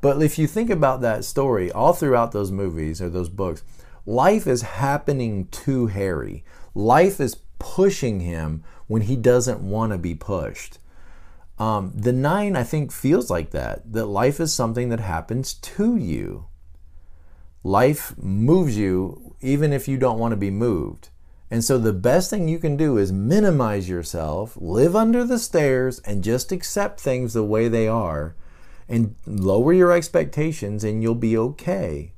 but 0.00 0.22
if 0.22 0.38
you 0.38 0.46
think 0.46 0.70
about 0.70 1.02
that 1.02 1.24
story, 1.24 1.70
all 1.70 1.92
throughout 1.92 2.32
those 2.32 2.50
movies 2.50 3.02
or 3.02 3.10
those 3.10 3.28
books, 3.28 3.62
life 4.06 4.46
is 4.46 4.62
happening 4.62 5.46
to 5.48 5.86
Harry. 5.88 6.42
Life 6.74 7.20
is 7.20 7.36
pushing 7.58 8.20
him 8.20 8.64
when 8.86 9.02
he 9.02 9.16
doesn't 9.16 9.60
want 9.60 9.92
to 9.92 9.98
be 9.98 10.14
pushed. 10.14 10.78
Um, 11.58 11.92
the 11.94 12.12
nine, 12.12 12.56
I 12.56 12.62
think, 12.62 12.90
feels 12.90 13.28
like 13.28 13.50
that. 13.50 13.92
That 13.92 14.06
life 14.06 14.40
is 14.40 14.54
something 14.54 14.88
that 14.88 15.00
happens 15.00 15.52
to 15.54 15.96
you. 15.96 16.46
Life 17.62 18.14
moves 18.16 18.78
you 18.78 19.29
even 19.40 19.72
if 19.72 19.88
you 19.88 19.96
don't 19.96 20.18
want 20.18 20.32
to 20.32 20.36
be 20.36 20.50
moved. 20.50 21.08
And 21.50 21.64
so 21.64 21.78
the 21.78 21.92
best 21.92 22.30
thing 22.30 22.48
you 22.48 22.58
can 22.58 22.76
do 22.76 22.96
is 22.96 23.12
minimize 23.12 23.88
yourself, 23.88 24.56
live 24.60 24.94
under 24.94 25.24
the 25.24 25.38
stairs, 25.38 25.98
and 26.00 26.22
just 26.22 26.52
accept 26.52 27.00
things 27.00 27.32
the 27.32 27.42
way 27.42 27.68
they 27.68 27.88
are 27.88 28.36
and 28.88 29.14
lower 29.26 29.72
your 29.72 29.92
expectations, 29.92 30.84
and 30.84 31.02
you'll 31.02 31.14
be 31.14 31.36
okay. 31.36 32.12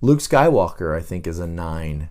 Luke 0.00 0.20
Skywalker, 0.20 0.96
I 0.96 1.00
think, 1.00 1.26
is 1.26 1.38
a 1.38 1.46
nine 1.46 2.08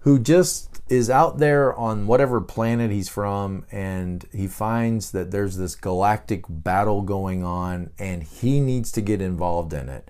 who 0.00 0.18
just 0.18 0.80
is 0.88 1.10
out 1.10 1.38
there 1.38 1.74
on 1.74 2.06
whatever 2.06 2.40
planet 2.40 2.90
he's 2.90 3.08
from 3.08 3.66
and 3.70 4.24
he 4.32 4.46
finds 4.46 5.10
that 5.10 5.30
there's 5.30 5.56
this 5.56 5.74
galactic 5.74 6.44
battle 6.48 7.02
going 7.02 7.44
on 7.44 7.90
and 7.98 8.22
he 8.22 8.58
needs 8.58 8.90
to 8.92 9.02
get 9.02 9.20
involved 9.20 9.72
in 9.74 9.88
it 9.88 10.08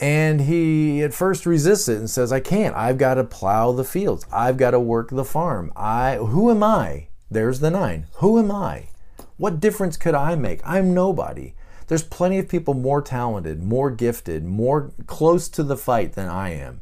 And 0.00 0.42
he 0.42 1.02
at 1.02 1.12
first 1.12 1.44
resists 1.44 1.88
it 1.88 1.98
and 1.98 2.08
says, 2.08 2.32
I 2.32 2.40
can't. 2.40 2.76
I've 2.76 2.98
got 2.98 3.14
to 3.14 3.24
plow 3.24 3.72
the 3.72 3.84
fields. 3.84 4.26
I've 4.32 4.56
got 4.56 4.70
to 4.70 4.80
work 4.80 5.10
the 5.10 5.24
farm. 5.24 5.72
I 5.74 6.16
who 6.16 6.50
am 6.50 6.62
I? 6.62 7.08
There's 7.30 7.60
the 7.60 7.70
nine. 7.70 8.06
Who 8.16 8.38
am 8.38 8.50
I? 8.50 8.88
What 9.36 9.60
difference 9.60 9.96
could 9.96 10.14
I 10.14 10.34
make? 10.34 10.60
I'm 10.64 10.94
nobody. 10.94 11.54
There's 11.88 12.02
plenty 12.02 12.38
of 12.38 12.48
people 12.48 12.74
more 12.74 13.02
talented, 13.02 13.62
more 13.62 13.90
gifted, 13.90 14.44
more 14.44 14.92
close 15.06 15.48
to 15.50 15.62
the 15.62 15.76
fight 15.76 16.12
than 16.12 16.28
I 16.28 16.50
am. 16.50 16.80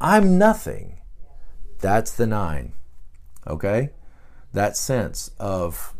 I'm 0.00 0.38
nothing. 0.38 0.98
That's 1.80 2.12
the 2.12 2.26
nine. 2.26 2.72
Okay? 3.46 3.90
That 4.52 4.76
sense 4.76 5.32
of 5.38 5.94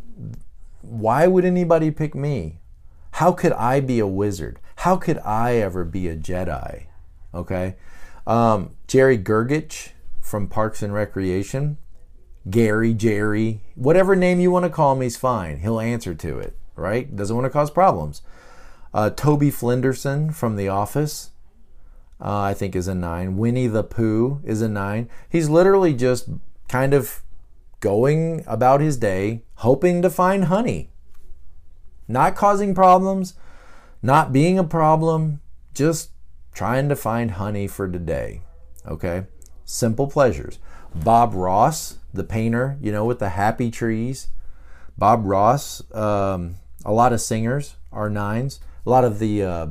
why 0.80 1.26
would 1.26 1.44
anybody 1.44 1.90
pick 1.90 2.14
me? 2.14 2.60
How 3.12 3.32
could 3.32 3.52
I 3.52 3.80
be 3.80 3.98
a 3.98 4.06
wizard? 4.06 4.60
How 4.76 4.96
could 4.96 5.18
I 5.18 5.56
ever 5.56 5.84
be 5.84 6.08
a 6.08 6.16
Jedi? 6.16 6.86
Okay? 7.34 7.76
Um, 8.26 8.76
Jerry 8.86 9.18
Gergich 9.18 9.90
from 10.20 10.48
Parks 10.48 10.82
and 10.82 10.92
Recreation, 10.92 11.78
Gary, 12.48 12.94
Jerry, 12.94 13.60
whatever 13.74 14.14
name 14.14 14.40
you 14.40 14.50
want 14.50 14.64
to 14.64 14.70
call 14.70 14.94
me 14.94 15.06
is 15.06 15.16
fine. 15.16 15.58
He'll 15.58 15.80
answer 15.80 16.14
to 16.14 16.38
it, 16.38 16.56
right? 16.76 17.14
Doesn't 17.14 17.34
want 17.34 17.46
to 17.46 17.50
cause 17.50 17.70
problems. 17.70 18.22
Uh, 18.94 19.10
Toby 19.10 19.50
Flenderson 19.50 20.34
from 20.34 20.56
The 20.56 20.68
Office, 20.68 21.30
uh, 22.20 22.40
I 22.40 22.54
think, 22.54 22.76
is 22.76 22.88
a 22.88 22.94
nine. 22.94 23.36
Winnie 23.36 23.66
the 23.66 23.82
Pooh 23.84 24.40
is 24.44 24.62
a 24.62 24.68
nine. 24.68 25.08
He's 25.28 25.48
literally 25.48 25.94
just 25.94 26.28
kind 26.68 26.94
of 26.94 27.22
going 27.80 28.42
about 28.46 28.80
his 28.80 28.96
day, 28.96 29.42
hoping 29.56 30.02
to 30.02 30.10
find 30.10 30.44
honey. 30.44 30.90
Not 32.08 32.36
causing 32.36 32.74
problems, 32.74 33.34
not 34.06 34.32
being 34.32 34.58
a 34.58 34.64
problem, 34.64 35.40
just 35.74 36.10
trying 36.54 36.88
to 36.88 36.96
find 36.96 37.32
honey 37.32 37.66
for 37.66 37.88
today. 37.88 38.40
Okay? 38.86 39.24
Simple 39.64 40.06
pleasures. 40.06 40.58
Bob 40.94 41.34
Ross, 41.34 41.98
the 42.14 42.24
painter, 42.24 42.78
you 42.80 42.92
know, 42.92 43.04
with 43.04 43.18
the 43.18 43.30
happy 43.30 43.70
trees. 43.70 44.28
Bob 44.96 45.26
Ross, 45.26 45.82
um, 45.92 46.54
a 46.84 46.92
lot 46.92 47.12
of 47.12 47.20
singers 47.20 47.76
are 47.92 48.08
nines. 48.08 48.60
A 48.86 48.90
lot 48.90 49.04
of 49.04 49.18
the 49.18 49.42
uh, 49.42 49.66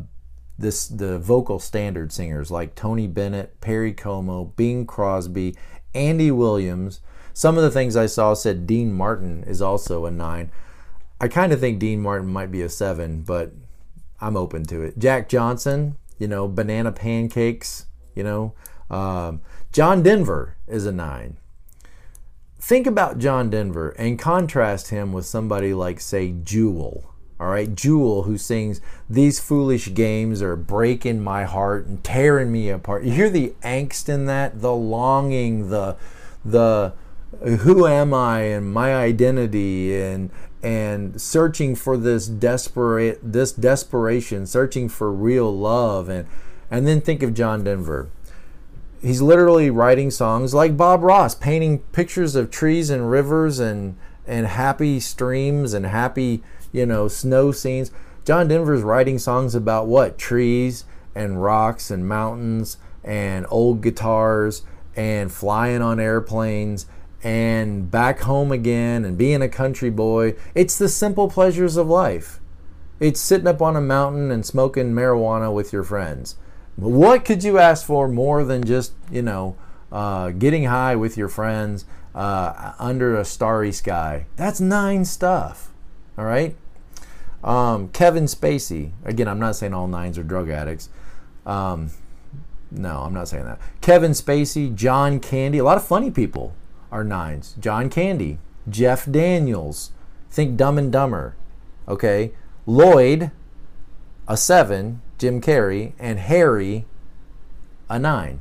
this 0.60 0.88
the 0.88 1.18
vocal 1.18 1.58
standard 1.58 2.12
singers 2.12 2.52
like 2.52 2.76
Tony 2.76 3.08
Bennett, 3.08 3.60
Perry 3.62 3.94
Como, 3.94 4.46
Bing 4.56 4.86
Crosby, 4.86 5.56
Andy 5.94 6.30
Williams. 6.30 7.00
Some 7.34 7.58
of 7.58 7.64
the 7.64 7.72
things 7.72 7.96
I 7.96 8.06
saw 8.06 8.34
said 8.34 8.68
Dean 8.68 8.94
Martin 8.94 9.44
is 9.46 9.62
also 9.62 10.06
a 10.06 10.12
nine. 10.12 10.52
I 11.20 11.30
kind 11.30 11.54
of 11.54 11.60
think 11.62 11.80
Dean 11.80 12.02
Martin 12.02 12.32
might 12.32 12.52
be 12.52 12.62
a 12.62 12.70
seven, 12.70 13.22
but 13.22 13.54
I'm 14.20 14.38
open 14.38 14.66
to 14.66 14.82
it. 14.82 14.98
Jack 14.98 15.30
Johnson, 15.30 15.98
you 16.18 16.28
know, 16.28 16.48
banana 16.48 16.92
pancakes, 16.92 17.86
you 18.16 18.24
know. 18.24 18.54
Um, 18.90 19.42
John 19.72 20.04
Denver 20.04 20.58
is 20.68 20.86
a 20.86 20.92
nine. 20.92 21.38
Think 22.60 22.88
about 22.88 23.20
John 23.20 23.50
Denver 23.50 23.90
and 23.92 24.18
contrast 24.18 24.90
him 24.90 25.14
with 25.14 25.26
somebody 25.26 25.74
like, 25.74 26.00
say, 26.00 26.32
Jewel 26.32 27.16
all 27.38 27.48
right, 27.48 27.76
Jewel, 27.76 28.24
who 28.24 28.38
sings, 28.38 28.80
These 29.10 29.42
foolish 29.42 29.94
games 29.94 30.42
are 30.42 30.56
breaking 30.56 31.22
my 31.22 31.44
heart 31.44 31.86
and 31.86 32.02
tearing 32.02 32.52
me 32.52 32.70
apart. 32.70 33.04
You 33.04 33.12
hear 33.12 33.30
the 33.30 33.54
angst 33.62 34.08
in 34.08 34.26
that, 34.28 34.62
the 34.62 34.74
longing, 34.74 35.70
the, 35.70 35.98
the, 36.46 36.94
who 37.42 37.88
am 37.88 38.14
I 38.14 38.42
and 38.42 38.74
my 38.74 38.96
identity 38.96 39.98
and, 40.02 40.30
and 40.66 41.22
searching 41.22 41.76
for 41.76 41.96
this 41.96 42.26
desperate, 42.26 43.20
this 43.22 43.52
desperation, 43.52 44.48
searching 44.48 44.90
for 44.90 45.12
real 45.12 45.56
love. 45.56 46.10
And, 46.10 46.28
and 46.72 46.88
then 46.88 47.02
think 47.02 47.22
of 47.22 47.36
John 47.36 47.64
Denver. 47.64 48.10
He's 49.00 49.22
literally 49.22 49.70
writing 49.70 50.10
songs 50.10 50.56
like 50.56 50.76
Bob 50.76 51.04
Ross, 51.04 51.36
painting 51.36 51.80
pictures 51.92 52.36
of 52.36 52.50
trees 52.50 52.90
and 52.90 53.12
rivers 53.12 53.60
and, 53.60 53.96
and 54.26 54.48
happy 54.48 55.00
streams 55.00 55.76
and 55.76 55.86
happy, 55.86 56.42
you 56.72 56.88
know, 56.88 57.08
snow 57.08 57.52
scenes. 57.52 57.92
John 58.26 58.48
Denver's 58.48 58.82
writing 58.82 59.20
songs 59.20 59.54
about 59.54 59.86
what? 59.86 60.18
Trees 60.18 60.86
and 61.14 61.44
rocks 61.44 61.92
and 61.92 62.10
mountains 62.10 62.78
and 63.04 63.46
old 63.52 63.82
guitars 63.82 64.64
and 64.96 65.32
flying 65.32 65.84
on 65.84 66.00
airplanes 66.00 66.88
and 67.26 67.90
back 67.90 68.20
home 68.20 68.52
again 68.52 69.04
and 69.04 69.18
being 69.18 69.42
a 69.42 69.50
country 69.50 69.90
boy. 69.90 70.36
It's 70.54 70.78
the 70.78 70.88
simple 70.88 71.28
pleasures 71.28 71.76
of 71.76 71.88
life. 71.88 72.40
It's 73.00 73.20
sitting 73.20 73.48
up 73.48 73.64
on 73.64 73.76
a 73.76 73.82
mountain 73.82 74.30
and 74.30 74.46
smoking 74.46 74.94
marijuana 74.94 75.52
with 75.52 75.74
your 75.74 75.84
friends. 75.84 76.36
What 76.76 77.26
could 77.26 77.44
you 77.44 77.58
ask 77.58 77.84
for 77.84 78.08
more 78.08 78.44
than 78.44 78.64
just, 78.64 78.94
you 79.12 79.24
know, 79.24 79.56
uh, 79.92 80.30
getting 80.30 80.66
high 80.66 80.96
with 80.96 81.18
your 81.18 81.28
friends 81.28 81.86
uh, 82.14 82.74
under 82.78 83.18
a 83.18 83.26
starry 83.26 83.72
sky? 83.72 84.28
That's 84.36 84.62
nine 84.62 85.04
stuff. 85.04 85.72
All 86.20 86.26
right? 86.26 86.56
Um, 87.44 87.88
Kevin 87.90 88.26
Spacey. 88.26 88.92
Again, 89.04 89.28
I'm 89.28 89.40
not 89.40 89.56
saying 89.56 89.74
all 89.74 89.88
nines 89.88 90.20
are 90.20 90.24
drug 90.24 90.52
addicts. 90.52 90.90
Um, 91.44 91.90
no, 92.70 93.00
I'm 93.00 93.16
not 93.16 93.30
saying 93.30 93.46
that. 93.46 93.60
Kevin 93.82 94.12
Spacey, 94.12 94.76
John 94.76 95.20
Candy. 95.20 95.58
A 95.58 95.64
lot 95.64 95.78
of 95.78 95.84
funny 95.84 96.12
people 96.12 96.54
are 96.96 97.04
nines. 97.04 97.56
John 97.60 97.90
Candy, 97.90 98.40
Jeff 98.70 99.06
Daniels. 99.12 99.92
Think 100.32 100.56
Dumb 100.56 100.78
and 100.78 100.90
Dumber. 100.90 101.36
Okay. 101.90 102.32
Lloyd, 102.66 103.32
a 104.30 104.38
seven. 104.38 105.02
Jim 105.18 105.42
Carrey. 105.42 105.92
And 106.00 106.20
Harry, 106.20 106.86
a 107.90 108.00
nine. 108.00 108.40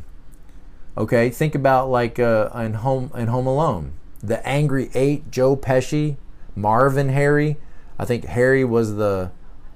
Okay. 0.97 1.31
Think 1.31 1.57
about 1.57 1.91
like 1.91 2.21
uh, 2.21 2.49
in 2.55 2.75
Home 2.75 3.11
in 3.17 3.27
Home 3.27 3.49
Alone. 3.49 3.95
The 4.23 4.47
Angry 4.47 4.89
Eight, 4.95 5.33
Joe 5.33 5.57
Pesci, 5.57 6.17
Marvin 6.55 7.09
Harry. 7.09 7.57
I 7.99 8.05
think 8.05 8.25
Harry 8.25 8.65
was 8.65 8.95
the 8.95 9.33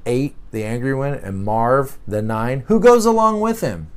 eight, 0.06 0.36
the 0.52 0.62
angry 0.62 0.94
one, 0.94 1.14
and 1.14 1.44
Marv 1.44 1.98
the 2.06 2.22
nine. 2.22 2.60
Who 2.68 2.78
goes 2.78 3.04
along 3.04 3.40
with 3.40 3.60
him? 3.60 3.90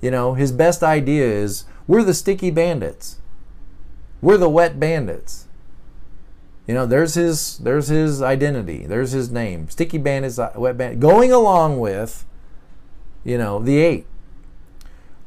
You 0.00 0.10
know, 0.10 0.32
his 0.32 0.50
best 0.50 0.82
idea 0.82 1.26
is 1.26 1.66
we're 1.86 2.02
the 2.02 2.14
sticky 2.14 2.50
bandits. 2.50 3.18
We're 4.22 4.38
the 4.38 4.48
wet 4.48 4.80
bandits. 4.80 5.48
You 6.66 6.74
know, 6.74 6.86
there's 6.86 7.14
his 7.14 7.58
there's 7.58 7.88
his 7.88 8.22
identity. 8.22 8.86
There's 8.86 9.10
his 9.10 9.30
name. 9.30 9.68
Sticky 9.68 9.98
bandits, 9.98 10.38
uh, 10.38 10.52
wet 10.54 10.78
bandit. 10.78 11.00
Going 11.00 11.32
along 11.32 11.78
with, 11.80 12.24
you 13.24 13.36
know, 13.36 13.58
the 13.58 13.78
eight. 13.78 14.06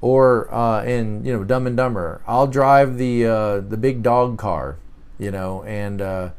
Or 0.01 0.51
uh, 0.53 0.83
in 0.83 1.23
you 1.25 1.33
know 1.33 1.43
Dumb 1.43 1.67
and 1.67 1.77
Dumber, 1.77 2.21
I'll 2.25 2.47
drive 2.47 2.97
the 2.97 3.25
uh, 3.25 3.59
the 3.59 3.77
big 3.77 4.01
dog 4.01 4.37
car, 4.37 4.77
you 5.19 5.31
know, 5.31 5.63
and 5.63 6.01
uh, 6.01 6.29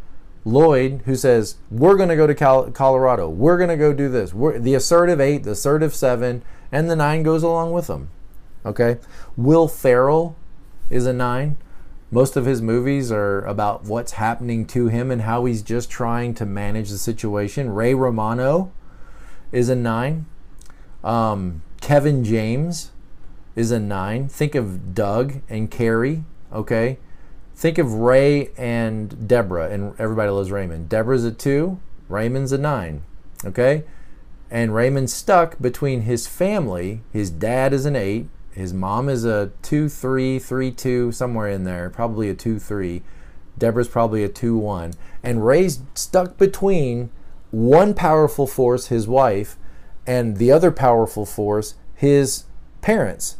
Lloyd, 0.47 1.03
who 1.07 1.17
says, 1.17 1.57
We're 1.71 1.97
going 1.97 2.09
to 2.09 2.17
go 2.17 2.27
to 2.29 2.35
Cal- 2.35 2.71
Colorado. 2.71 3.29
We're 3.29 3.59
going 3.59 3.69
to 3.69 3.77
go 3.77 3.93
do 3.93 4.09
this. 4.09 4.33
We're, 4.33 4.61
the 4.61 4.75
assertive 4.75 5.21
eight, 5.21 5.43
the 5.43 5.51
assertive 5.51 5.93
seven, 5.93 6.43
and 6.71 6.89
the 6.89 6.95
nine 6.95 7.25
goes 7.25 7.43
along 7.43 7.73
with 7.73 7.89
them. 7.89 8.11
Okay? 8.65 8.99
Will 9.37 9.67
Ferrell 9.67 10.37
is 10.89 11.05
a 11.05 11.13
nine. 11.13 11.57
Most 12.11 12.37
of 12.37 12.45
his 12.45 12.63
movies 12.63 13.11
are 13.11 13.45
about 13.47 13.85
what's 13.85 14.13
happening 14.13 14.67
to 14.69 14.87
him 14.87 15.11
and 15.11 15.23
how 15.23 15.45
he's 15.45 15.63
just 15.63 15.91
trying 15.91 16.35
to 16.35 16.47
manage 16.47 16.91
the 16.91 16.99
situation. 16.99 17.71
Ray 17.71 17.95
Romano 17.95 18.73
is 19.51 19.69
a 19.69 19.75
nine. 19.75 20.27
Um, 21.03 21.63
Kevin 21.81 22.23
James 22.23 22.93
is 23.57 23.73
a 23.73 23.81
nine. 23.81 24.29
Think 24.29 24.55
of 24.55 24.95
Doug 24.95 25.41
and 25.49 25.71
Carrie. 25.71 26.25
Okay? 26.53 26.99
Think 27.57 27.79
of 27.79 27.95
Ray 27.95 28.51
and 28.57 29.27
Deborah 29.27 29.71
and 29.71 29.99
Everybody 29.99 30.31
Loves 30.31 30.51
Raymond. 30.51 30.89
Deborah's 30.89 31.25
a 31.25 31.33
two, 31.33 31.81
Raymond's 32.09 32.53
a 32.53 32.59
nine. 32.59 33.03
Okay? 33.45 33.85
And 34.51 34.75
Raymond's 34.75 35.13
stuck 35.13 35.59
between 35.59 36.03
his 36.03 36.29
family. 36.29 37.01
His 37.13 37.31
dad 37.31 37.73
is 37.73 37.85
an 37.85 37.97
eight. 37.97 38.29
His 38.57 38.73
mom 38.73 39.09
is 39.09 39.25
a 39.25 39.53
two, 39.63 39.89
three, 39.89 40.39
three, 40.39 40.71
two, 40.71 41.13
somewhere 41.13 41.49
in 41.49 41.65
there. 41.65 41.91
Probably 41.91 42.29
a 42.31 42.35
two, 42.35 42.59
three. 42.59 43.03
Deborah's 43.59 43.89
probably 43.89 44.25
a 44.25 44.29
two, 44.29 44.57
one. 44.57 44.95
And 45.23 45.47
Ray's 45.47 45.81
stuck 45.95 46.37
between 46.37 47.11
one 47.51 47.95
powerful 47.95 48.47
force, 48.47 48.89
his 48.89 49.07
wife, 49.07 49.57
and 50.07 50.39
the 50.39 50.51
other 50.51 50.71
powerful 50.71 51.27
force, 51.27 51.75
his 51.95 52.45
parents 52.81 53.37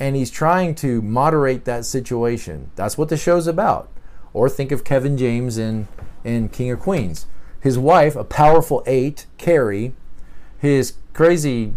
and 0.00 0.16
he's 0.16 0.30
trying 0.30 0.74
to 0.74 1.02
moderate 1.02 1.66
that 1.66 1.84
situation. 1.84 2.70
That's 2.74 2.96
what 2.96 3.10
the 3.10 3.18
show's 3.18 3.46
about. 3.46 3.90
Or 4.32 4.48
think 4.48 4.72
of 4.72 4.82
Kevin 4.82 5.18
James 5.18 5.58
in, 5.58 5.86
in 6.24 6.48
King 6.48 6.70
of 6.70 6.80
Queens. 6.80 7.26
His 7.60 7.78
wife, 7.78 8.16
a 8.16 8.24
powerful 8.24 8.82
eight, 8.86 9.26
Carrie, 9.36 9.92
his 10.58 10.94
crazy 11.12 11.74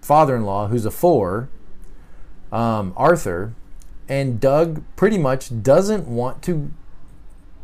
father 0.00 0.36
in 0.36 0.44
law, 0.44 0.68
who's 0.68 0.86
a 0.86 0.90
four, 0.92 1.48
um, 2.52 2.92
Arthur, 2.96 3.54
and 4.08 4.38
Doug 4.38 4.84
pretty 4.94 5.18
much 5.18 5.62
doesn't 5.62 6.06
want 6.06 6.42
to 6.42 6.70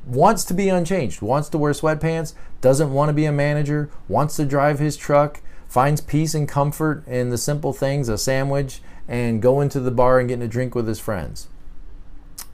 wants 0.07 0.43
to 0.45 0.55
be 0.55 0.71
unchanged, 0.71 1.21
wants 1.21 1.51
to 1.51 1.59
wear 1.59 1.73
sweatpants, 1.73 2.33
doesn't 2.61 2.93
want 2.93 3.11
to 3.11 3.13
be 3.13 3.27
a 3.27 3.33
manager, 3.33 3.91
wants 4.09 4.37
to 4.37 4.47
drive 4.47 4.79
his 4.79 4.97
truck, 4.97 5.43
finds 5.69 6.01
peace 6.01 6.35
and 6.35 6.49
comfort 6.49 7.07
in 7.07 7.29
the 7.29 7.37
simple 7.37 7.75
things, 7.75 8.09
a 8.09 8.17
sandwich, 8.17 8.81
and 9.07 9.43
going 9.43 9.69
to 9.69 9.81
the 9.81 9.91
bar 9.91 10.19
and 10.19 10.29
getting 10.29 10.43
a 10.43 10.49
drink 10.49 10.75
with 10.75 10.89
his 10.89 10.99
friends. 10.99 11.49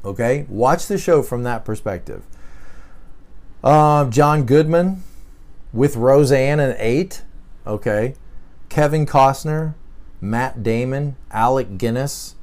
Okay, 0.04 0.46
watch 0.48 0.86
the 0.86 0.98
show 0.98 1.22
from 1.22 1.44
that 1.44 1.64
perspective. 1.64 2.24
Uh, 3.62 4.10
John 4.10 4.44
Goodman 4.44 5.02
with 5.72 5.96
Roseanne 5.96 6.60
and 6.60 6.76
eight. 6.78 7.22
Okay, 7.66 8.14
Kevin 8.68 9.06
Costner, 9.06 9.74
Matt 10.24 10.62
Damon, 10.62 11.16
Alec 11.30 11.76
Guinness, 11.76 12.34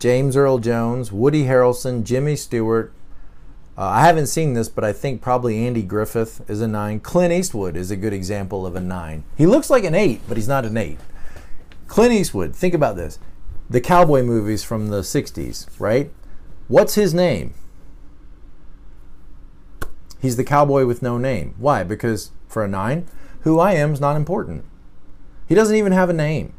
James 0.00 0.36
Earl 0.36 0.58
Jones, 0.58 1.12
Woody 1.12 1.44
Harrelson, 1.44 2.02
Jimmy 2.02 2.34
Stewart. 2.34 2.92
Uh, 3.76 3.82
I 3.82 4.06
haven't 4.06 4.26
seen 4.26 4.54
this, 4.54 4.68
but 4.68 4.82
I 4.82 4.92
think 4.92 5.22
probably 5.22 5.64
Andy 5.64 5.82
Griffith 5.82 6.42
is 6.50 6.60
a 6.60 6.66
nine. 6.66 6.98
Clint 6.98 7.32
Eastwood 7.32 7.76
is 7.76 7.92
a 7.92 7.96
good 7.96 8.12
example 8.12 8.66
of 8.66 8.74
a 8.74 8.80
nine. 8.80 9.22
He 9.36 9.46
looks 9.46 9.70
like 9.70 9.84
an 9.84 9.94
eight, 9.94 10.20
but 10.26 10.36
he's 10.36 10.48
not 10.48 10.64
an 10.64 10.76
eight. 10.76 10.98
Clint 11.86 12.12
Eastwood, 12.12 12.56
think 12.56 12.74
about 12.74 12.96
this. 12.96 13.20
The 13.70 13.80
cowboy 13.80 14.24
movies 14.24 14.64
from 14.64 14.88
the 14.88 15.02
60s, 15.02 15.68
right? 15.78 16.10
What's 16.66 16.96
his 16.96 17.14
name? 17.14 17.54
He's 20.20 20.36
the 20.36 20.44
cowboy 20.44 20.86
with 20.86 21.02
no 21.02 21.18
name. 21.18 21.54
Why? 21.56 21.84
Because 21.84 22.32
for 22.48 22.64
a 22.64 22.68
nine, 22.68 23.06
who 23.42 23.60
I 23.60 23.74
am 23.74 23.92
is 23.92 24.00
not 24.00 24.16
important. 24.16 24.64
He 25.46 25.54
doesn't 25.54 25.76
even 25.76 25.92
have 25.92 26.10
a 26.10 26.14
name. 26.14 26.52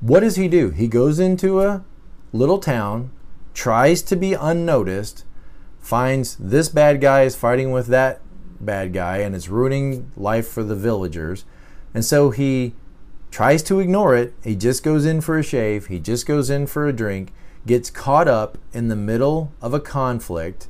What 0.00 0.20
does 0.20 0.36
he 0.36 0.48
do? 0.48 0.70
He 0.70 0.88
goes 0.88 1.18
into 1.18 1.60
a 1.62 1.84
little 2.32 2.58
town, 2.58 3.10
tries 3.54 4.02
to 4.02 4.16
be 4.16 4.34
unnoticed, 4.34 5.24
finds 5.80 6.36
this 6.36 6.68
bad 6.68 7.00
guy 7.00 7.22
is 7.22 7.36
fighting 7.36 7.70
with 7.70 7.86
that 7.88 8.20
bad 8.60 8.92
guy 8.92 9.18
and 9.18 9.34
it's 9.34 9.48
ruining 9.48 10.10
life 10.16 10.48
for 10.48 10.62
the 10.62 10.76
villagers. 10.76 11.44
And 11.94 12.04
so 12.04 12.30
he 12.30 12.74
tries 13.30 13.62
to 13.64 13.80
ignore 13.80 14.14
it. 14.14 14.34
He 14.42 14.54
just 14.54 14.82
goes 14.82 15.06
in 15.06 15.20
for 15.20 15.38
a 15.38 15.42
shave, 15.42 15.86
he 15.86 15.98
just 15.98 16.26
goes 16.26 16.50
in 16.50 16.66
for 16.66 16.86
a 16.86 16.92
drink, 16.92 17.32
gets 17.66 17.90
caught 17.90 18.28
up 18.28 18.58
in 18.72 18.88
the 18.88 18.96
middle 18.96 19.52
of 19.62 19.72
a 19.74 19.80
conflict, 19.80 20.68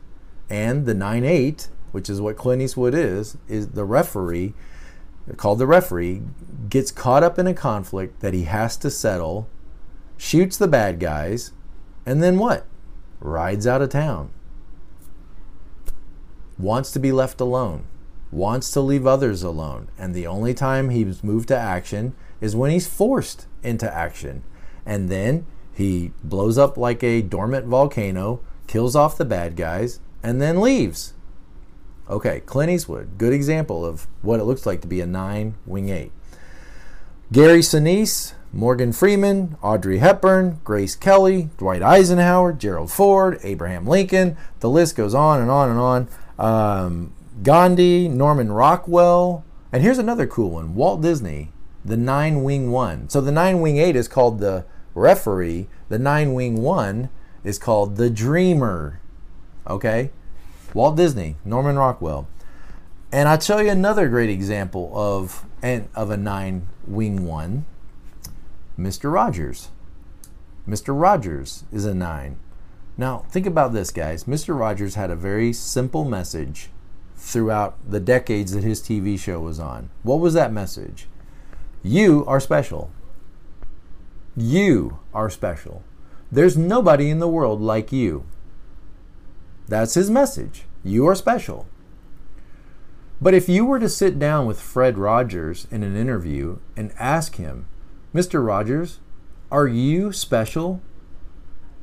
and 0.48 0.86
the 0.86 0.94
9 0.94 1.24
8, 1.24 1.68
which 1.92 2.08
is 2.08 2.20
what 2.20 2.36
Clint 2.36 2.62
Eastwood 2.62 2.94
is, 2.94 3.36
is 3.48 3.68
the 3.68 3.84
referee, 3.84 4.54
called 5.36 5.58
the 5.58 5.66
referee, 5.66 6.22
gets 6.68 6.92
caught 6.92 7.22
up 7.22 7.38
in 7.38 7.46
a 7.46 7.54
conflict 7.54 8.20
that 8.20 8.34
he 8.34 8.44
has 8.44 8.76
to 8.78 8.90
settle, 8.90 9.48
shoots 10.16 10.56
the 10.56 10.68
bad 10.68 11.00
guys, 11.00 11.52
and 12.04 12.22
then 12.22 12.38
what? 12.38 12.66
Rides 13.20 13.66
out 13.66 13.82
of 13.82 13.88
town. 13.90 14.30
Wants 16.58 16.90
to 16.92 17.00
be 17.00 17.12
left 17.12 17.40
alone. 17.40 17.84
Wants 18.30 18.70
to 18.70 18.80
leave 18.80 19.06
others 19.06 19.42
alone. 19.42 19.88
And 19.98 20.14
the 20.14 20.26
only 20.26 20.54
time 20.54 20.90
he's 20.90 21.24
moved 21.24 21.48
to 21.48 21.56
action 21.56 22.14
is 22.40 22.56
when 22.56 22.70
he's 22.70 22.86
forced 22.86 23.46
into 23.62 23.92
action. 23.92 24.42
And 24.84 25.08
then 25.08 25.46
he 25.72 26.12
blows 26.22 26.56
up 26.56 26.76
like 26.76 27.02
a 27.02 27.22
dormant 27.22 27.66
volcano, 27.66 28.40
kills 28.66 28.96
off 28.96 29.18
the 29.18 29.24
bad 29.24 29.56
guys, 29.56 30.00
and 30.22 30.40
then 30.40 30.60
leaves. 30.60 31.12
Okay, 32.08 32.40
Clint 32.40 32.70
Eastwood, 32.70 33.18
good 33.18 33.32
example 33.32 33.84
of 33.84 34.06
what 34.22 34.38
it 34.38 34.44
looks 34.44 34.64
like 34.64 34.80
to 34.82 34.86
be 34.86 35.00
a 35.00 35.06
nine 35.06 35.56
wing 35.66 35.88
eight. 35.88 36.12
Gary 37.32 37.58
Sinise, 37.58 38.34
Morgan 38.52 38.92
Freeman, 38.92 39.56
Audrey 39.60 39.98
Hepburn, 39.98 40.60
Grace 40.62 40.94
Kelly, 40.94 41.50
Dwight 41.58 41.82
Eisenhower, 41.82 42.52
Gerald 42.52 42.92
Ford, 42.92 43.40
Abraham 43.42 43.88
Lincoln. 43.88 44.36
The 44.60 44.70
list 44.70 44.94
goes 44.94 45.14
on 45.14 45.40
and 45.40 45.50
on 45.50 45.68
and 45.68 45.78
on. 45.80 46.08
Um, 46.38 47.12
Gandhi, 47.42 48.08
Norman 48.08 48.52
Rockwell, 48.52 49.44
and 49.72 49.82
here's 49.82 49.98
another 49.98 50.28
cool 50.28 50.52
one 50.52 50.76
Walt 50.76 51.02
Disney, 51.02 51.50
the 51.84 51.96
nine 51.96 52.44
wing 52.44 52.70
one. 52.70 53.08
So 53.08 53.20
the 53.20 53.32
nine 53.32 53.60
wing 53.60 53.78
eight 53.78 53.96
is 53.96 54.06
called 54.06 54.38
the 54.38 54.64
referee, 54.94 55.66
the 55.88 55.98
nine 55.98 56.34
wing 56.34 56.62
one 56.62 57.10
is 57.42 57.58
called 57.58 57.96
the 57.96 58.10
dreamer. 58.10 59.00
Okay? 59.66 60.10
Walt 60.76 60.94
Disney, 60.94 61.36
Norman 61.42 61.78
Rockwell. 61.78 62.28
And 63.10 63.30
I'll 63.30 63.38
tell 63.38 63.62
you 63.62 63.70
another 63.70 64.10
great 64.10 64.28
example 64.28 64.92
of, 64.92 65.46
and 65.62 65.88
of 65.94 66.10
a 66.10 66.18
nine 66.18 66.68
wing 66.86 67.24
one 67.24 67.64
Mr. 68.78 69.10
Rogers. 69.10 69.70
Mr. 70.68 70.88
Rogers 70.88 71.64
is 71.72 71.86
a 71.86 71.94
nine. 71.94 72.36
Now, 72.98 73.24
think 73.30 73.46
about 73.46 73.72
this, 73.72 73.90
guys. 73.90 74.24
Mr. 74.24 74.58
Rogers 74.58 74.96
had 74.96 75.10
a 75.10 75.16
very 75.16 75.50
simple 75.54 76.04
message 76.04 76.68
throughout 77.16 77.78
the 77.90 78.00
decades 78.00 78.52
that 78.52 78.62
his 78.62 78.82
TV 78.82 79.18
show 79.18 79.40
was 79.40 79.58
on. 79.58 79.88
What 80.02 80.20
was 80.20 80.34
that 80.34 80.52
message? 80.52 81.08
You 81.82 82.22
are 82.26 82.38
special. 82.38 82.90
You 84.36 84.98
are 85.14 85.30
special. 85.30 85.82
There's 86.30 86.58
nobody 86.58 87.08
in 87.08 87.18
the 87.18 87.28
world 87.28 87.62
like 87.62 87.92
you. 87.92 88.26
That's 89.68 89.94
his 89.94 90.10
message. 90.10 90.65
You 90.86 91.08
are 91.08 91.16
special. 91.16 91.66
But 93.20 93.34
if 93.34 93.48
you 93.48 93.64
were 93.64 93.80
to 93.80 93.88
sit 93.88 94.20
down 94.20 94.46
with 94.46 94.60
Fred 94.60 94.98
Rogers 94.98 95.66
in 95.72 95.82
an 95.82 95.96
interview 95.96 96.58
and 96.76 96.92
ask 96.96 97.34
him, 97.34 97.66
Mr. 98.14 98.46
Rogers, 98.46 99.00
are 99.50 99.66
you 99.66 100.12
special? 100.12 100.80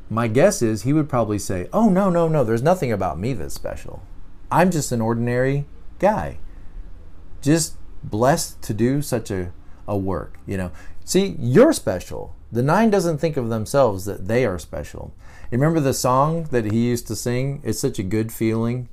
My 0.09 0.29
guess 0.29 0.61
is 0.61 0.83
he 0.83 0.93
would 0.93 1.09
probably 1.09 1.37
say, 1.37 1.67
Oh, 1.73 1.89
no, 1.89 2.09
no, 2.09 2.29
no, 2.29 2.45
there's 2.45 2.63
nothing 2.63 2.93
about 2.93 3.19
me 3.19 3.33
that's 3.33 3.53
special. 3.53 4.03
I'm 4.49 4.71
just 4.71 4.93
an 4.93 5.01
ordinary 5.01 5.65
guy, 5.99 6.37
just 7.41 7.75
blessed 8.05 8.61
to 8.61 8.73
do 8.73 9.01
such 9.01 9.29
a, 9.29 9.51
a 9.85 9.97
work, 9.97 10.37
you 10.47 10.55
know. 10.55 10.71
See, 11.03 11.35
you're 11.37 11.73
special. 11.73 12.37
The 12.53 12.63
nine 12.63 12.89
doesn't 12.89 13.17
think 13.17 13.35
of 13.35 13.49
themselves 13.49 14.05
that 14.05 14.29
they 14.29 14.45
are 14.45 14.59
special. 14.59 15.13
Remember 15.51 15.81
the 15.81 15.93
song 15.93 16.43
that 16.51 16.71
he 16.71 16.87
used 16.87 17.07
to 17.07 17.17
sing? 17.17 17.61
It's 17.65 17.79
such 17.79 17.99
a 17.99 18.03
good 18.03 18.31
feeling 18.31 18.87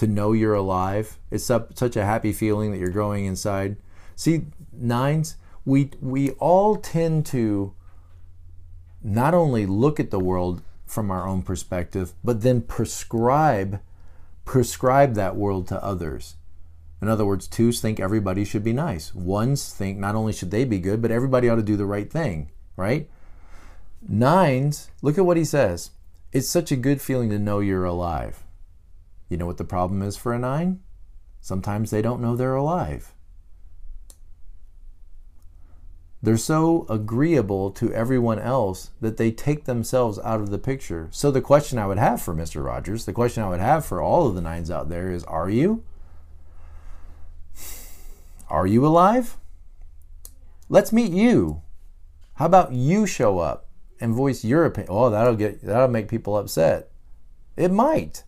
to 0.00 0.06
know 0.06 0.32
you're 0.32 0.54
alive. 0.54 1.18
It's 1.30 1.44
such 1.44 1.94
a 1.94 2.06
happy 2.06 2.32
feeling 2.32 2.72
that 2.72 2.78
you're 2.78 2.88
growing 2.88 3.26
inside. 3.26 3.76
See, 4.16 4.46
nines, 4.72 5.36
we 5.66 5.90
we 6.00 6.30
all 6.32 6.76
tend 6.76 7.26
to 7.26 7.74
not 9.02 9.34
only 9.34 9.66
look 9.66 10.00
at 10.00 10.10
the 10.10 10.18
world 10.18 10.62
from 10.86 11.10
our 11.10 11.28
own 11.28 11.42
perspective, 11.42 12.14
but 12.24 12.40
then 12.40 12.62
prescribe 12.62 13.80
prescribe 14.46 15.12
that 15.16 15.36
world 15.36 15.68
to 15.68 15.84
others. 15.84 16.36
In 17.02 17.08
other 17.08 17.26
words, 17.26 17.46
twos 17.46 17.78
think 17.82 18.00
everybody 18.00 18.42
should 18.46 18.64
be 18.64 18.72
nice. 18.72 19.14
Ones 19.14 19.70
think 19.70 19.98
not 19.98 20.14
only 20.14 20.32
should 20.32 20.50
they 20.50 20.64
be 20.64 20.78
good, 20.78 21.02
but 21.02 21.10
everybody 21.10 21.46
ought 21.46 21.56
to 21.56 21.62
do 21.62 21.76
the 21.76 21.84
right 21.84 22.10
thing, 22.10 22.50
right? 22.74 23.06
Nines, 24.08 24.90
look 25.02 25.18
at 25.18 25.26
what 25.26 25.36
he 25.36 25.44
says. 25.44 25.90
It's 26.32 26.48
such 26.48 26.72
a 26.72 26.76
good 26.76 27.02
feeling 27.02 27.28
to 27.30 27.38
know 27.38 27.60
you're 27.60 27.84
alive. 27.84 28.44
You 29.30 29.38
know 29.38 29.46
what 29.46 29.56
the 29.56 29.64
problem 29.64 30.02
is 30.02 30.18
for 30.18 30.34
a 30.34 30.38
nine? 30.38 30.80
Sometimes 31.40 31.90
they 31.90 32.02
don't 32.02 32.20
know 32.20 32.36
they're 32.36 32.54
alive. 32.54 33.14
They're 36.22 36.36
so 36.36 36.84
agreeable 36.90 37.70
to 37.70 37.94
everyone 37.94 38.38
else 38.38 38.90
that 39.00 39.16
they 39.16 39.30
take 39.30 39.64
themselves 39.64 40.18
out 40.18 40.40
of 40.40 40.50
the 40.50 40.58
picture. 40.58 41.08
So, 41.12 41.30
the 41.30 41.40
question 41.40 41.78
I 41.78 41.86
would 41.86 41.96
have 41.96 42.20
for 42.20 42.34
Mr. 42.34 42.62
Rogers, 42.62 43.06
the 43.06 43.14
question 43.14 43.42
I 43.42 43.48
would 43.48 43.60
have 43.60 43.86
for 43.86 44.02
all 44.02 44.26
of 44.26 44.34
the 44.34 44.42
nines 44.42 44.70
out 44.70 44.90
there 44.90 45.10
is 45.10 45.24
Are 45.24 45.48
you? 45.48 45.82
Are 48.50 48.66
you 48.66 48.84
alive? 48.84 49.38
Let's 50.68 50.92
meet 50.92 51.12
you. 51.12 51.62
How 52.34 52.46
about 52.46 52.72
you 52.72 53.06
show 53.06 53.38
up 53.38 53.68
and 54.00 54.12
voice 54.12 54.44
your 54.44 54.64
opinion? 54.64 54.92
Oh, 54.92 55.08
that'll 55.08 55.36
get 55.36 55.62
that'll 55.62 55.88
make 55.88 56.08
people 56.08 56.36
upset. 56.36 56.90
It 57.56 57.70
might. 57.70 58.24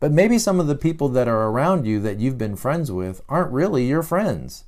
But 0.00 0.12
maybe 0.12 0.38
some 0.38 0.58
of 0.58 0.66
the 0.66 0.74
people 0.74 1.08
that 1.10 1.28
are 1.28 1.48
around 1.48 1.86
you 1.86 2.00
that 2.00 2.18
you've 2.18 2.38
been 2.38 2.56
friends 2.56 2.90
with 2.90 3.22
aren't 3.28 3.52
really 3.52 3.86
your 3.86 4.02
friends. 4.02 4.64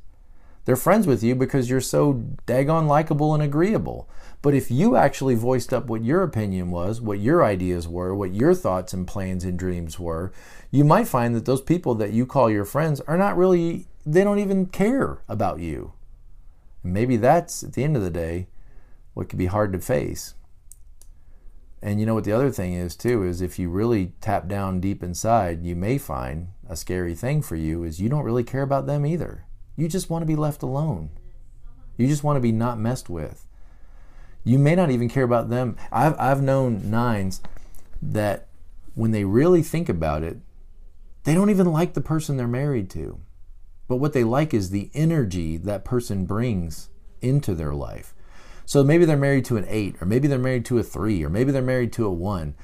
They're 0.64 0.76
friends 0.76 1.07
with 1.07 1.24
you 1.24 1.35
because 1.35 1.68
you're 1.68 1.80
so 1.80 2.22
daggone 2.47 2.87
likable 2.87 3.35
and 3.35 3.43
agreeable. 3.43 4.09
But 4.43 4.55
if 4.55 4.70
you 4.70 4.95
actually 4.95 5.35
voiced 5.35 5.72
up 5.72 5.87
what 5.87 6.05
your 6.05 6.22
opinion 6.22 6.70
was, 6.70 7.01
what 7.01 7.18
your 7.18 7.43
ideas 7.43 7.89
were, 7.89 8.14
what 8.14 8.33
your 8.33 8.55
thoughts 8.55 8.93
and 8.93 9.07
plans 9.07 9.43
and 9.43 9.59
dreams 9.59 9.99
were, 9.99 10.33
you 10.70 10.85
might 10.85 11.09
find 11.09 11.35
that 11.35 11.47
those 11.47 11.62
people 11.62 11.95
that 11.97 12.12
you 12.12 12.26
call 12.26 12.51
your 12.51 12.64
friends 12.64 13.01
are 13.03 13.18
not 13.18 13.37
really, 13.37 13.87
they 14.07 14.22
don't 14.22 14.39
even 14.39 14.66
care 14.66 15.22
about 15.28 15.59
you. 15.59 15.95
And 16.85 16.93
maybe 16.93 17.16
that's, 17.16 17.62
at 17.62 17.72
the 17.72 17.83
end 17.83 17.97
of 17.97 18.03
the 18.03 18.11
day, 18.11 18.49
what 19.14 19.28
could 19.28 19.39
be 19.39 19.47
hard 19.47 19.72
to 19.72 19.78
face. 19.80 20.35
And 21.83 21.99
you 21.99 22.07
know 22.07 22.14
what 22.14 22.24
the 22.24 22.33
other 22.33 22.51
thing 22.51 22.74
is 22.74 22.95
too 22.95 23.24
is 23.24 23.41
if 23.41 23.59
you 23.59 23.68
really 23.68 24.12
tap 24.20 24.47
down 24.47 24.80
deep 24.80 25.03
inside, 25.03 25.64
you 25.64 25.74
may 25.74 25.99
find 25.99 26.53
a 26.68 26.76
scary 26.76 27.14
thing 27.14 27.43
for 27.43 27.57
you 27.57 27.83
is 27.83 28.01
you 28.01 28.09
don't 28.09 28.24
really 28.24 28.45
care 28.45 28.62
about 28.62 28.87
them 28.87 29.05
either. 29.05 29.45
You 29.76 29.89
just 29.89 30.09
want 30.09 30.22
to 30.22 30.26
be 30.26 30.37
left 30.37 30.62
alone. 30.62 31.11
You 31.97 32.07
just 32.07 32.22
want 32.22 32.37
to 32.37 32.41
be 32.41 32.53
not 32.53 32.78
messed 32.78 33.11
with. 33.11 33.47
You 34.45 34.59
may 34.59 34.76
not 34.76 34.91
even 34.91 35.09
care 35.09 35.24
about 35.24 35.51
them. 35.51 35.76
I've, 35.91 36.18
I've 36.18 36.43
known 36.43 36.89
nines 36.91 37.43
that 38.01 38.47
when 38.95 39.11
they 39.11 39.24
really 39.24 39.62
think 39.62 39.89
about 39.89 40.22
it, 40.22 40.39
they 41.24 41.35
don't 41.35 41.51
even 41.51 41.72
like 41.72 41.95
the 41.95 42.01
person 42.01 42.37
they're 42.37 42.49
married 42.49 42.91
to. 42.91 43.20
But 43.89 43.97
what 43.97 44.12
they 44.12 44.24
like 44.24 44.55
is 44.55 44.70
the 44.70 44.91
energy 44.95 45.57
that 45.59 45.85
person 45.85 46.26
brings 46.26 46.91
into 47.20 47.55
their 47.55 47.74
life. 47.74 48.14
So 48.64 48.84
maybe 48.84 49.04
they're 49.04 49.16
married 49.16 49.44
to 49.46 49.56
an 49.56 49.66
eight, 49.68 49.96
or 50.00 50.06
maybe 50.06 50.28
they're 50.28 50.38
married 50.38 50.64
to 50.66 50.78
a 50.78 50.82
three, 50.82 51.22
or 51.24 51.28
maybe 51.28 51.52
they're 51.52 51.62
married 51.62 51.92
to 51.94 52.06
a 52.06 52.12
one, 52.12 52.54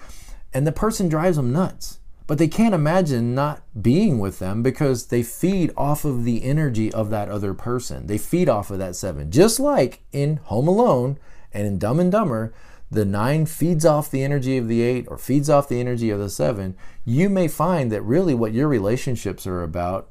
and 0.52 0.66
the 0.66 0.72
person 0.72 1.08
drives 1.08 1.36
them 1.36 1.52
nuts. 1.52 1.98
But 2.26 2.36
they 2.36 2.48
can't 2.48 2.74
imagine 2.74 3.34
not 3.34 3.62
being 3.80 4.18
with 4.18 4.38
them 4.38 4.62
because 4.62 5.06
they 5.06 5.22
feed 5.22 5.72
off 5.78 6.04
of 6.04 6.24
the 6.24 6.44
energy 6.44 6.92
of 6.92 7.08
that 7.08 7.30
other 7.30 7.54
person. 7.54 8.06
They 8.06 8.18
feed 8.18 8.50
off 8.50 8.70
of 8.70 8.78
that 8.78 8.96
seven. 8.96 9.30
Just 9.30 9.58
like 9.58 10.02
in 10.12 10.36
Home 10.44 10.68
Alone 10.68 11.18
and 11.54 11.66
in 11.66 11.78
Dumb 11.78 11.98
and 11.98 12.12
Dumber, 12.12 12.52
the 12.90 13.06
nine 13.06 13.46
feeds 13.46 13.86
off 13.86 14.10
the 14.10 14.22
energy 14.22 14.58
of 14.58 14.68
the 14.68 14.82
eight 14.82 15.06
or 15.08 15.16
feeds 15.16 15.48
off 15.48 15.70
the 15.70 15.80
energy 15.80 16.10
of 16.10 16.18
the 16.18 16.28
seven, 16.28 16.76
you 17.04 17.30
may 17.30 17.48
find 17.48 17.90
that 17.92 18.02
really 18.02 18.34
what 18.34 18.52
your 18.52 18.68
relationships 18.68 19.46
are 19.46 19.62
about 19.62 20.10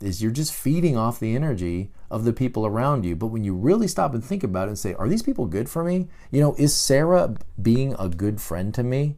is 0.00 0.22
you're 0.22 0.32
just 0.32 0.52
feeding 0.52 0.96
off 0.96 1.20
the 1.20 1.36
energy 1.36 1.92
of 2.12 2.24
the 2.24 2.32
people 2.32 2.64
around 2.66 3.04
you. 3.04 3.16
But 3.16 3.28
when 3.28 3.42
you 3.42 3.54
really 3.54 3.88
stop 3.88 4.14
and 4.14 4.24
think 4.24 4.44
about 4.44 4.68
it 4.68 4.72
and 4.72 4.78
say, 4.78 4.94
are 4.94 5.08
these 5.08 5.22
people 5.22 5.46
good 5.46 5.68
for 5.68 5.82
me? 5.82 6.08
You 6.30 6.40
know, 6.40 6.54
is 6.58 6.74
Sarah 6.74 7.34
being 7.60 7.96
a 7.98 8.08
good 8.08 8.40
friend 8.40 8.72
to 8.74 8.82
me? 8.82 9.16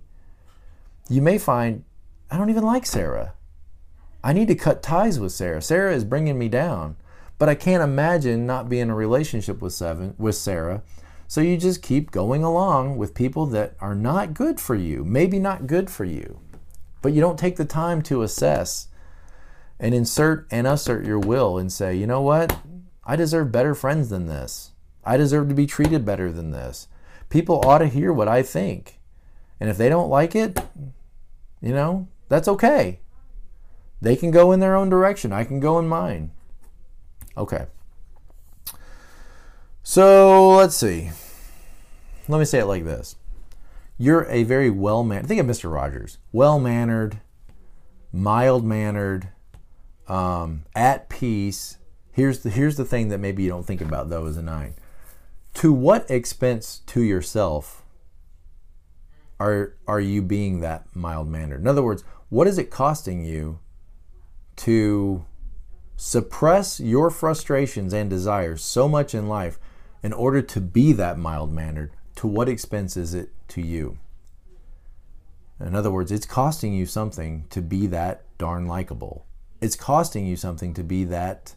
You 1.11 1.21
may 1.21 1.37
find, 1.37 1.85
I 2.31 2.39
don't 2.39 2.51
even 2.51 2.65
like 2.65 2.87
Sarah. 2.87 3.35
I 4.23 4.33
need 4.33 4.49
to 4.49 4.55
cut 4.55 4.83
ties 4.83 5.21
with 5.21 5.33
Sarah. 5.33 5.61
Sarah 5.61 5.95
is 5.95 6.05
bringing 6.05 6.39
me 6.39 6.49
down. 6.49 6.97
But 7.37 7.49
I 7.49 7.55
can't 7.55 7.83
imagine 7.83 8.47
not 8.47 8.69
being 8.69 8.83
in 8.83 8.91
a 8.91 8.95
relationship 8.95 9.61
with 9.61 9.75
seven 9.75 10.15
with 10.17 10.37
Sarah 10.37 10.83
so 11.27 11.41
you 11.41 11.57
just 11.57 11.83
keep 11.83 12.11
going 12.11 12.45
along 12.45 12.97
with 12.97 13.15
people 13.15 13.47
that 13.47 13.75
are 13.81 13.95
not 13.95 14.35
good 14.35 14.61
for 14.61 14.75
you, 14.75 15.05
maybe 15.05 15.39
not 15.39 15.67
good 15.67 15.91
for 15.91 16.05
you, 16.05 16.39
but 17.03 17.13
you 17.13 17.21
don't 17.21 17.39
take 17.39 17.57
the 17.57 17.65
time 17.65 18.03
to 18.03 18.23
assess 18.23 18.89
and 19.81 19.95
insert 19.95 20.47
and 20.51 20.67
assert 20.67 21.05
your 21.05 21.19
will 21.19 21.59
and 21.59 21.73
say, 21.73 21.95
you 21.95 22.07
know 22.07 22.21
what? 22.21 22.57
I 23.07 23.17
deserve 23.17 23.53
better 23.53 23.75
friends 23.75 24.09
than 24.09 24.27
this. 24.27 24.73
I 25.05 25.17
deserve 25.17 25.49
to 25.49 25.55
be 25.55 25.67
treated 25.67 26.05
better 26.05 26.33
than 26.33 26.51
this. 26.51 26.89
People 27.29 27.67
ought 27.67 27.79
to 27.79 27.87
hear 27.87 28.13
what 28.13 28.29
I 28.29 28.43
think. 28.43 28.99
And 29.61 29.69
if 29.69 29.77
they 29.77 29.89
don't 29.89 30.11
like 30.11 30.35
it, 30.35 30.59
you 31.61 31.73
know, 31.73 32.09
that's 32.29 32.49
okay. 32.49 33.01
They 34.01 34.17
can 34.17 34.31
go 34.31 34.53
in 34.53 34.61
their 34.61 34.77
own 34.77 34.89
direction. 34.89 35.33
I 35.33 35.45
can 35.45 35.61
go 35.61 35.79
in 35.79 35.89
mine. 35.89 36.31
Okay. 37.37 37.67
So 39.83 40.57
let's 40.57 40.77
see. 40.77 41.11
Let 42.29 42.39
me 42.39 42.45
say 42.45 42.61
it 42.61 42.67
like 42.67 42.85
this 42.85 43.17
You're 43.99 44.27
a 44.31 44.45
very 44.45 44.71
well 44.71 45.05
mannered, 45.05 45.27
think 45.27 45.41
of 45.41 45.47
Mr. 45.47 45.73
Rogers, 45.73 46.19
well 46.33 46.59
mannered, 46.59 47.21
mild 48.13 48.65
mannered, 48.65 49.29
um, 50.09 50.65
at 50.75 51.09
peace. 51.09 51.79
Here's 52.15 52.39
the, 52.41 52.51
here's 52.51 52.77
the 52.77 52.85
thing 52.85 53.09
that 53.09 53.19
maybe 53.19 53.43
you 53.43 53.49
don't 53.49 53.67
think 53.67 53.81
about 53.81 54.09
though 54.09 54.27
as 54.27 54.37
a 54.37 54.43
nine. 54.43 54.75
To 55.55 55.73
what 55.73 56.09
expense 56.09 56.81
to 56.87 57.03
yourself 57.03 57.83
are, 59.41 59.75
are 59.89 60.01
you 60.01 60.23
being 60.23 60.61
that 60.61 60.87
mild 60.95 61.29
mannered? 61.29 61.61
In 61.61 61.67
other 61.67 61.83
words, 61.83 62.05
what 62.29 62.47
is 62.47 62.57
it 62.57 62.71
costing 62.71 63.25
you 63.25 63.59
to 64.57 65.27
suppress 65.97 66.79
your 66.79 67.11
frustrations 67.11 67.93
and 67.93 68.09
desires 68.09 68.63
so 68.63 68.89
much 68.89 69.13
in 69.13 69.29
life 69.29 69.59
in 70.01 70.13
order 70.13 70.41
to 70.41 70.61
be 70.61 70.93
that 70.93 71.19
mild 71.19 71.53
mannered, 71.53 71.91
to 72.15 72.29
what 72.29 72.49
expense 72.49 72.97
is 72.97 73.13
it 73.13 73.31
to 73.49 73.61
you? 73.61 73.99
In 75.59 75.75
other 75.75 75.91
words, 75.91 76.13
it's 76.13 76.27
costing 76.27 76.75
you 76.75 76.87
something 76.87 77.47
to 77.51 77.61
be 77.61 77.89
that 77.89 78.25
darn 78.39 78.67
likable. 78.67 79.27
It's 79.61 79.77
costing 79.77 80.27
you 80.27 80.37
something 80.37 80.75
to 80.75 80.85
be 80.85 81.05
that 81.05 81.57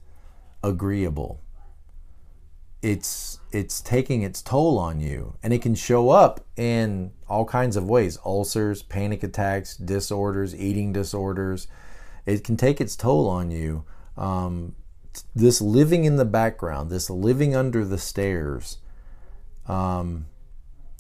agreeable. 0.64 1.42
It's 2.82 3.40
it's 3.52 3.82
taking 3.82 4.22
its 4.22 4.42
toll 4.42 4.78
on 4.78 5.00
you 5.00 5.36
and 5.42 5.52
it 5.52 5.62
can 5.62 5.74
show 5.74 6.10
up 6.10 6.46
in 6.56 7.12
all 7.28 7.44
kinds 7.46 7.76
of 7.76 7.90
ways 7.90 8.20
ulcers 8.24 8.84
panic 8.84 9.24
attacks 9.24 9.76
disorders 9.76 10.54
eating 10.54 10.94
disorders 10.94 11.68
it 12.26 12.44
can 12.44 12.56
take 12.56 12.80
its 12.80 12.96
toll 12.96 13.28
on 13.28 13.50
you 13.50 13.84
um, 14.16 14.76
this 15.36 15.62
living 15.62 16.06
in 16.06 16.18
the 16.18 16.26
background, 16.26 16.90
this 16.90 17.10
living 17.10 17.56
under 17.56 17.86
the 17.86 17.98
stairs, 17.98 18.78
um, 19.68 20.28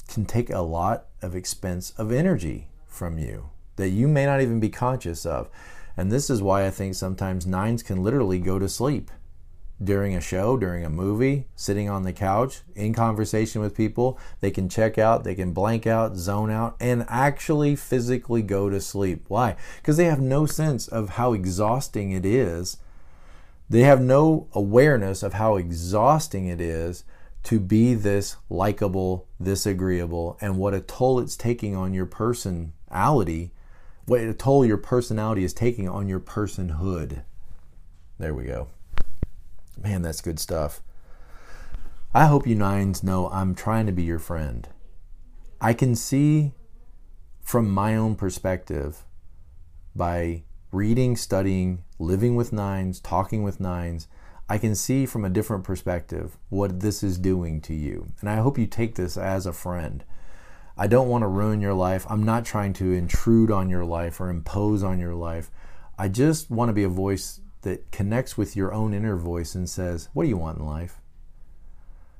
can 0.07 0.25
take 0.25 0.49
a 0.49 0.59
lot 0.59 1.07
of 1.21 1.35
expense 1.35 1.91
of 1.97 2.11
energy 2.11 2.69
from 2.85 3.17
you 3.17 3.49
that 3.75 3.89
you 3.89 4.07
may 4.07 4.25
not 4.25 4.41
even 4.41 4.59
be 4.59 4.69
conscious 4.69 5.25
of. 5.25 5.49
And 5.95 6.11
this 6.11 6.29
is 6.29 6.41
why 6.41 6.65
I 6.65 6.71
think 6.71 6.95
sometimes 6.95 7.45
nines 7.45 7.83
can 7.83 8.03
literally 8.03 8.39
go 8.39 8.57
to 8.59 8.69
sleep 8.69 9.11
during 9.83 10.15
a 10.15 10.21
show, 10.21 10.57
during 10.57 10.83
a 10.83 10.89
movie, 10.89 11.47
sitting 11.55 11.89
on 11.89 12.03
the 12.03 12.13
couch, 12.13 12.61
in 12.75 12.93
conversation 12.93 13.61
with 13.61 13.77
people. 13.77 14.19
They 14.39 14.51
can 14.51 14.69
check 14.69 14.97
out, 14.97 15.23
they 15.23 15.35
can 15.35 15.53
blank 15.53 15.85
out, 15.85 16.15
zone 16.15 16.49
out, 16.49 16.75
and 16.79 17.05
actually 17.07 17.75
physically 17.75 18.41
go 18.41 18.69
to 18.69 18.81
sleep. 18.81 19.25
Why? 19.27 19.55
Because 19.77 19.97
they 19.97 20.05
have 20.05 20.21
no 20.21 20.45
sense 20.45 20.87
of 20.87 21.09
how 21.09 21.33
exhausting 21.33 22.11
it 22.11 22.25
is 22.25 22.77
they 23.69 23.81
have 23.81 24.01
no 24.01 24.47
awareness 24.53 25.23
of 25.23 25.33
how 25.33 25.57
exhausting 25.57 26.47
it 26.47 26.61
is 26.61 27.03
to 27.43 27.59
be 27.59 27.93
this 27.93 28.37
likable, 28.49 29.27
this 29.39 29.65
agreeable, 29.65 30.37
and 30.41 30.57
what 30.57 30.73
a 30.73 30.79
toll 30.79 31.19
it's 31.19 31.35
taking 31.35 31.75
on 31.75 31.93
your 31.93 32.05
personality, 32.05 33.51
what 34.05 34.21
a 34.21 34.33
toll 34.33 34.65
your 34.65 34.77
personality 34.77 35.43
is 35.43 35.53
taking 35.53 35.87
on 35.87 36.07
your 36.07 36.19
personhood. 36.19 37.23
There 38.17 38.33
we 38.33 38.45
go. 38.45 38.69
Man, 39.81 40.01
that's 40.01 40.21
good 40.21 40.39
stuff. 40.39 40.81
I 42.13 42.25
hope 42.25 42.47
you 42.47 42.55
nines 42.55 43.03
know 43.03 43.29
I'm 43.29 43.53
trying 43.53 43.85
to 43.85 43.91
be 43.91 44.03
your 44.03 44.19
friend. 44.19 44.67
I 45.61 45.73
can 45.73 45.95
see 45.95 46.53
from 47.43 47.69
my 47.69 47.95
own 47.95 48.15
perspective 48.15 49.03
by 49.95 50.43
reading, 50.71 51.15
studying, 51.15 51.83
living 51.99 52.35
with 52.35 52.51
nines, 52.51 52.99
talking 52.99 53.43
with 53.43 53.59
nines, 53.59 54.07
I 54.49 54.57
can 54.57 54.75
see 54.75 55.05
from 55.05 55.25
a 55.25 55.29
different 55.29 55.63
perspective 55.63 56.37
what 56.49 56.79
this 56.79 57.03
is 57.03 57.17
doing 57.17 57.61
to 57.61 57.73
you. 57.73 58.13
And 58.21 58.29
I 58.29 58.37
hope 58.37 58.57
you 58.57 58.65
take 58.65 58.95
this 58.95 59.17
as 59.17 59.45
a 59.45 59.53
friend. 59.53 60.03
I 60.77 60.87
don't 60.87 61.09
want 61.09 61.23
to 61.23 61.27
ruin 61.27 61.59
your 61.59 61.73
life. 61.73 62.05
I'm 62.09 62.23
not 62.23 62.45
trying 62.45 62.73
to 62.73 62.93
intrude 62.93 63.51
on 63.51 63.69
your 63.69 63.83
life 63.83 64.21
or 64.21 64.29
impose 64.29 64.83
on 64.83 64.99
your 64.99 65.15
life. 65.15 65.49
I 65.97 66.07
just 66.07 66.51
want 66.51 66.69
to 66.69 66.73
be 66.73 66.83
a 66.83 66.89
voice 66.89 67.41
that 67.67 67.91
connects 67.91 68.37
with 68.37 68.55
your 68.55 68.73
own 68.73 68.93
inner 68.93 69.17
voice 69.17 69.53
and 69.53 69.69
says, 69.69 70.07
What 70.13 70.23
do 70.23 70.29
you 70.29 70.37
want 70.37 70.57
in 70.57 70.65
life? 70.65 71.01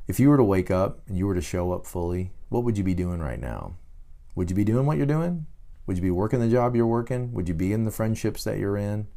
If 0.05 0.19
you 0.19 0.27
were 0.27 0.35
to 0.35 0.43
wake 0.43 0.69
up 0.69 0.99
and 1.07 1.17
you 1.17 1.25
were 1.25 1.35
to 1.35 1.41
show 1.41 1.71
up 1.71 1.85
fully, 1.85 2.31
what 2.49 2.65
would 2.65 2.77
you 2.77 2.83
be 2.83 2.93
doing 2.93 3.21
right 3.21 3.39
now? 3.39 3.75
Would 4.35 4.49
you 4.49 4.57
be 4.57 4.65
doing 4.65 4.85
what 4.85 4.97
you're 4.97 5.05
doing? 5.05 5.45
Would 5.85 5.95
you 5.95 6.03
be 6.03 6.11
working 6.11 6.41
the 6.41 6.49
job 6.49 6.75
you're 6.75 6.85
working? 6.85 7.31
Would 7.31 7.47
you 7.47 7.53
be 7.53 7.71
in 7.71 7.85
the 7.85 7.91
friendships 7.91 8.43
that 8.43 8.57
you're 8.57 8.75
in? 8.75 9.07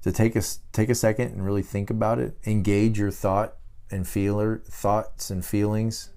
To 0.00 0.10
take 0.10 0.34
a 0.34 0.42
take 0.72 0.88
a 0.88 0.94
second 0.94 1.32
and 1.32 1.44
really 1.44 1.62
think 1.62 1.90
about 1.90 2.18
it, 2.18 2.38
engage 2.46 2.98
your 2.98 3.10
thought 3.10 3.56
and 3.90 4.08
feeler 4.08 4.62
thoughts 4.64 5.28
and 5.28 5.44
feelings, 5.44 6.08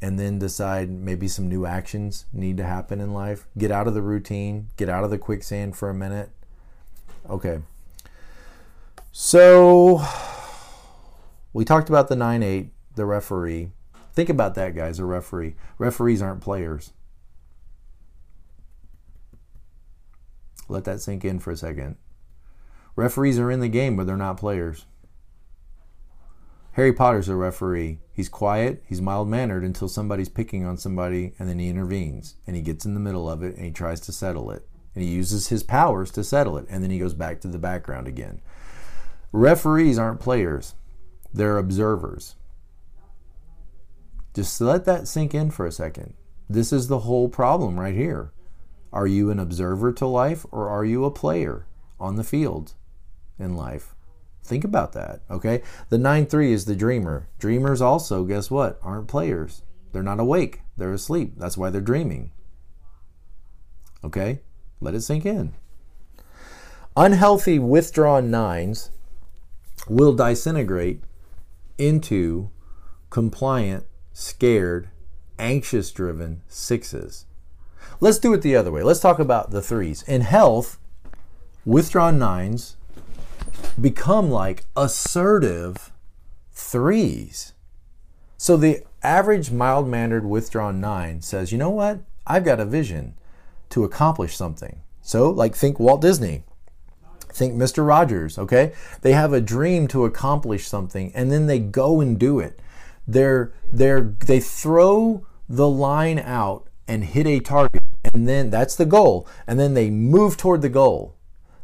and 0.00 0.18
then 0.18 0.38
decide 0.38 0.88
maybe 0.88 1.28
some 1.28 1.50
new 1.50 1.66
actions 1.66 2.24
need 2.32 2.56
to 2.56 2.64
happen 2.64 2.98
in 2.98 3.12
life. 3.12 3.46
Get 3.58 3.70
out 3.70 3.86
of 3.86 3.92
the 3.92 4.00
routine, 4.00 4.70
get 4.78 4.88
out 4.88 5.04
of 5.04 5.10
the 5.10 5.18
quicksand 5.18 5.76
for 5.76 5.90
a 5.90 5.94
minute. 5.94 6.30
Okay. 7.28 7.60
So 9.12 10.02
we 11.52 11.64
talked 11.64 11.88
about 11.88 12.08
the 12.08 12.16
9 12.16 12.42
8, 12.42 12.72
the 12.94 13.06
referee. 13.06 13.70
Think 14.12 14.28
about 14.28 14.54
that, 14.54 14.74
guys, 14.74 14.98
a 14.98 15.04
referee. 15.04 15.54
Referees 15.78 16.22
aren't 16.22 16.40
players. 16.40 16.92
Let 20.68 20.84
that 20.84 21.00
sink 21.00 21.24
in 21.24 21.38
for 21.38 21.50
a 21.50 21.56
second. 21.56 21.96
Referees 22.96 23.38
are 23.38 23.50
in 23.50 23.60
the 23.60 23.68
game, 23.68 23.96
but 23.96 24.06
they're 24.06 24.16
not 24.16 24.36
players. 24.36 24.86
Harry 26.72 26.92
Potter's 26.92 27.28
a 27.28 27.34
referee. 27.34 27.98
He's 28.12 28.28
quiet, 28.28 28.84
he's 28.86 29.00
mild 29.00 29.28
mannered 29.28 29.64
until 29.64 29.88
somebody's 29.88 30.28
picking 30.28 30.64
on 30.64 30.76
somebody, 30.76 31.34
and 31.38 31.48
then 31.48 31.58
he 31.58 31.68
intervenes 31.68 32.36
and 32.46 32.54
he 32.54 32.62
gets 32.62 32.84
in 32.84 32.94
the 32.94 33.00
middle 33.00 33.28
of 33.28 33.42
it 33.42 33.56
and 33.56 33.64
he 33.64 33.70
tries 33.70 34.00
to 34.02 34.12
settle 34.12 34.50
it. 34.50 34.68
And 34.94 35.04
he 35.04 35.10
uses 35.10 35.48
his 35.48 35.62
powers 35.62 36.10
to 36.12 36.24
settle 36.24 36.56
it, 36.56 36.66
and 36.68 36.82
then 36.82 36.90
he 36.90 36.98
goes 36.98 37.14
back 37.14 37.40
to 37.40 37.48
the 37.48 37.58
background 37.58 38.08
again. 38.08 38.40
Referees 39.32 39.98
aren't 39.98 40.20
players, 40.20 40.74
they're 41.32 41.58
observers. 41.58 42.34
Just 44.34 44.60
let 44.60 44.84
that 44.84 45.08
sink 45.08 45.34
in 45.34 45.50
for 45.50 45.66
a 45.66 45.72
second. 45.72 46.14
This 46.48 46.72
is 46.72 46.88
the 46.88 47.00
whole 47.00 47.28
problem 47.28 47.78
right 47.78 47.94
here. 47.94 48.32
Are 48.92 49.06
you 49.06 49.30
an 49.30 49.38
observer 49.38 49.92
to 49.92 50.06
life 50.06 50.46
or 50.50 50.68
are 50.68 50.84
you 50.84 51.04
a 51.04 51.10
player 51.10 51.66
on 52.00 52.16
the 52.16 52.24
field 52.24 52.74
in 53.38 53.54
life? 53.54 53.94
Think 54.42 54.64
about 54.64 54.92
that, 54.92 55.20
okay? 55.30 55.62
The 55.90 55.98
9 55.98 56.26
3 56.26 56.52
is 56.52 56.64
the 56.64 56.76
dreamer. 56.76 57.28
Dreamers 57.38 57.82
also, 57.82 58.24
guess 58.24 58.50
what? 58.50 58.78
Aren't 58.82 59.08
players. 59.08 59.62
They're 59.92 60.02
not 60.02 60.20
awake, 60.20 60.62
they're 60.76 60.92
asleep. 60.92 61.34
That's 61.36 61.58
why 61.58 61.70
they're 61.70 61.80
dreaming. 61.80 62.30
Okay? 64.02 64.40
Let 64.80 64.94
it 64.94 65.02
sink 65.02 65.26
in. 65.26 65.52
Unhealthy 66.96 67.58
withdrawn 67.58 68.30
nines 68.30 68.90
will 69.88 70.14
disintegrate 70.14 71.02
into 71.78 72.50
compliant, 73.10 73.84
scared, 74.12 74.88
anxious 75.38 75.90
driven 75.92 76.42
sixes. 76.48 77.24
Let's 78.00 78.18
do 78.18 78.32
it 78.34 78.42
the 78.42 78.56
other 78.56 78.72
way. 78.72 78.82
Let's 78.82 79.00
talk 79.00 79.18
about 79.18 79.50
the 79.50 79.62
threes. 79.62 80.02
In 80.02 80.22
health, 80.22 80.78
withdrawn 81.64 82.18
nines 82.18 82.76
become 83.80 84.30
like 84.30 84.64
assertive 84.76 85.92
threes. 86.52 87.54
So 88.36 88.56
the 88.56 88.84
average 89.02 89.50
mild 89.50 89.88
mannered 89.88 90.24
withdrawn 90.24 90.80
nine 90.80 91.22
says, 91.22 91.52
you 91.52 91.58
know 91.58 91.70
what? 91.70 92.00
I've 92.26 92.44
got 92.44 92.60
a 92.60 92.64
vision 92.64 93.14
to 93.70 93.84
accomplish 93.84 94.36
something. 94.36 94.80
So, 95.02 95.30
like, 95.30 95.54
think 95.54 95.78
Walt 95.78 96.00
Disney, 96.00 96.44
think 97.32 97.54
Mr. 97.54 97.86
Rogers, 97.86 98.38
okay? 98.38 98.72
They 99.02 99.12
have 99.12 99.32
a 99.32 99.40
dream 99.40 99.88
to 99.88 100.04
accomplish 100.04 100.66
something 100.66 101.12
and 101.14 101.30
then 101.30 101.46
they 101.46 101.58
go 101.58 102.00
and 102.00 102.18
do 102.18 102.38
it. 102.40 102.60
They're, 103.06 103.52
they're, 103.72 104.14
they 104.26 104.40
throw 104.40 105.26
the 105.48 105.68
line 105.68 106.18
out 106.18 106.68
and 106.86 107.04
hit 107.04 107.26
a 107.26 107.40
target, 107.40 107.82
and 108.14 108.26
then 108.26 108.50
that's 108.50 108.76
the 108.76 108.86
goal, 108.86 109.28
and 109.46 109.58
then 109.60 109.74
they 109.74 109.90
move 109.90 110.36
toward 110.36 110.62
the 110.62 110.68
goal. 110.68 111.16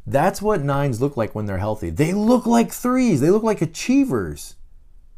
That's 0.07 0.43
what 0.43 0.63
nines 0.63 1.01
look 1.01 1.17
like 1.17 1.35
when 1.35 1.47
they're 1.47 1.59
healthy. 1.59 1.89
They 1.91 2.13
look 2.13 2.45
like 2.47 2.73
threes, 2.73 3.21
they 3.21 3.31
look 3.31 3.43
like 3.43 3.63
achievers. 3.63 4.57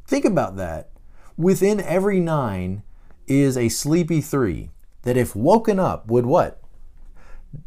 Think 0.07 0.24
about 0.24 0.57
that. 0.57 0.91
Within 1.37 1.80
every 1.80 2.20
nine 2.20 2.82
is 3.26 3.57
a 3.57 3.68
sleepy 3.68 4.20
three 4.20 4.70
that, 5.03 5.16
if 5.16 5.34
woken 5.34 5.78
up, 5.78 6.07
would 6.07 6.26
what? 6.26 6.61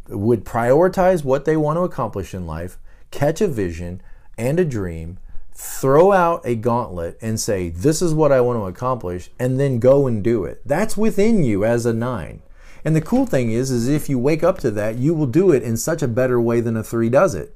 Would 0.08 0.46
prioritize 0.46 1.24
what 1.24 1.46
they 1.46 1.58
want 1.58 1.78
to 1.78 1.84
accomplish 1.84 2.34
in 2.34 2.48
life, 2.48 2.78
catch 3.12 3.42
a 3.42 3.48
vision 3.48 4.02
and 4.38 4.60
a 4.60 4.66
dream, 4.66 5.20
throw 5.54 6.12
out 6.12 6.42
a 6.46 6.56
gauntlet 6.56 7.18
and 7.22 7.40
say, 7.40 7.70
This 7.70 8.02
is 8.02 8.14
what 8.14 8.32
I 8.32 8.42
want 8.42 8.60
to 8.60 8.66
accomplish, 8.66 9.30
and 9.40 9.60
then 9.60 9.80
go 9.80 10.08
and 10.08 10.24
do 10.24 10.46
it. 10.46 10.62
That's 10.66 10.98
within 10.98 11.44
you 11.44 11.66
as 11.66 11.86
a 11.86 11.94
nine. 11.94 12.42
And 12.86 12.96
the 12.96 13.02
cool 13.02 13.26
thing 13.26 13.52
is, 13.52 13.72
is 13.72 13.90
if 13.90 14.08
you 14.08 14.18
wake 14.18 14.44
up 14.44 14.58
to 14.60 14.72
that, 14.72 14.96
you 14.96 15.14
will 15.14 15.28
do 15.28 15.52
it 15.52 15.64
in 15.64 15.76
such 15.76 16.02
a 16.02 16.08
better 16.08 16.40
way 16.40 16.62
than 16.62 16.78
a 16.78 16.84
three 16.84 17.10
does 17.10 17.36
it. 17.36 17.56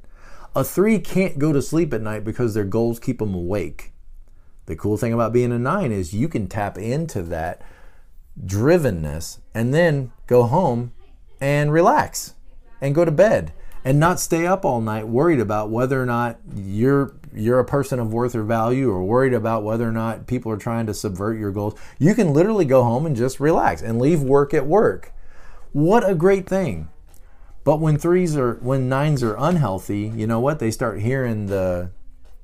A 0.55 0.63
three 0.63 0.99
can't 0.99 1.39
go 1.39 1.53
to 1.53 1.61
sleep 1.61 1.93
at 1.93 2.01
night 2.01 2.23
because 2.23 2.53
their 2.53 2.65
goals 2.65 2.99
keep 2.99 3.19
them 3.19 3.33
awake. 3.33 3.93
The 4.65 4.75
cool 4.75 4.97
thing 4.97 5.13
about 5.13 5.33
being 5.33 5.51
a 5.51 5.59
nine 5.59 5.91
is 5.91 6.13
you 6.13 6.27
can 6.27 6.47
tap 6.47 6.77
into 6.77 7.21
that 7.23 7.61
drivenness 8.45 9.39
and 9.53 9.73
then 9.73 10.11
go 10.27 10.43
home 10.43 10.91
and 11.43 11.73
relax 11.73 12.35
and 12.79 12.95
go 12.95 13.03
to 13.03 13.11
bed 13.11 13.51
and 13.83 13.99
not 13.99 14.17
stay 14.17 14.47
up 14.47 14.63
all 14.63 14.79
night 14.79 15.05
worried 15.05 15.41
about 15.41 15.69
whether 15.69 16.01
or 16.01 16.05
not 16.05 16.39
you're 16.55 17.15
you're 17.35 17.59
a 17.59 17.65
person 17.65 17.99
of 17.99 18.13
worth 18.13 18.33
or 18.33 18.43
value 18.43 18.89
or 18.89 19.03
worried 19.03 19.33
about 19.33 19.61
whether 19.61 19.85
or 19.85 19.91
not 19.91 20.25
people 20.25 20.49
are 20.53 20.57
trying 20.57 20.85
to 20.85 20.93
subvert 20.93 21.37
your 21.37 21.51
goals. 21.51 21.77
You 21.99 22.15
can 22.15 22.31
literally 22.31 22.63
go 22.63 22.83
home 22.83 23.05
and 23.05 23.13
just 23.13 23.41
relax 23.41 23.81
and 23.81 23.99
leave 23.99 24.21
work 24.21 24.53
at 24.53 24.65
work. 24.65 25.11
What 25.73 26.09
a 26.09 26.15
great 26.15 26.47
thing. 26.47 26.87
But 27.65 27.81
when 27.81 27.97
threes 27.97 28.37
are 28.37 28.53
when 28.61 28.87
nines 28.87 29.21
are 29.21 29.35
unhealthy, 29.37 30.13
you 30.15 30.25
know 30.25 30.39
what? 30.39 30.59
They 30.59 30.71
start 30.71 31.01
hearing 31.01 31.47
the 31.47 31.91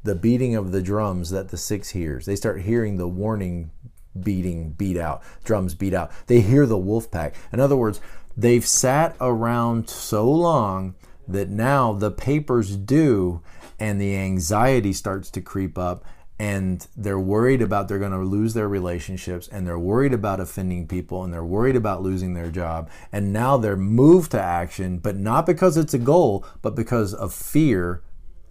the 0.04 0.16
beating 0.16 0.56
of 0.56 0.74
the 0.74 0.82
drums 0.82 1.30
that 1.30 1.50
the 1.50 1.58
six 1.58 1.92
hears. 1.92 2.26
They 2.26 2.36
start 2.36 2.64
hearing 2.64 2.98
the 2.98 3.08
warning 3.08 3.72
beating 4.20 4.72
beat 4.72 4.98
out, 4.98 5.22
drums 5.46 5.74
beat 5.74 5.94
out. 5.94 6.12
They 6.28 6.42
hear 6.42 6.66
the 6.66 6.78
wolf 6.78 7.10
pack. 7.12 7.36
In 7.54 7.62
other 7.62 7.78
words, 7.78 8.02
they've 8.36 8.66
sat 8.66 9.16
around 9.20 9.90
so 9.90 10.30
long 10.30 10.96
that 11.28 11.50
now 11.50 11.94
the 11.94 12.12
papers 12.12 12.76
due 12.76 13.42
and 13.80 14.00
the 14.00 14.16
anxiety 14.16 14.94
starts 14.94 15.30
to 15.32 15.42
creep 15.42 15.78
up 15.78 16.04
and 16.40 16.88
they're 16.96 17.20
worried 17.20 17.62
about 17.62 17.88
they're 17.88 18.00
going 18.00 18.12
to 18.12 18.20
lose 18.20 18.54
their 18.54 18.70
relationships 18.70 19.48
and 19.50 19.68
they're 19.68 19.78
worried 19.78 20.14
about 20.14 20.40
offending 20.40 20.88
people 20.88 21.24
and 21.24 21.34
they're 21.34 21.44
worried 21.44 21.76
about 21.76 22.02
losing 22.02 22.34
their 22.34 22.50
job. 22.50 22.90
And 23.12 23.34
now 23.34 23.58
they're 23.58 23.76
moved 23.76 24.32
to 24.32 24.42
action 24.42 25.00
but 25.00 25.18
not 25.18 25.46
because 25.46 25.76
it's 25.76 25.94
a 25.94 26.00
goal 26.00 26.46
but 26.62 26.76
because 26.76 27.14
of 27.14 27.34
fear 27.34 28.02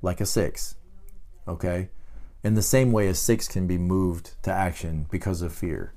like 0.02 0.20
a 0.20 0.26
6 0.26 0.74
okay? 1.48 1.88
In 2.44 2.54
the 2.54 2.62
same 2.62 2.92
way 2.92 3.08
a 3.08 3.14
6 3.14 3.48
can 3.48 3.66
be 3.66 3.78
moved 3.78 4.34
to 4.42 4.52
action 4.52 5.06
because 5.10 5.42
of 5.42 5.52
fear 5.52 5.94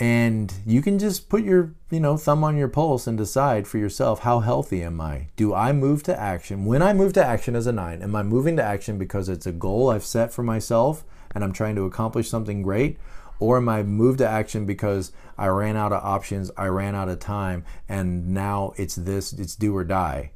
and 0.00 0.54
you 0.64 0.80
can 0.80 0.98
just 0.98 1.28
put 1.28 1.42
your 1.42 1.74
you 1.90 1.98
know 1.98 2.16
thumb 2.16 2.44
on 2.44 2.56
your 2.56 2.68
pulse 2.68 3.06
and 3.06 3.18
decide 3.18 3.66
for 3.66 3.78
yourself 3.78 4.20
how 4.20 4.40
healthy 4.40 4.82
am 4.82 5.00
i? 5.00 5.28
Do 5.36 5.52
i 5.52 5.72
move 5.72 6.02
to 6.04 6.18
action? 6.18 6.64
When 6.64 6.82
i 6.82 6.92
move 6.92 7.12
to 7.14 7.24
action 7.24 7.56
as 7.56 7.66
a 7.66 7.72
nine 7.72 8.02
am 8.02 8.14
i 8.14 8.22
moving 8.22 8.56
to 8.56 8.62
action 8.62 8.98
because 8.98 9.28
it's 9.28 9.46
a 9.46 9.52
goal 9.52 9.90
i've 9.90 10.04
set 10.04 10.32
for 10.32 10.42
myself 10.42 11.04
and 11.34 11.42
i'm 11.42 11.52
trying 11.52 11.74
to 11.76 11.84
accomplish 11.84 12.28
something 12.28 12.62
great? 12.62 12.98
Or 13.40 13.56
am 13.56 13.68
i 13.68 13.82
moved 13.82 14.18
to 14.18 14.28
action 14.28 14.66
because 14.66 15.10
i 15.36 15.48
ran 15.48 15.76
out 15.76 15.92
of 15.92 16.04
options 16.04 16.50
i 16.56 16.66
ran 16.66 16.94
out 16.94 17.08
of 17.08 17.18
time 17.18 17.64
and 17.88 18.28
now 18.28 18.74
it's 18.76 18.94
this 18.94 19.32
it's 19.32 19.56
do 19.56 19.76
or 19.76 19.84
die? 19.84 20.32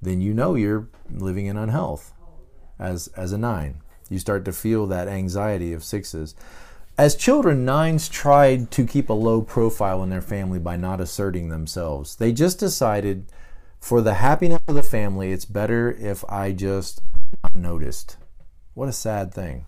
Then 0.00 0.20
you 0.20 0.32
know 0.32 0.54
you're 0.54 0.88
living 1.10 1.46
in 1.46 1.56
unhealth 1.58 2.12
as 2.78 3.08
as 3.08 3.32
a 3.32 3.38
nine. 3.38 3.82
You 4.08 4.18
start 4.20 4.44
to 4.44 4.52
feel 4.52 4.86
that 4.86 5.08
anxiety 5.08 5.72
of 5.72 5.82
sixes 5.82 6.34
as 6.98 7.14
children, 7.14 7.64
nines 7.64 8.08
tried 8.08 8.70
to 8.70 8.86
keep 8.86 9.10
a 9.10 9.14
low 9.14 9.42
profile 9.42 10.02
in 10.02 10.08
their 10.08 10.22
family 10.22 10.58
by 10.58 10.76
not 10.76 11.00
asserting 11.00 11.48
themselves. 11.48 12.16
They 12.16 12.32
just 12.32 12.58
decided 12.58 13.26
for 13.78 14.00
the 14.00 14.14
happiness 14.14 14.60
of 14.66 14.74
the 14.74 14.82
family, 14.82 15.30
it's 15.30 15.44
better 15.44 15.92
if 15.92 16.24
I 16.28 16.52
just 16.52 17.02
not 17.42 17.54
noticed. 17.54 18.16
What 18.72 18.88
a 18.88 18.92
sad 18.92 19.32
thing. 19.32 19.66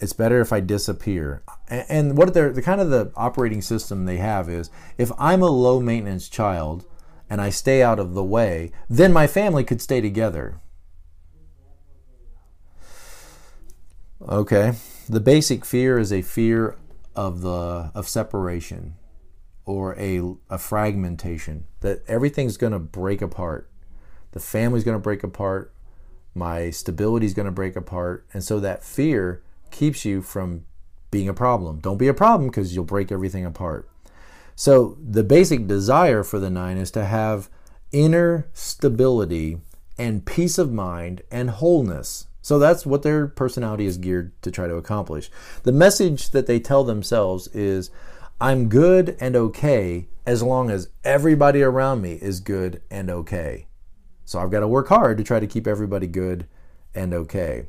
It's 0.00 0.12
better 0.12 0.40
if 0.40 0.52
I 0.52 0.60
disappear. 0.60 1.42
And 1.68 2.16
what 2.16 2.34
they're 2.34 2.52
the 2.52 2.62
kind 2.62 2.80
of 2.80 2.90
the 2.90 3.12
operating 3.14 3.62
system 3.62 4.04
they 4.04 4.16
have 4.16 4.48
is 4.48 4.70
if 4.98 5.12
I'm 5.18 5.42
a 5.42 5.50
low 5.50 5.80
maintenance 5.80 6.28
child 6.28 6.86
and 7.28 7.40
I 7.40 7.50
stay 7.50 7.82
out 7.82 8.00
of 8.00 8.14
the 8.14 8.24
way, 8.24 8.72
then 8.88 9.12
my 9.12 9.26
family 9.26 9.62
could 9.62 9.80
stay 9.80 10.00
together. 10.00 10.58
Okay 14.28 14.74
the 15.10 15.20
basic 15.20 15.64
fear 15.64 15.98
is 15.98 16.12
a 16.12 16.22
fear 16.22 16.76
of 17.16 17.40
the 17.40 17.90
of 17.96 18.08
separation 18.08 18.94
or 19.64 19.98
a, 19.98 20.20
a 20.48 20.56
fragmentation 20.56 21.64
that 21.80 22.02
everything's 22.06 22.56
going 22.56 22.72
to 22.72 22.78
break 22.78 23.20
apart. 23.20 23.68
The 24.30 24.38
family's 24.38 24.84
going 24.84 24.96
to 24.96 25.02
break 25.02 25.24
apart. 25.24 25.74
My 26.32 26.70
stability 26.70 27.26
is 27.26 27.34
going 27.34 27.46
to 27.46 27.52
break 27.52 27.74
apart. 27.74 28.24
And 28.32 28.44
so 28.44 28.60
that 28.60 28.84
fear 28.84 29.42
keeps 29.72 30.04
you 30.04 30.22
from 30.22 30.64
being 31.10 31.28
a 31.28 31.34
problem. 31.34 31.80
Don't 31.80 31.98
be 31.98 32.08
a 32.08 32.14
problem 32.14 32.48
because 32.48 32.74
you'll 32.74 32.84
break 32.84 33.10
everything 33.10 33.44
apart. 33.44 33.90
So 34.54 34.96
the 35.02 35.24
basic 35.24 35.66
desire 35.66 36.22
for 36.22 36.38
the 36.38 36.50
nine 36.50 36.76
is 36.76 36.92
to 36.92 37.04
have 37.04 37.50
inner 37.90 38.48
stability 38.52 39.58
and 39.98 40.24
peace 40.24 40.56
of 40.56 40.72
mind 40.72 41.22
and 41.32 41.50
wholeness 41.50 42.28
so 42.42 42.58
that's 42.58 42.86
what 42.86 43.02
their 43.02 43.26
personality 43.26 43.86
is 43.86 43.98
geared 43.98 44.40
to 44.42 44.50
try 44.50 44.66
to 44.66 44.76
accomplish. 44.76 45.30
The 45.62 45.72
message 45.72 46.30
that 46.30 46.46
they 46.46 46.58
tell 46.58 46.84
themselves 46.84 47.48
is 47.48 47.90
I'm 48.40 48.68
good 48.68 49.16
and 49.20 49.36
okay 49.36 50.08
as 50.26 50.42
long 50.42 50.70
as 50.70 50.88
everybody 51.04 51.62
around 51.62 52.00
me 52.00 52.12
is 52.14 52.40
good 52.40 52.80
and 52.90 53.10
okay. 53.10 53.66
So 54.24 54.38
I've 54.38 54.50
got 54.50 54.60
to 54.60 54.68
work 54.68 54.88
hard 54.88 55.18
to 55.18 55.24
try 55.24 55.40
to 55.40 55.46
keep 55.46 55.66
everybody 55.66 56.06
good 56.06 56.46
and 56.94 57.12
okay. 57.12 57.66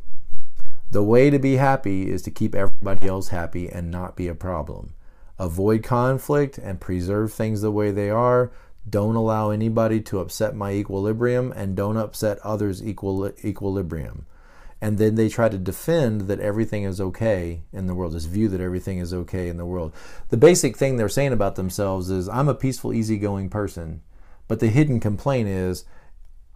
The 0.91 1.03
way 1.03 1.29
to 1.29 1.39
be 1.39 1.55
happy 1.55 2.09
is 2.09 2.21
to 2.23 2.31
keep 2.31 2.55
everybody 2.55 3.07
else 3.07 3.29
happy 3.29 3.69
and 3.69 3.91
not 3.91 4.15
be 4.15 4.27
a 4.27 4.35
problem. 4.35 4.93
Avoid 5.39 5.83
conflict 5.83 6.57
and 6.57 6.79
preserve 6.79 7.33
things 7.33 7.61
the 7.61 7.71
way 7.71 7.91
they 7.91 8.09
are. 8.09 8.51
Don't 8.89 9.15
allow 9.15 9.49
anybody 9.49 10.01
to 10.01 10.19
upset 10.19 10.55
my 10.55 10.71
equilibrium 10.71 11.51
and 11.51 11.75
don't 11.75 11.97
upset 11.97 12.39
others' 12.39 12.83
equal, 12.83 13.31
equilibrium 13.43 14.25
and 14.81 14.97
then 14.97 15.13
they 15.13 15.29
try 15.29 15.47
to 15.47 15.59
defend 15.59 16.21
that 16.21 16.39
everything 16.39 16.83
is 16.83 16.99
okay 16.99 17.61
in 17.71 17.85
the 17.85 17.93
world, 17.93 18.13
this 18.13 18.25
view 18.25 18.47
that 18.49 18.59
everything 18.59 18.97
is 18.97 19.13
okay 19.13 19.47
in 19.47 19.57
the 19.57 19.65
world. 19.65 19.93
The 20.29 20.37
basic 20.37 20.75
thing 20.75 20.97
they're 20.97 21.07
saying 21.07 21.33
about 21.33 21.55
themselves 21.55 22.09
is, 22.09 22.27
I'm 22.27 22.49
a 22.49 22.55
peaceful, 22.55 22.91
easygoing 22.91 23.49
person. 23.49 24.01
But 24.47 24.59
the 24.59 24.69
hidden 24.69 24.99
complaint 24.99 25.47
is, 25.47 25.85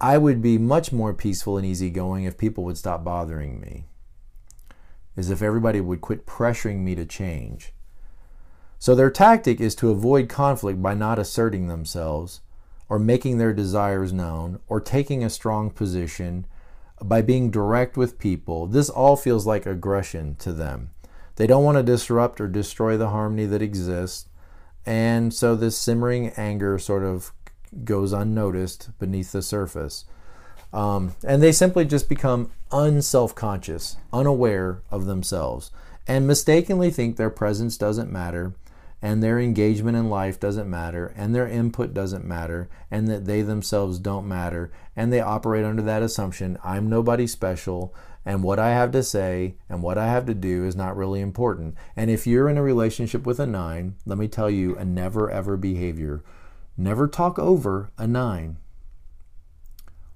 I 0.00 0.18
would 0.18 0.42
be 0.42 0.58
much 0.58 0.92
more 0.92 1.14
peaceful 1.14 1.56
and 1.56 1.64
easygoing 1.64 2.24
if 2.24 2.36
people 2.36 2.64
would 2.64 2.76
stop 2.76 3.04
bothering 3.04 3.60
me. 3.60 3.84
Is 5.16 5.30
if 5.30 5.40
everybody 5.40 5.80
would 5.80 6.00
quit 6.00 6.26
pressuring 6.26 6.80
me 6.80 6.94
to 6.96 7.06
change. 7.06 7.72
So 8.78 8.94
their 8.94 9.10
tactic 9.10 9.60
is 9.60 9.74
to 9.76 9.90
avoid 9.90 10.28
conflict 10.28 10.82
by 10.82 10.94
not 10.94 11.18
asserting 11.18 11.68
themselves, 11.68 12.40
or 12.88 12.98
making 12.98 13.38
their 13.38 13.54
desires 13.54 14.12
known, 14.12 14.58
or 14.68 14.80
taking 14.80 15.24
a 15.24 15.30
strong 15.30 15.70
position 15.70 16.46
by 17.02 17.22
being 17.22 17.50
direct 17.50 17.96
with 17.96 18.18
people, 18.18 18.66
this 18.66 18.88
all 18.88 19.16
feels 19.16 19.46
like 19.46 19.66
aggression 19.66 20.34
to 20.36 20.52
them. 20.52 20.90
They 21.36 21.46
don't 21.46 21.64
want 21.64 21.76
to 21.76 21.82
disrupt 21.82 22.40
or 22.40 22.48
destroy 22.48 22.96
the 22.96 23.10
harmony 23.10 23.46
that 23.46 23.62
exists. 23.62 24.28
And 24.86 25.34
so 25.34 25.54
this 25.54 25.76
simmering 25.76 26.30
anger 26.36 26.78
sort 26.78 27.02
of 27.02 27.32
goes 27.84 28.12
unnoticed 28.12 28.90
beneath 28.98 29.32
the 29.32 29.42
surface. 29.42 30.04
Um, 30.72 31.14
and 31.24 31.42
they 31.42 31.52
simply 31.52 31.84
just 31.84 32.08
become 32.08 32.52
unself 32.72 33.34
conscious, 33.34 33.96
unaware 34.12 34.82
of 34.90 35.06
themselves, 35.06 35.70
and 36.06 36.26
mistakenly 36.26 36.90
think 36.90 37.16
their 37.16 37.30
presence 37.30 37.76
doesn't 37.76 38.12
matter, 38.12 38.54
and 39.06 39.22
their 39.22 39.38
engagement 39.38 39.96
in 39.96 40.10
life 40.10 40.40
doesn't 40.40 40.68
matter, 40.68 41.14
and 41.16 41.32
their 41.32 41.46
input 41.46 41.94
doesn't 41.94 42.24
matter, 42.24 42.68
and 42.90 43.06
that 43.06 43.24
they 43.24 43.40
themselves 43.40 44.00
don't 44.00 44.26
matter. 44.26 44.72
And 44.96 45.12
they 45.12 45.20
operate 45.20 45.64
under 45.64 45.82
that 45.82 46.02
assumption 46.02 46.58
I'm 46.64 46.88
nobody 46.88 47.28
special, 47.28 47.94
and 48.24 48.42
what 48.42 48.58
I 48.58 48.70
have 48.70 48.90
to 48.90 49.04
say 49.04 49.54
and 49.68 49.80
what 49.80 49.96
I 49.96 50.08
have 50.08 50.26
to 50.26 50.34
do 50.34 50.64
is 50.64 50.74
not 50.74 50.96
really 50.96 51.20
important. 51.20 51.76
And 51.94 52.10
if 52.10 52.26
you're 52.26 52.48
in 52.48 52.58
a 52.58 52.64
relationship 52.64 53.24
with 53.24 53.38
a 53.38 53.46
nine, 53.46 53.94
let 54.06 54.18
me 54.18 54.26
tell 54.26 54.50
you 54.50 54.76
a 54.76 54.84
never 54.84 55.30
ever 55.30 55.56
behavior. 55.56 56.24
Never 56.76 57.06
talk 57.06 57.38
over 57.38 57.92
a 57.96 58.08
nine. 58.08 58.56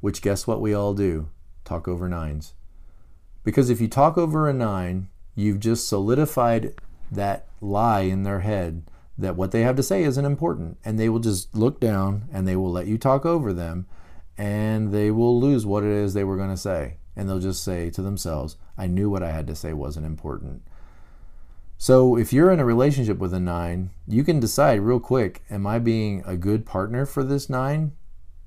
Which, 0.01 0.21
guess 0.21 0.49
what 0.49 0.61
we 0.61 0.75
all 0.75 0.95
do? 0.95 1.29
Talk 1.65 1.87
over 1.87 2.09
nines. 2.09 2.55
Because 3.45 3.71
if 3.71 3.81
you 3.81 3.87
talk 3.87 4.19
over 4.19 4.49
a 4.49 4.53
nine, 4.53 5.11
you've 5.37 5.61
just 5.61 5.87
solidified 5.87 6.75
that 7.11 7.47
lie 7.61 8.03
in 8.03 8.23
their 8.23 8.41
head 8.41 8.83
that 9.19 9.37
what 9.37 9.51
they 9.51 9.63
have 9.63 9.77
to 9.77 9.83
say 9.83 10.03
isn't 10.03 10.25
important. 10.25 10.79
And 10.85 10.99
they 10.99 11.09
will 11.09 11.19
just 11.19 11.55
look 11.55 11.81
down 11.81 12.29
and 12.33 12.47
they 12.47 12.57
will 12.57 12.73
let 12.73 12.87
you 12.87 12.99
talk 12.99 13.27
over 13.27 13.53
them 13.53 13.87
and 14.39 14.93
they 14.93 15.11
will 15.11 15.39
lose 15.39 15.67
what 15.67 15.83
it 15.83 15.91
is 15.91 16.15
they 16.15 16.25
were 16.25 16.37
going 16.37 16.51
to 16.51 16.57
say 16.57 16.97
and 17.15 17.29
they'll 17.29 17.39
just 17.39 17.63
say 17.63 17.91
to 17.91 18.03
themselves, 18.03 18.57
I 18.79 18.87
knew 18.87 19.11
what 19.11 19.23
I 19.23 19.31
had 19.31 19.47
to 19.49 19.55
say 19.55 19.75
wasn't 19.75 20.07
important. 20.07 20.63
So 21.77 22.17
if 22.17 22.33
you're 22.33 22.51
in 22.51 22.61
a 22.61 22.65
relationship 22.65 23.19
with 23.19 23.35
a 23.35 23.41
nine, 23.41 23.91
you 24.07 24.25
can 24.25 24.41
decide 24.41 24.81
real 24.81 25.01
quick 25.01 25.43
Am 25.51 25.67
I 25.67 25.79
being 25.79 26.23
a 26.27 26.37
good 26.37 26.65
partner 26.65 27.07
for 27.07 27.23
this 27.23 27.51
nine? 27.51 27.93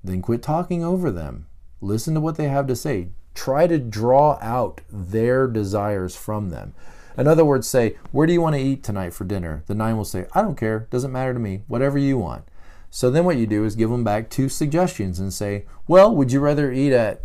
Then 0.03 0.21
quit 0.21 0.41
talking 0.41 0.83
over 0.83 1.11
them. 1.11 1.47
Listen 1.81 2.13
to 2.13 2.19
what 2.19 2.37
they 2.37 2.47
have 2.47 2.67
to 2.67 2.75
say. 2.75 3.09
Try 3.33 3.67
to 3.67 3.79
draw 3.79 4.37
out 4.41 4.81
their 4.91 5.47
desires 5.47 6.15
from 6.15 6.49
them. 6.49 6.73
In 7.17 7.27
other 7.27 7.45
words, 7.45 7.67
say, 7.67 7.97
Where 8.11 8.27
do 8.27 8.33
you 8.33 8.41
want 8.41 8.55
to 8.55 8.61
eat 8.61 8.83
tonight 8.83 9.13
for 9.13 9.25
dinner? 9.25 9.63
The 9.67 9.75
nine 9.75 9.97
will 9.97 10.05
say, 10.05 10.25
I 10.33 10.41
don't 10.41 10.57
care. 10.57 10.87
Doesn't 10.89 11.11
matter 11.11 11.33
to 11.33 11.39
me. 11.39 11.63
Whatever 11.67 11.97
you 11.97 12.17
want. 12.17 12.45
So 12.89 13.09
then 13.09 13.25
what 13.25 13.37
you 13.37 13.47
do 13.47 13.65
is 13.65 13.75
give 13.75 13.89
them 13.89 14.03
back 14.03 14.29
two 14.29 14.49
suggestions 14.49 15.19
and 15.19 15.33
say, 15.33 15.65
Well, 15.87 16.15
would 16.15 16.31
you 16.31 16.39
rather 16.39 16.71
eat 16.71 16.93
at 16.93 17.23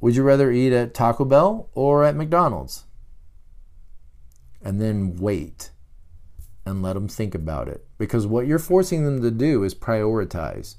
would 0.00 0.14
you 0.14 0.22
rather 0.22 0.50
eat 0.50 0.72
at 0.72 0.94
Taco 0.94 1.24
Bell 1.24 1.68
or 1.74 2.04
at 2.04 2.16
McDonald's? 2.16 2.84
And 4.62 4.80
then 4.80 5.16
wait 5.16 5.70
and 6.64 6.82
let 6.82 6.94
them 6.94 7.08
think 7.08 7.34
about 7.34 7.68
it. 7.68 7.86
Because 7.98 8.26
what 8.26 8.46
you're 8.46 8.58
forcing 8.58 9.04
them 9.04 9.22
to 9.22 9.30
do 9.30 9.62
is 9.62 9.74
prioritize. 9.74 10.76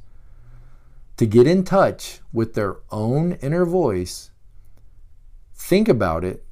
To 1.18 1.26
get 1.26 1.48
in 1.48 1.64
touch 1.64 2.20
with 2.32 2.54
their 2.54 2.78
own 2.92 3.34
inner 3.42 3.66
voice, 3.66 4.30
think 5.56 5.88
about 5.88 6.24
it. 6.24 6.46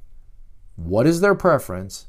What 0.76 1.06
is 1.06 1.20
their 1.20 1.34
preference? 1.34 2.06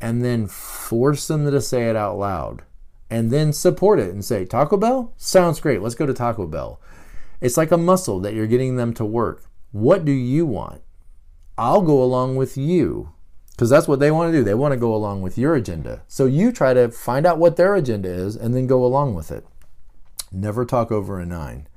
And 0.00 0.24
then 0.24 0.46
force 0.46 1.26
them 1.28 1.50
to 1.50 1.60
say 1.60 1.88
it 1.88 1.96
out 1.96 2.18
loud. 2.18 2.62
And 3.08 3.30
then 3.30 3.52
support 3.52 3.98
it 4.00 4.12
and 4.12 4.24
say, 4.24 4.44
Taco 4.44 4.76
Bell? 4.76 5.14
Sounds 5.16 5.60
great. 5.60 5.80
Let's 5.80 5.94
go 5.94 6.06
to 6.06 6.14
Taco 6.14 6.46
Bell. 6.46 6.80
It's 7.40 7.56
like 7.56 7.70
a 7.70 7.78
muscle 7.78 8.18
that 8.20 8.34
you're 8.34 8.46
getting 8.46 8.76
them 8.76 8.92
to 8.94 9.04
work. 9.04 9.44
What 9.70 10.04
do 10.04 10.12
you 10.12 10.44
want? 10.46 10.82
I'll 11.58 11.82
go 11.82 12.02
along 12.02 12.36
with 12.36 12.56
you 12.56 13.12
because 13.50 13.70
that's 13.70 13.88
what 13.88 14.00
they 14.00 14.10
want 14.10 14.32
to 14.32 14.38
do. 14.38 14.44
They 14.44 14.54
want 14.54 14.72
to 14.72 14.78
go 14.78 14.94
along 14.94 15.22
with 15.22 15.38
your 15.38 15.54
agenda. 15.54 16.02
So 16.08 16.26
you 16.26 16.52
try 16.52 16.74
to 16.74 16.90
find 16.90 17.24
out 17.24 17.38
what 17.38 17.56
their 17.56 17.74
agenda 17.74 18.10
is 18.10 18.36
and 18.36 18.54
then 18.54 18.66
go 18.66 18.84
along 18.84 19.14
with 19.14 19.30
it. 19.30 19.46
Never 20.30 20.64
talk 20.66 20.92
over 20.92 21.18
a 21.18 21.24
nine. 21.24 21.68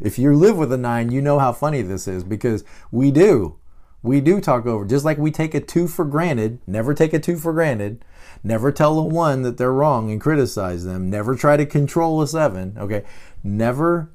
If 0.00 0.18
you 0.18 0.34
live 0.34 0.56
with 0.56 0.72
a 0.72 0.76
nine, 0.76 1.10
you 1.10 1.22
know 1.22 1.38
how 1.38 1.52
funny 1.52 1.82
this 1.82 2.06
is 2.06 2.24
because 2.24 2.64
we 2.90 3.10
do. 3.10 3.58
We 4.02 4.20
do 4.20 4.40
talk 4.40 4.66
over. 4.66 4.84
Just 4.84 5.04
like 5.04 5.18
we 5.18 5.30
take 5.30 5.54
a 5.54 5.60
two 5.60 5.88
for 5.88 6.04
granted, 6.04 6.60
never 6.66 6.94
take 6.94 7.12
a 7.12 7.18
two 7.18 7.36
for 7.36 7.52
granted. 7.52 8.04
Never 8.44 8.70
tell 8.70 8.98
a 8.98 9.02
one 9.02 9.42
that 9.42 9.56
they're 9.56 9.72
wrong 9.72 10.10
and 10.10 10.20
criticize 10.20 10.84
them. 10.84 11.10
Never 11.10 11.34
try 11.34 11.56
to 11.56 11.66
control 11.66 12.22
a 12.22 12.28
seven. 12.28 12.76
Okay. 12.78 13.04
Never 13.42 14.10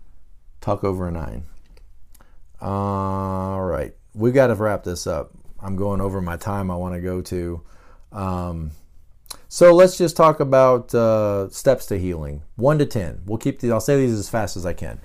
talk 0.61 0.84
over 0.84 1.07
a 1.07 1.11
nine. 1.11 1.43
All 2.61 3.63
right, 3.63 3.95
we've 4.13 4.36
got 4.36 4.47
to 4.47 4.55
wrap 4.55 4.84
this 4.84 5.07
up. 5.07 5.32
I'm 5.59 5.75
going 5.75 5.99
over 5.99 6.21
my 6.21 6.38
time 6.38 6.69
I 6.69 6.75
want 6.75 6.93
to 6.93 7.01
go 7.01 7.21
to. 7.21 7.61
Um, 8.11 8.71
so 9.47 9.73
let's 9.73 9.97
just 9.97 10.15
talk 10.15 10.39
about 10.39 10.93
uh, 10.93 11.49
steps 11.49 11.88
to 11.88 11.97
healing. 11.97 12.43
One 12.55 12.77
to 12.77 12.86
ten. 12.86 13.21
We'll 13.25 13.39
keep 13.39 13.59
these. 13.59 13.71
I'll 13.71 13.82
say 13.82 13.97
these 13.97 14.13
as 14.13 14.29
fast 14.29 14.55
as 14.55 14.65
I 14.65 14.73
can. 14.73 14.99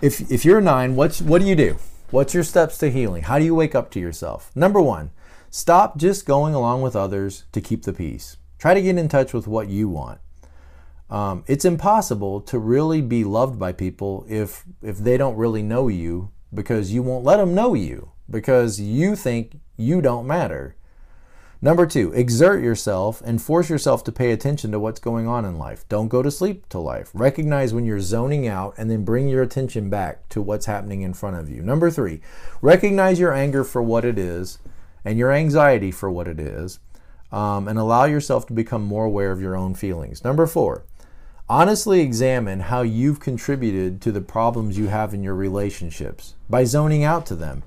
If 0.00 0.30
if 0.30 0.44
you're 0.44 0.58
a 0.58 0.62
nine, 0.62 0.96
what's 0.96 1.22
what 1.22 1.40
do 1.40 1.46
you 1.46 1.56
do? 1.56 1.76
What's 2.10 2.34
your 2.34 2.44
steps 2.44 2.78
to 2.78 2.90
healing? 2.90 3.22
How 3.22 3.38
do 3.38 3.44
you 3.44 3.54
wake 3.54 3.74
up 3.74 3.90
to 3.92 4.00
yourself? 4.00 4.50
Number 4.54 4.80
one, 4.80 5.10
stop 5.50 5.96
just 5.96 6.26
going 6.26 6.54
along 6.54 6.82
with 6.82 6.94
others 6.94 7.44
to 7.52 7.60
keep 7.60 7.84
the 7.84 7.92
peace. 7.92 8.36
Try 8.58 8.74
to 8.74 8.82
get 8.82 8.98
in 8.98 9.08
touch 9.08 9.32
with 9.32 9.46
what 9.46 9.68
you 9.68 9.88
want. 9.88 10.20
Um, 11.10 11.44
it's 11.46 11.64
impossible 11.64 12.40
to 12.42 12.58
really 12.58 13.00
be 13.00 13.24
loved 13.24 13.58
by 13.58 13.72
people 13.72 14.26
if 14.28 14.64
if 14.82 14.98
they 14.98 15.16
don't 15.16 15.36
really 15.36 15.62
know 15.62 15.88
you 15.88 16.30
because 16.52 16.92
you 16.92 17.02
won't 17.02 17.24
let 17.24 17.36
them 17.36 17.54
know 17.54 17.74
you 17.74 18.12
because 18.28 18.80
you 18.80 19.16
think 19.16 19.60
you 19.76 20.00
don't 20.00 20.26
matter. 20.26 20.76
Number 21.64 21.86
two, 21.86 22.12
exert 22.12 22.62
yourself 22.62 23.22
and 23.24 23.40
force 23.40 23.70
yourself 23.70 24.04
to 24.04 24.12
pay 24.12 24.32
attention 24.32 24.70
to 24.72 24.78
what's 24.78 25.00
going 25.00 25.26
on 25.26 25.46
in 25.46 25.56
life. 25.56 25.88
Don't 25.88 26.08
go 26.08 26.22
to 26.22 26.30
sleep 26.30 26.68
to 26.68 26.78
life. 26.78 27.10
Recognize 27.14 27.72
when 27.72 27.86
you're 27.86 28.00
zoning 28.00 28.46
out 28.46 28.74
and 28.76 28.90
then 28.90 29.02
bring 29.02 29.30
your 29.30 29.42
attention 29.42 29.88
back 29.88 30.28
to 30.28 30.42
what's 30.42 30.66
happening 30.66 31.00
in 31.00 31.14
front 31.14 31.36
of 31.36 31.48
you. 31.48 31.62
Number 31.62 31.90
three, 31.90 32.20
recognize 32.60 33.18
your 33.18 33.32
anger 33.32 33.64
for 33.64 33.82
what 33.82 34.04
it 34.04 34.18
is 34.18 34.58
and 35.06 35.18
your 35.18 35.32
anxiety 35.32 35.90
for 35.90 36.10
what 36.10 36.28
it 36.28 36.38
is 36.38 36.80
um, 37.32 37.66
and 37.66 37.78
allow 37.78 38.04
yourself 38.04 38.46
to 38.48 38.52
become 38.52 38.82
more 38.82 39.06
aware 39.06 39.32
of 39.32 39.40
your 39.40 39.56
own 39.56 39.74
feelings. 39.74 40.22
Number 40.22 40.46
four, 40.46 40.84
Honestly 41.46 42.00
examine 42.00 42.60
how 42.60 42.80
you've 42.80 43.20
contributed 43.20 44.00
to 44.00 44.10
the 44.10 44.22
problems 44.22 44.78
you 44.78 44.86
have 44.86 45.12
in 45.12 45.22
your 45.22 45.34
relationships 45.34 46.36
by 46.48 46.64
zoning 46.64 47.04
out 47.04 47.26
to 47.26 47.36
them, 47.36 47.62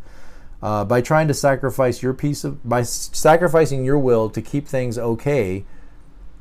uh, 0.61 0.85
by 0.85 1.01
trying 1.01 1.27
to 1.27 1.33
sacrifice 1.33 2.01
your 2.01 2.13
piece 2.13 2.43
of, 2.43 2.67
by 2.67 2.81
sacrificing 2.81 3.85
your 3.85 3.99
will 3.99 4.29
to 4.29 4.41
keep 4.41 4.67
things 4.67 4.97
okay, 4.97 5.65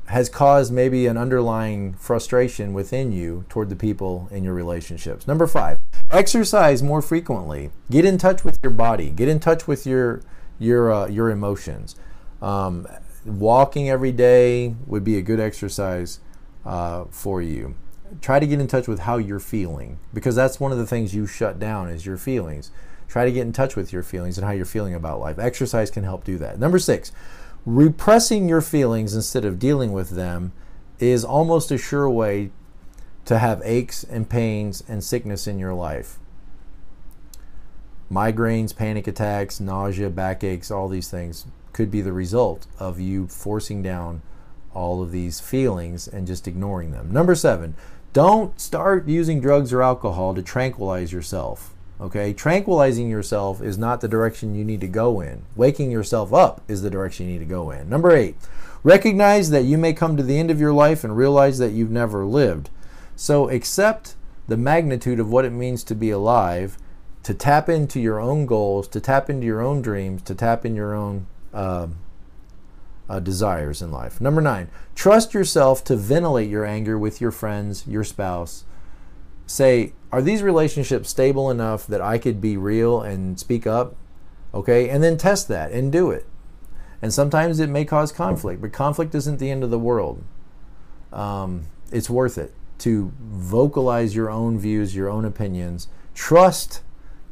has 0.07 0.29
caused 0.29 0.71
maybe 0.71 1.05
an 1.05 1.17
underlying 1.17 1.93
frustration 1.93 2.73
within 2.73 3.11
you 3.11 3.45
toward 3.49 3.69
the 3.69 3.75
people 3.75 4.27
in 4.31 4.43
your 4.43 4.53
relationships. 4.53 5.27
Number 5.27 5.45
five, 5.47 5.77
exercise 6.09 6.81
more 6.81 7.01
frequently. 7.01 7.71
Get 7.91 8.05
in 8.05 8.17
touch 8.17 8.43
with 8.43 8.57
your 8.63 8.71
body. 8.71 9.09
Get 9.09 9.27
in 9.27 9.39
touch 9.39 9.67
with 9.67 9.85
your 9.85 10.21
your 10.59 10.91
uh, 10.91 11.07
your 11.07 11.29
emotions. 11.29 11.95
Um, 12.41 12.87
walking 13.25 13.89
every 13.89 14.13
day 14.13 14.75
would 14.85 15.03
be 15.03 15.17
a 15.17 15.21
good 15.21 15.39
exercise 15.39 16.19
uh, 16.65 17.05
for 17.11 17.41
you. 17.41 17.75
Try 18.21 18.39
to 18.39 18.47
get 18.47 18.59
in 18.59 18.67
touch 18.67 18.87
with 18.87 18.99
how 18.99 19.17
you're 19.17 19.39
feeling 19.39 19.99
because 20.13 20.35
that's 20.35 20.59
one 20.59 20.71
of 20.71 20.77
the 20.77 20.87
things 20.87 21.13
you 21.13 21.27
shut 21.27 21.59
down 21.59 21.89
is 21.89 22.05
your 22.05 22.17
feelings. 22.17 22.71
Try 23.07 23.25
to 23.25 23.31
get 23.31 23.41
in 23.41 23.53
touch 23.53 23.75
with 23.75 23.93
your 23.93 24.03
feelings 24.03 24.37
and 24.37 24.45
how 24.45 24.51
you're 24.51 24.65
feeling 24.65 24.93
about 24.93 25.19
life. 25.19 25.39
Exercise 25.39 25.89
can 25.89 26.03
help 26.03 26.23
do 26.23 26.37
that. 26.37 26.59
Number 26.59 26.79
six, 26.79 27.11
repressing 27.65 28.49
your 28.49 28.61
feelings 28.61 29.15
instead 29.15 29.45
of 29.45 29.59
dealing 29.59 29.91
with 29.91 30.11
them 30.11 30.51
is 30.99 31.23
almost 31.23 31.71
a 31.71 31.77
sure 31.77 32.09
way 32.09 32.51
to 33.25 33.39
have 33.39 33.61
aches 33.63 34.03
and 34.03 34.29
pains 34.29 34.83
and 34.87 35.03
sickness 35.03 35.47
in 35.47 35.59
your 35.59 35.73
life. 35.73 36.17
Migraines, 38.11 38.75
panic 38.75 39.05
attacks, 39.05 39.59
nausea, 39.59 40.09
backaches, 40.09 40.71
all 40.71 40.87
these 40.87 41.09
things 41.09 41.45
could 41.73 41.91
be 41.91 42.01
the 42.01 42.13
result 42.13 42.65
of 42.79 42.99
you 42.99 43.27
forcing 43.27 43.83
down 43.83 44.21
all 44.73 45.01
of 45.01 45.11
these 45.11 45.39
feelings 45.39 46.07
and 46.07 46.25
just 46.25 46.47
ignoring 46.47 46.91
them. 46.91 47.11
Number 47.11 47.35
seven, 47.35 47.75
don't 48.13 48.59
start 48.59 49.07
using 49.07 49.41
drugs 49.41 49.73
or 49.73 49.81
alcohol 49.81 50.33
to 50.33 50.41
tranquilize 50.41 51.11
yourself. 51.11 51.73
Okay, 51.99 52.31
tranquilizing 52.31 53.09
yourself 53.09 53.61
is 53.61 53.77
not 53.77 54.01
the 54.01 54.07
direction 54.07 54.53
you 54.53 54.63
need 54.63 54.81
to 54.81 54.87
go 54.87 55.19
in. 55.19 55.43
Waking 55.55 55.89
yourself 55.89 56.31
up 56.31 56.61
is 56.67 56.83
the 56.83 56.91
direction 56.91 57.25
you 57.25 57.33
need 57.33 57.39
to 57.39 57.45
go 57.45 57.71
in. 57.71 57.89
Number 57.89 58.15
eight, 58.15 58.35
recognize 58.83 59.49
that 59.49 59.63
you 59.63 59.79
may 59.79 59.93
come 59.93 60.15
to 60.15 60.21
the 60.21 60.37
end 60.37 60.51
of 60.51 60.59
your 60.59 60.73
life 60.73 61.03
and 61.03 61.17
realize 61.17 61.57
that 61.57 61.71
you've 61.71 61.89
never 61.89 62.23
lived. 62.23 62.69
So 63.15 63.49
accept 63.49 64.15
the 64.47 64.57
magnitude 64.57 65.19
of 65.19 65.31
what 65.31 65.43
it 65.43 65.49
means 65.51 65.83
to 65.85 65.95
be 65.95 66.11
alive, 66.11 66.77
to 67.23 67.33
tap 67.33 67.67
into 67.67 67.99
your 67.99 68.19
own 68.19 68.45
goals, 68.45 68.87
to 68.89 69.01
tap 69.01 69.27
into 69.27 69.47
your 69.47 69.59
own 69.59 69.81
dreams, 69.81 70.21
to 70.23 70.35
tap 70.35 70.65
in 70.65 70.75
your 70.75 70.93
own 70.93 71.25
uh, 71.51 71.87
uh, 73.09 73.19
desires 73.19 73.81
in 73.81 73.91
life. 73.91 74.21
Number 74.21 74.39
nine, 74.39 74.69
trust 74.93 75.33
yourself 75.33 75.83
to 75.85 75.95
ventilate 75.95 76.49
your 76.49 76.63
anger 76.63 76.97
with 76.97 77.19
your 77.19 77.31
friends, 77.31 77.87
your 77.87 78.03
spouse. 78.03 78.65
Say, 79.47 79.93
are 80.11 80.21
these 80.21 80.43
relationships 80.43 81.09
stable 81.09 81.49
enough 81.49 81.87
that 81.87 82.01
I 82.01 82.17
could 82.17 82.39
be 82.39 82.57
real 82.57 83.01
and 83.01 83.39
speak 83.39 83.65
up? 83.65 83.95
Okay, 84.53 84.89
and 84.89 85.03
then 85.03 85.17
test 85.17 85.47
that 85.47 85.71
and 85.71 85.91
do 85.91 86.11
it. 86.11 86.25
And 87.01 87.13
sometimes 87.13 87.59
it 87.59 87.69
may 87.69 87.85
cause 87.85 88.11
conflict, 88.11 88.61
but 88.61 88.73
conflict 88.73 89.15
isn't 89.15 89.39
the 89.39 89.49
end 89.49 89.63
of 89.63 89.71
the 89.71 89.79
world. 89.79 90.23
Um, 91.11 91.67
it's 91.91 92.09
worth 92.09 92.37
it. 92.37 92.53
to 92.79 93.11
vocalize 93.19 94.15
your 94.15 94.29
own 94.29 94.59
views, 94.59 94.95
your 94.95 95.09
own 95.09 95.25
opinions. 95.25 95.87
Trust 96.13 96.81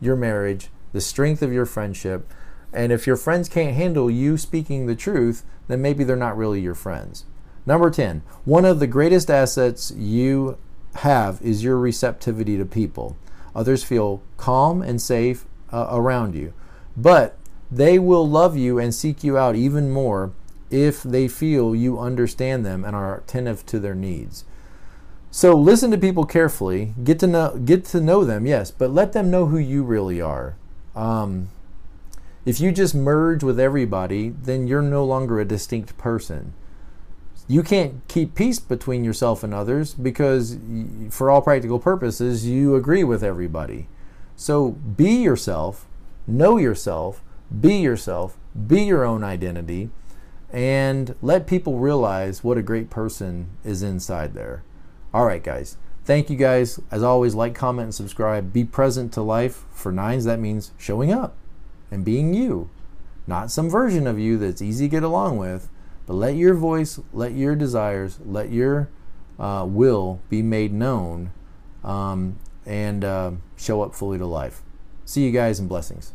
your 0.01 0.15
marriage, 0.15 0.69
the 0.91 1.01
strength 1.01 1.43
of 1.43 1.53
your 1.53 1.67
friendship. 1.67 2.31
And 2.73 2.91
if 2.91 3.05
your 3.05 3.15
friends 3.15 3.47
can't 3.47 3.75
handle 3.75 4.09
you 4.09 4.37
speaking 4.37 4.85
the 4.85 4.95
truth, 4.95 5.45
then 5.67 5.83
maybe 5.83 6.03
they're 6.03 6.15
not 6.15 6.35
really 6.35 6.61
your 6.61 6.73
friends. 6.73 7.25
Number 7.65 7.91
10, 7.91 8.23
one 8.43 8.65
of 8.65 8.79
the 8.79 8.87
greatest 8.87 9.29
assets 9.29 9.91
you 9.91 10.57
have 10.95 11.41
is 11.41 11.63
your 11.63 11.77
receptivity 11.77 12.57
to 12.57 12.65
people. 12.65 13.17
Others 13.55 13.83
feel 13.83 14.21
calm 14.37 14.81
and 14.81 15.01
safe 15.01 15.45
uh, 15.71 15.87
around 15.91 16.35
you, 16.35 16.53
but 16.95 17.37
they 17.71 17.99
will 17.99 18.27
love 18.27 18.55
you 18.57 18.79
and 18.79 18.93
seek 18.93 19.23
you 19.23 19.37
out 19.37 19.55
even 19.55 19.91
more 19.91 20.31
if 20.69 21.03
they 21.03 21.27
feel 21.27 21.75
you 21.75 21.99
understand 21.99 22.65
them 22.65 22.83
and 22.83 22.95
are 22.95 23.17
attentive 23.17 23.65
to 23.67 23.79
their 23.79 23.95
needs. 23.95 24.45
So 25.31 25.53
listen 25.53 25.91
to 25.91 25.97
people 25.97 26.25
carefully, 26.25 26.93
get 27.03 27.19
to 27.19 27.27
know 27.27 27.57
get 27.57 27.83
to 27.85 27.99
know 27.99 28.23
them, 28.23 28.45
yes, 28.45 28.71
but 28.71 28.91
let 28.91 29.11
them 29.11 29.29
know 29.29 29.47
who 29.47 29.57
you 29.57 29.83
really 29.83 30.21
are. 30.21 30.55
Um, 30.95 31.49
if 32.45 32.61
you 32.61 32.71
just 32.71 32.95
merge 32.95 33.43
with 33.43 33.59
everybody, 33.59 34.29
then 34.29 34.67
you're 34.67 34.81
no 34.81 35.03
longer 35.03 35.39
a 35.39 35.45
distinct 35.45 35.97
person. 35.97 36.53
You 37.47 37.61
can't 37.61 38.07
keep 38.07 38.33
peace 38.33 38.59
between 38.59 39.03
yourself 39.03 39.43
and 39.43 39.53
others 39.53 39.93
because, 39.93 40.57
for 41.11 41.29
all 41.29 41.41
practical 41.41 41.79
purposes, 41.79 42.45
you 42.47 42.75
agree 42.75 43.03
with 43.03 43.23
everybody. 43.23 43.87
So 44.35 44.71
be 44.71 45.21
yourself, 45.21 45.87
know 46.25 46.57
yourself, 46.57 47.21
be 47.61 47.75
yourself, 47.77 48.37
be 48.67 48.83
your 48.83 49.05
own 49.05 49.23
identity, 49.23 49.91
and 50.51 51.13
let 51.21 51.45
people 51.45 51.77
realize 51.77 52.43
what 52.43 52.57
a 52.57 52.63
great 52.63 52.89
person 52.89 53.49
is 53.63 53.83
inside 53.83 54.33
there. 54.33 54.63
All 55.13 55.25
right, 55.25 55.43
guys. 55.43 55.77
Thank 56.03 56.29
you 56.29 56.37
guys. 56.37 56.79
As 56.91 57.03
always, 57.03 57.35
like, 57.35 57.55
comment, 57.55 57.85
and 57.85 57.95
subscribe. 57.95 58.53
Be 58.53 58.63
present 58.63 59.13
to 59.13 59.21
life. 59.21 59.65
For 59.71 59.91
nines, 59.91 60.25
that 60.25 60.39
means 60.39 60.71
showing 60.77 61.11
up 61.11 61.35
and 61.91 62.03
being 62.03 62.33
you, 62.33 62.69
not 63.27 63.51
some 63.51 63.69
version 63.69 64.07
of 64.07 64.17
you 64.19 64.37
that's 64.37 64.61
easy 64.61 64.85
to 64.85 64.89
get 64.89 65.03
along 65.03 65.37
with, 65.37 65.69
but 66.05 66.13
let 66.13 66.35
your 66.35 66.53
voice, 66.53 66.99
let 67.13 67.33
your 67.33 67.55
desires, 67.55 68.19
let 68.25 68.51
your 68.51 68.89
uh, 69.39 69.65
will 69.67 70.21
be 70.29 70.41
made 70.41 70.73
known 70.73 71.31
um, 71.83 72.37
and 72.65 73.03
uh, 73.03 73.31
show 73.57 73.81
up 73.81 73.95
fully 73.95 74.17
to 74.17 74.25
life. 74.25 74.61
See 75.05 75.25
you 75.25 75.31
guys 75.31 75.59
and 75.59 75.69
blessings. 75.69 76.13